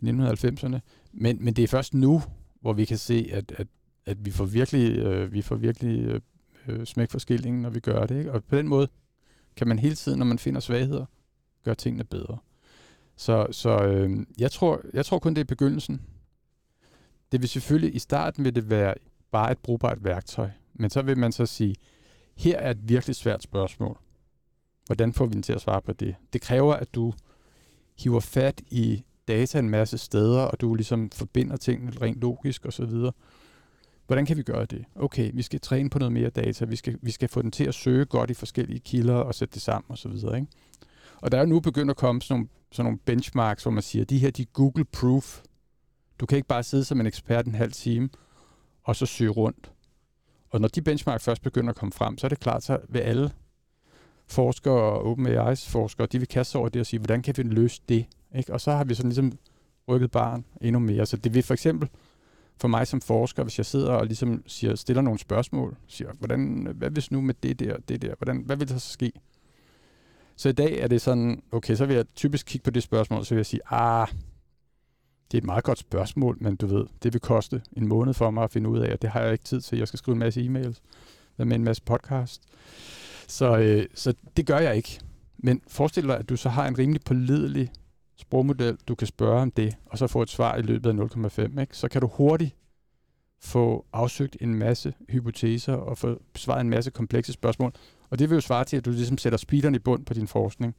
i 0.00 0.10
1990'erne. 0.10 0.78
Men, 1.12 1.44
men 1.44 1.54
det 1.54 1.62
er 1.64 1.68
først 1.68 1.94
nu, 1.94 2.22
hvor 2.60 2.72
vi 2.72 2.84
kan 2.84 2.98
se, 2.98 3.30
at, 3.32 3.52
at 3.56 3.66
at 4.06 4.24
vi 4.24 4.30
får 4.30 4.44
virkelig, 4.44 4.98
øh, 4.98 5.32
vi 5.32 5.42
får 5.42 5.56
virkelig 5.56 6.04
øh, 6.04 6.20
øh, 6.68 6.86
smæk 6.86 7.10
for 7.10 7.18
skillingen, 7.18 7.62
når 7.62 7.70
vi 7.70 7.80
gør 7.80 8.06
det. 8.06 8.18
Ikke? 8.18 8.32
Og 8.32 8.44
på 8.44 8.56
den 8.56 8.68
måde 8.68 8.88
kan 9.56 9.68
man 9.68 9.78
hele 9.78 9.94
tiden, 9.94 10.18
når 10.18 10.26
man 10.26 10.38
finder 10.38 10.60
svagheder, 10.60 11.06
gøre 11.64 11.74
tingene 11.74 12.04
bedre. 12.04 12.38
Så, 13.16 13.46
så 13.50 13.84
øh, 13.84 14.26
jeg, 14.38 14.50
tror, 14.50 14.80
jeg 14.92 15.06
tror 15.06 15.18
kun, 15.18 15.34
det 15.34 15.40
er 15.40 15.44
begyndelsen. 15.44 16.02
Det 17.32 17.40
vil 17.40 17.48
selvfølgelig, 17.48 17.94
i 17.94 17.98
starten 17.98 18.44
vil 18.44 18.54
det 18.54 18.70
være 18.70 18.94
bare 19.30 19.52
et 19.52 19.58
brugbart 19.58 20.04
værktøj. 20.04 20.50
Men 20.74 20.90
så 20.90 21.02
vil 21.02 21.18
man 21.18 21.32
så 21.32 21.46
sige, 21.46 21.76
her 22.36 22.58
er 22.58 22.70
et 22.70 22.88
virkelig 22.88 23.16
svært 23.16 23.42
spørgsmål. 23.42 23.98
Hvordan 24.86 25.12
får 25.12 25.26
vi 25.26 25.32
den 25.32 25.42
til 25.42 25.52
at 25.52 25.60
svare 25.60 25.82
på 25.82 25.92
det? 25.92 26.14
Det 26.32 26.40
kræver, 26.40 26.74
at 26.74 26.94
du 26.94 27.12
hiver 27.98 28.20
fat 28.20 28.62
i 28.70 29.04
data 29.28 29.58
en 29.58 29.70
masse 29.70 29.98
steder, 29.98 30.40
og 30.40 30.60
du 30.60 30.74
ligesom 30.74 31.10
forbinder 31.10 31.56
tingene 31.56 31.92
rent 32.00 32.20
logisk 32.20 32.66
osv. 32.66 32.92
Hvordan 34.06 34.26
kan 34.26 34.36
vi 34.36 34.42
gøre 34.42 34.64
det? 34.64 34.84
Okay, 34.94 35.30
vi 35.34 35.42
skal 35.42 35.60
træne 35.60 35.90
på 35.90 35.98
noget 35.98 36.12
mere 36.12 36.30
data, 36.30 36.64
vi 36.64 36.76
skal, 36.76 36.98
vi 37.02 37.10
skal 37.10 37.28
få 37.28 37.42
den 37.42 37.50
til 37.50 37.64
at 37.64 37.74
søge 37.74 38.04
godt 38.04 38.30
i 38.30 38.34
forskellige 38.34 38.80
kilder 38.80 39.14
og 39.14 39.34
sætte 39.34 39.54
det 39.54 39.62
sammen 39.62 39.92
osv. 39.92 40.12
Ikke? 40.12 40.46
Og 41.20 41.32
der 41.32 41.38
er 41.38 41.46
nu 41.46 41.60
begyndt 41.60 41.90
at 41.90 41.96
komme 41.96 42.22
sådan 42.22 42.34
nogle, 42.34 42.48
sådan 42.72 42.84
nogle 42.84 42.98
benchmarks, 42.98 43.62
hvor 43.62 43.72
man 43.72 43.82
siger, 43.82 44.04
de 44.04 44.18
her 44.18 44.30
de 44.30 44.44
Google 44.44 44.84
Proof. 44.84 45.42
Du 46.20 46.26
kan 46.26 46.36
ikke 46.36 46.48
bare 46.48 46.62
sidde 46.62 46.84
som 46.84 47.00
en 47.00 47.06
ekspert 47.06 47.46
en 47.46 47.54
halv 47.54 47.72
time 47.72 48.08
og 48.82 48.96
så 48.96 49.06
søge 49.06 49.30
rundt. 49.30 49.72
Og 50.50 50.60
når 50.60 50.68
de 50.68 50.82
benchmark 50.82 51.20
først 51.20 51.42
begynder 51.42 51.70
at 51.70 51.76
komme 51.76 51.92
frem, 51.92 52.18
så 52.18 52.26
er 52.26 52.28
det 52.28 52.40
klart, 52.40 52.62
så 52.62 52.78
vil 52.88 53.00
alle 53.00 53.30
forskere 54.26 54.74
og 54.74 55.12
OpenAI's 55.12 55.70
forskere, 55.70 56.06
de 56.06 56.18
vil 56.18 56.28
kaste 56.28 56.56
over 56.56 56.68
det 56.68 56.80
og 56.80 56.86
sige, 56.86 57.00
hvordan 57.00 57.22
kan 57.22 57.34
vi 57.36 57.42
løse 57.42 57.82
det? 57.88 58.06
Ikke? 58.34 58.52
Og 58.52 58.60
så 58.60 58.72
har 58.72 58.84
vi 58.84 58.94
sådan 58.94 59.08
ligesom 59.08 59.32
rykket 59.88 60.10
barn 60.10 60.44
endnu 60.60 60.78
mere. 60.78 61.06
Så 61.06 61.16
det 61.16 61.34
vil 61.34 61.42
for 61.42 61.54
eksempel 61.54 61.88
for 62.62 62.68
mig 62.68 62.86
som 62.86 63.00
forsker, 63.00 63.42
hvis 63.42 63.58
jeg 63.58 63.66
sidder 63.66 63.92
og 63.92 64.06
ligesom 64.06 64.42
siger, 64.46 64.74
stiller 64.74 65.02
nogle 65.02 65.18
spørgsmål, 65.18 65.76
siger, 65.86 66.10
hvordan, 66.18 66.68
hvad 66.74 66.90
hvis 66.90 67.10
nu 67.10 67.20
med 67.20 67.34
det 67.42 67.60
der, 67.60 67.76
det 67.88 68.02
der, 68.02 68.14
hvordan, 68.18 68.42
hvad 68.46 68.56
vil 68.56 68.68
der 68.68 68.78
så 68.78 68.88
ske? 68.92 69.12
Så 70.36 70.48
i 70.48 70.52
dag 70.52 70.78
er 70.78 70.88
det 70.88 71.00
sådan, 71.00 71.42
okay, 71.52 71.74
så 71.74 71.86
vil 71.86 71.96
jeg 71.96 72.04
typisk 72.14 72.46
kigge 72.46 72.64
på 72.64 72.70
det 72.70 72.82
spørgsmål, 72.82 73.24
så 73.24 73.34
vil 73.34 73.38
jeg 73.38 73.46
sige, 73.46 73.60
ah, 73.70 74.08
det 75.30 75.38
er 75.38 75.42
et 75.42 75.44
meget 75.44 75.64
godt 75.64 75.78
spørgsmål, 75.78 76.36
men 76.40 76.56
du 76.56 76.66
ved, 76.66 76.86
det 77.02 77.12
vil 77.12 77.20
koste 77.20 77.62
en 77.76 77.88
måned 77.88 78.14
for 78.14 78.30
mig 78.30 78.44
at 78.44 78.50
finde 78.50 78.68
ud 78.68 78.78
af, 78.78 78.92
og 78.92 79.02
det 79.02 79.10
har 79.10 79.20
jeg 79.20 79.32
ikke 79.32 79.44
tid 79.44 79.60
til. 79.60 79.78
Jeg 79.78 79.88
skal 79.88 79.98
skrive 79.98 80.12
en 80.12 80.18
masse 80.18 80.40
e-mails, 80.40 80.80
med 81.36 81.56
en 81.56 81.64
masse 81.64 81.82
podcast. 81.82 82.42
Så, 83.28 83.58
øh, 83.58 83.86
så 83.94 84.14
det 84.36 84.46
gør 84.46 84.58
jeg 84.58 84.76
ikke. 84.76 85.00
Men 85.38 85.60
forestil 85.68 86.02
dig, 86.08 86.18
at 86.18 86.28
du 86.28 86.36
så 86.36 86.48
har 86.48 86.68
en 86.68 86.78
rimelig 86.78 87.02
pålidelig 87.04 87.72
sprogmodel, 88.22 88.78
du 88.88 88.94
kan 88.94 89.06
spørge 89.06 89.40
om 89.40 89.50
det, 89.50 89.76
og 89.86 89.98
så 89.98 90.06
få 90.06 90.22
et 90.22 90.30
svar 90.30 90.56
i 90.56 90.62
løbet 90.62 91.00
af 91.00 91.28
0,5. 91.38 91.60
Ikke? 91.60 91.76
Så 91.76 91.88
kan 91.88 92.00
du 92.00 92.06
hurtigt 92.06 92.56
få 93.40 93.86
afsøgt 93.92 94.36
en 94.40 94.54
masse 94.54 94.94
hypoteser 95.08 95.72
og 95.74 95.98
få 95.98 96.18
besvaret 96.32 96.60
en 96.60 96.70
masse 96.70 96.90
komplekse 96.90 97.32
spørgsmål. 97.32 97.72
Og 98.10 98.18
det 98.18 98.30
vil 98.30 98.36
jo 98.36 98.40
svare 98.40 98.64
til, 98.64 98.76
at 98.76 98.84
du 98.84 98.90
ligesom 98.90 99.18
sætter 99.18 99.36
speederen 99.36 99.74
i 99.74 99.78
bund 99.78 100.04
på 100.04 100.14
din 100.14 100.26
forskning. 100.26 100.74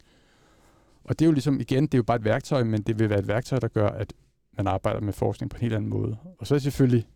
Og 1.04 1.18
det 1.18 1.24
er 1.24 1.26
jo 1.26 1.32
ligesom, 1.32 1.60
igen, 1.60 1.82
det 1.82 1.94
er 1.94 1.98
jo 1.98 2.02
bare 2.02 2.16
et 2.16 2.24
værktøj, 2.24 2.64
men 2.64 2.82
det 2.82 2.98
vil 2.98 3.10
være 3.10 3.18
et 3.18 3.28
værktøj, 3.28 3.58
der 3.58 3.68
gør, 3.68 3.88
at 3.88 4.12
man 4.56 4.66
arbejder 4.66 5.00
med 5.00 5.12
forskning 5.12 5.50
på 5.50 5.56
en 5.56 5.60
helt 5.60 5.74
anden 5.74 5.90
måde. 5.90 6.16
Og 6.38 6.46
så 6.46 6.54
er 6.54 6.56
det 6.56 6.62
selvfølgelig, 6.62 7.06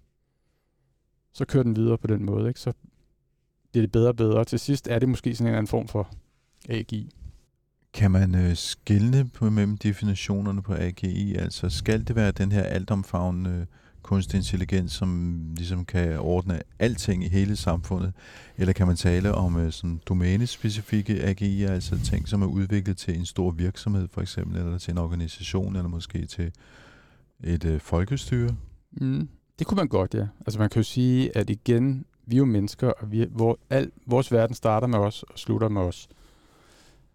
så 1.32 1.44
kører 1.44 1.62
den 1.62 1.76
videre 1.76 1.98
på 1.98 2.06
den 2.06 2.24
måde, 2.24 2.48
ikke? 2.48 2.60
så 2.60 2.72
bliver 3.70 3.82
det 3.82 3.92
bedre 3.92 4.08
og 4.08 4.16
bedre. 4.16 4.44
Til 4.44 4.58
sidst 4.58 4.88
er 4.88 4.98
det 4.98 5.08
måske 5.08 5.34
sådan 5.34 5.52
en 5.52 5.58
anden 5.58 5.68
form 5.68 5.88
for 5.88 6.10
AGI. 6.68 7.10
Kan 7.92 8.10
man 8.10 8.34
øh, 8.34 8.56
skille 8.56 9.30
på 9.34 9.50
mellem 9.50 9.76
definitionerne 9.76 10.62
på 10.62 10.74
AGI? 10.74 11.34
Altså 11.34 11.68
skal 11.70 12.08
det 12.08 12.16
være 12.16 12.30
den 12.30 12.52
her 12.52 12.62
altomfavnende 12.62 13.50
øh, 13.50 13.66
kunstig 14.02 14.36
intelligens, 14.36 14.92
som 14.92 15.40
ligesom 15.56 15.84
kan 15.84 16.18
ordne 16.20 16.60
alting 16.78 17.24
i 17.24 17.28
hele 17.28 17.56
samfundet? 17.56 18.12
Eller 18.56 18.72
kan 18.72 18.86
man 18.86 18.96
tale 18.96 19.34
om 19.34 19.56
øh, 19.56 19.72
sådan 19.72 20.00
domænespecifikke 20.08 21.14
AGI'er, 21.14 21.70
altså 21.70 21.98
ting, 22.04 22.28
som 22.28 22.42
er 22.42 22.46
udviklet 22.46 22.96
til 22.96 23.18
en 23.18 23.26
stor 23.26 23.50
virksomhed 23.50 24.08
for 24.12 24.20
eksempel, 24.20 24.56
eller 24.56 24.78
til 24.78 24.92
en 24.92 24.98
organisation, 24.98 25.76
eller 25.76 25.88
måske 25.88 26.26
til 26.26 26.52
et 27.44 27.64
øh, 27.64 27.80
folkestyre? 27.80 28.56
Mm, 28.92 29.28
det 29.58 29.66
kunne 29.66 29.76
man 29.76 29.88
godt, 29.88 30.14
ja. 30.14 30.26
Altså 30.46 30.58
man 30.58 30.70
kan 30.70 30.80
jo 30.80 30.84
sige, 30.84 31.36
at 31.36 31.50
igen, 31.50 32.04
vi 32.26 32.36
er 32.36 32.38
jo 32.38 32.44
mennesker, 32.44 32.88
og 32.88 33.12
vi, 33.12 33.26
hvor 33.30 33.58
al, 33.70 33.90
vores 34.06 34.32
verden 34.32 34.54
starter 34.54 34.86
med 34.86 34.98
os 34.98 35.22
og 35.22 35.38
slutter 35.38 35.68
med 35.68 35.82
os. 35.82 36.08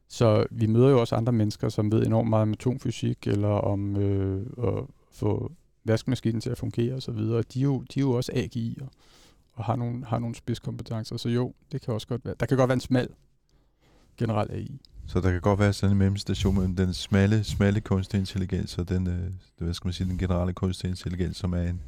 Så 0.07 0.45
vi 0.51 0.65
møder 0.65 0.89
jo 0.89 0.99
også 0.99 1.15
andre 1.15 1.33
mennesker, 1.33 1.69
som 1.69 1.91
ved 1.91 2.05
enormt 2.05 2.29
meget 2.29 2.41
om 2.41 2.51
atomfysik, 2.51 3.27
eller 3.27 3.47
om 3.47 3.95
øh, 3.95 4.45
at 4.57 4.83
få 5.11 5.51
vaskemaskinen 5.85 6.41
til 6.41 6.49
at 6.49 6.57
fungere 6.57 6.95
osv. 6.95 7.17
De, 7.17 7.33
er 7.33 7.43
jo, 7.55 7.83
de 7.93 7.99
er 7.99 8.01
jo 8.01 8.11
også 8.11 8.31
AGI'er 8.31 8.87
og 9.53 9.65
har 9.65 9.75
nogle, 9.75 10.05
har 10.05 10.19
nogle 10.19 10.35
spidskompetencer. 10.35 11.17
Så 11.17 11.29
jo, 11.29 11.53
det 11.71 11.81
kan 11.81 11.93
også 11.93 12.07
godt 12.07 12.25
være. 12.25 12.35
Der 12.39 12.45
kan 12.45 12.57
godt 12.57 12.67
være 12.67 12.73
en 12.73 12.79
smal 12.79 13.07
generel 14.17 14.51
AI. 14.51 14.79
Så 15.07 15.19
der 15.19 15.31
kan 15.31 15.41
godt 15.41 15.59
være 15.59 15.73
sådan 15.73 15.91
en 15.91 15.97
mellemstation 15.97 16.55
mellem 16.55 16.75
den 16.75 16.93
smalle, 16.93 17.43
smalle 17.43 17.81
kunstig 17.81 18.19
intelligens 18.19 18.77
og 18.77 18.89
den, 18.89 19.07
øh, 19.07 19.31
hvad 19.57 19.73
skal 19.73 19.87
man 19.87 19.93
sige, 19.93 20.09
den 20.09 20.17
generelle 20.17 20.53
kunstig 20.53 20.89
intelligens, 20.89 21.37
som 21.37 21.53
er 21.53 21.61
en, 21.61 21.81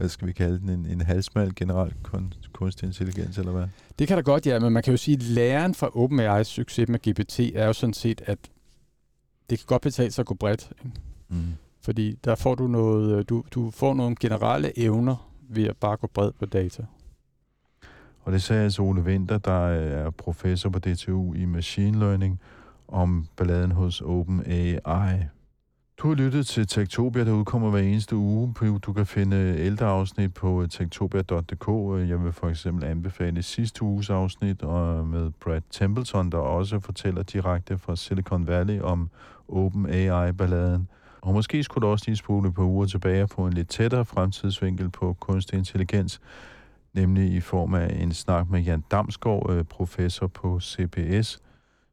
hvad 0.00 0.08
skal 0.08 0.28
vi 0.28 0.32
kalde 0.32 0.58
den, 0.58 0.68
en, 0.68 0.86
en 0.86 1.00
halsmal 1.00 1.54
generel 1.56 1.94
kun, 2.02 2.32
kunstig 2.52 2.86
intelligens, 2.86 3.38
eller 3.38 3.52
hvad? 3.52 3.66
Det 3.98 4.08
kan 4.08 4.16
da 4.16 4.22
godt, 4.22 4.46
ja, 4.46 4.58
men 4.58 4.72
man 4.72 4.82
kan 4.82 4.90
jo 4.90 4.96
sige, 4.96 5.14
at 5.14 5.22
læren 5.22 5.74
fra 5.74 5.86
OpenAI's 5.86 6.42
succes 6.42 6.88
med 6.88 6.98
GPT 6.98 7.40
er 7.40 7.66
jo 7.66 7.72
sådan 7.72 7.94
set, 7.94 8.22
at 8.26 8.38
det 9.50 9.58
kan 9.58 9.66
godt 9.66 9.82
betale 9.82 10.10
sig 10.10 10.22
at 10.22 10.26
gå 10.26 10.34
bredt. 10.34 10.72
Ikke? 10.84 11.00
Mm. 11.28 11.54
Fordi 11.80 12.18
der 12.24 12.34
får 12.34 12.54
du 12.54 12.66
noget, 12.66 13.18
øh, 13.18 13.24
du, 13.28 13.44
du 13.50 13.70
får 13.70 13.94
nogle 13.94 14.16
generelle 14.20 14.78
evner 14.78 15.30
ved 15.48 15.64
at 15.64 15.76
bare 15.76 15.96
gå 15.96 16.06
bred 16.06 16.32
på 16.38 16.46
data. 16.46 16.84
Og 18.22 18.32
det 18.32 18.42
sagde 18.42 18.64
altså 18.64 18.82
Ole 18.82 19.02
Winter, 19.02 19.38
der 19.38 19.66
er 19.68 20.10
professor 20.10 20.70
på 20.70 20.78
DTU 20.78 21.34
i 21.34 21.44
Machine 21.44 21.98
Learning, 21.98 22.40
om 22.88 23.26
balladen 23.36 23.70
hos 23.70 24.00
OpenAI. 24.00 25.18
Du 26.02 26.08
har 26.08 26.14
lyttet 26.14 26.46
til 26.46 26.66
Tektopia, 26.66 27.24
der 27.24 27.32
udkommer 27.32 27.70
hver 27.70 27.80
eneste 27.80 28.16
uge. 28.16 28.54
Du 28.78 28.92
kan 28.92 29.06
finde 29.06 29.36
ældre 29.58 29.86
afsnit 29.86 30.34
på 30.34 30.62
øh, 30.62 30.68
tektopia.dk. 30.68 31.68
Jeg 32.08 32.24
vil 32.24 32.32
for 32.32 32.48
eksempel 32.48 32.84
anbefale 32.84 33.42
sidste 33.42 33.82
uges 33.82 34.10
afsnit 34.10 34.62
med 34.62 35.30
Brad 35.40 35.62
Templeton, 35.70 36.32
der 36.32 36.38
også 36.38 36.80
fortæller 36.80 37.22
direkte 37.22 37.78
fra 37.78 37.96
Silicon 37.96 38.46
Valley 38.46 38.80
om 38.80 39.10
OpenAI-balladen. 39.48 40.88
Og 41.20 41.32
måske 41.32 41.62
skulle 41.62 41.86
du 41.86 41.92
også 41.92 42.04
lige 42.08 42.16
spole 42.16 42.52
på 42.52 42.64
uger 42.64 42.86
tilbage 42.86 43.22
og 43.22 43.30
få 43.30 43.46
en 43.46 43.52
lidt 43.52 43.68
tættere 43.68 44.04
fremtidsvinkel 44.04 44.90
på 44.90 45.16
kunstig 45.20 45.58
intelligens, 45.58 46.20
nemlig 46.94 47.32
i 47.32 47.40
form 47.40 47.74
af 47.74 47.96
en 48.02 48.12
snak 48.12 48.50
med 48.50 48.60
Jan 48.60 48.84
Damsgaard, 48.90 49.50
øh, 49.50 49.64
professor 49.64 50.26
på 50.26 50.60
CPS, 50.60 51.42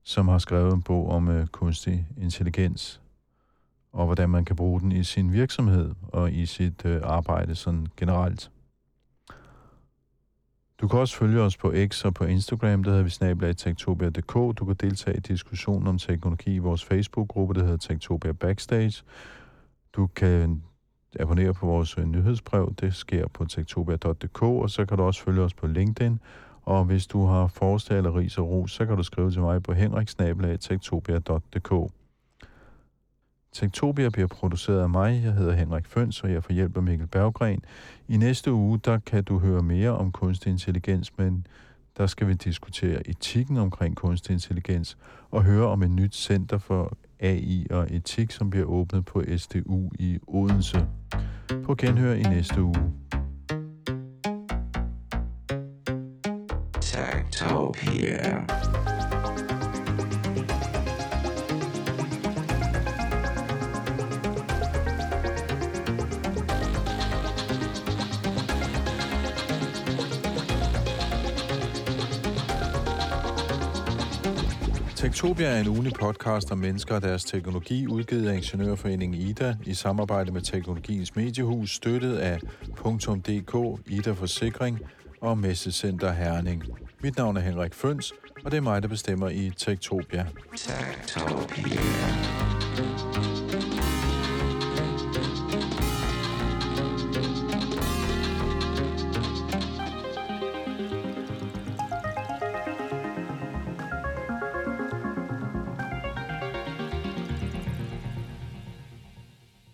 som 0.03 0.27
har 0.27 0.37
skrevet 0.37 0.73
en 0.73 0.81
bog 0.81 1.09
om 1.09 1.29
øh, 1.29 1.47
kunstig 1.47 2.07
intelligens 2.17 3.01
og 3.97 4.05
hvordan 4.05 4.29
man 4.29 4.45
kan 4.45 4.55
bruge 4.55 4.81
den 4.81 4.91
i 4.91 5.03
sin 5.03 5.33
virksomhed 5.33 5.91
og 6.07 6.31
i 6.31 6.45
sit 6.45 6.85
øh, 6.85 7.01
arbejde 7.03 7.55
sådan 7.55 7.87
generelt. 7.97 8.51
Du 10.81 10.87
kan 10.87 10.99
også 10.99 11.17
følge 11.17 11.41
os 11.41 11.57
på 11.57 11.73
X 11.87 12.05
og 12.05 12.13
på 12.13 12.23
Instagram, 12.23 12.83
der 12.83 12.91
hedder 12.91 13.03
vi 13.03 13.09
snabelagtektopia.dk. 13.09 14.33
Du 14.33 14.65
kan 14.65 14.75
deltage 14.75 15.17
i 15.17 15.19
diskussionen 15.19 15.87
om 15.87 15.97
teknologi 15.97 16.55
i 16.55 16.57
vores 16.57 16.85
Facebook-gruppe, 16.85 17.53
der 17.53 17.63
hedder 17.63 17.77
Tektopia 17.77 18.31
Backstage. 18.31 19.03
Du 19.93 20.07
kan 20.07 20.63
abonnere 21.19 21.53
på 21.53 21.65
vores 21.65 21.97
øh, 21.97 22.05
nyhedsbrev, 22.05 22.73
det 22.79 22.95
sker 22.95 23.27
på 23.27 23.45
tektopia.dk, 23.45 24.41
og 24.41 24.69
så 24.69 24.85
kan 24.85 24.97
du 24.97 25.03
også 25.03 25.23
følge 25.23 25.41
os 25.41 25.53
på 25.53 25.67
LinkedIn. 25.67 26.19
Og 26.61 26.85
hvis 26.85 27.07
du 27.07 27.25
har 27.25 27.47
forslag 27.47 27.97
eller 27.97 28.17
ris 28.17 28.37
og 28.37 28.49
ros, 28.49 28.71
så 28.71 28.85
kan 28.85 28.97
du 28.97 29.03
skrive 29.03 29.31
til 29.31 29.41
mig 29.41 29.63
på 29.63 29.73
henriksnabelag.tektopia.dk. 29.73 31.91
Tektopia 33.57 34.09
bliver 34.09 34.27
produceret 34.27 34.81
af 34.81 34.89
mig. 34.89 35.21
Jeg 35.23 35.33
hedder 35.33 35.53
Henrik 35.53 35.85
Føns, 35.85 36.23
og 36.23 36.31
jeg 36.31 36.43
får 36.43 36.53
hjælp 36.53 36.77
af 36.77 36.83
Mikkel 36.83 37.07
Berggren. 37.07 37.61
I 38.07 38.17
næste 38.17 38.53
uge, 38.53 38.79
der 38.85 38.99
kan 38.99 39.23
du 39.23 39.39
høre 39.39 39.63
mere 39.63 39.89
om 39.89 40.11
kunstig 40.11 40.49
intelligens, 40.49 41.17
men 41.17 41.47
der 41.97 42.07
skal 42.07 42.27
vi 42.27 42.33
diskutere 42.33 43.09
etikken 43.09 43.57
omkring 43.57 43.95
kunstig 43.95 44.33
intelligens 44.33 44.97
og 45.31 45.43
høre 45.43 45.67
om 45.67 45.83
et 45.83 45.91
nyt 45.91 46.15
center 46.15 46.57
for 46.57 46.97
AI 47.19 47.67
og 47.69 47.87
etik, 47.89 48.31
som 48.31 48.49
bliver 48.49 48.65
åbnet 48.65 49.05
på 49.05 49.23
SDU 49.37 49.89
i 49.99 50.19
Odense. 50.27 50.87
På 51.63 51.75
genhør 51.75 52.13
i 52.13 52.23
næste 52.23 52.61
uge. 52.61 52.93
Tektopia. 56.81 58.45
Techtopia 75.17 75.47
er 75.47 75.61
en 75.61 75.67
ugen 75.67 75.91
podcast 75.91 76.51
om 76.51 76.57
mennesker 76.57 76.95
og 76.95 77.01
deres 77.01 77.23
teknologi, 77.23 77.87
udgivet 77.87 78.29
af 78.29 78.35
Ingeniørforeningen 78.35 79.21
IDA 79.21 79.55
i 79.65 79.73
samarbejde 79.73 80.31
med 80.31 80.41
Teknologiens 80.41 81.15
Mediehus, 81.15 81.75
støttet 81.75 82.17
af 82.17 82.39
.dk, 82.85 83.79
IDA 83.85 84.11
Forsikring 84.11 84.79
og 85.21 85.37
Messecenter 85.37 86.13
Herning. 86.13 86.63
Mit 87.03 87.17
navn 87.17 87.37
er 87.37 87.41
Henrik 87.41 87.73
Føns, 87.73 88.13
og 88.45 88.51
det 88.51 88.57
er 88.57 88.61
mig, 88.61 88.81
der 88.81 88.87
bestemmer 88.87 89.29
i 89.29 89.51
Tektopia. 89.57 90.25
Tektopia. 90.55 91.81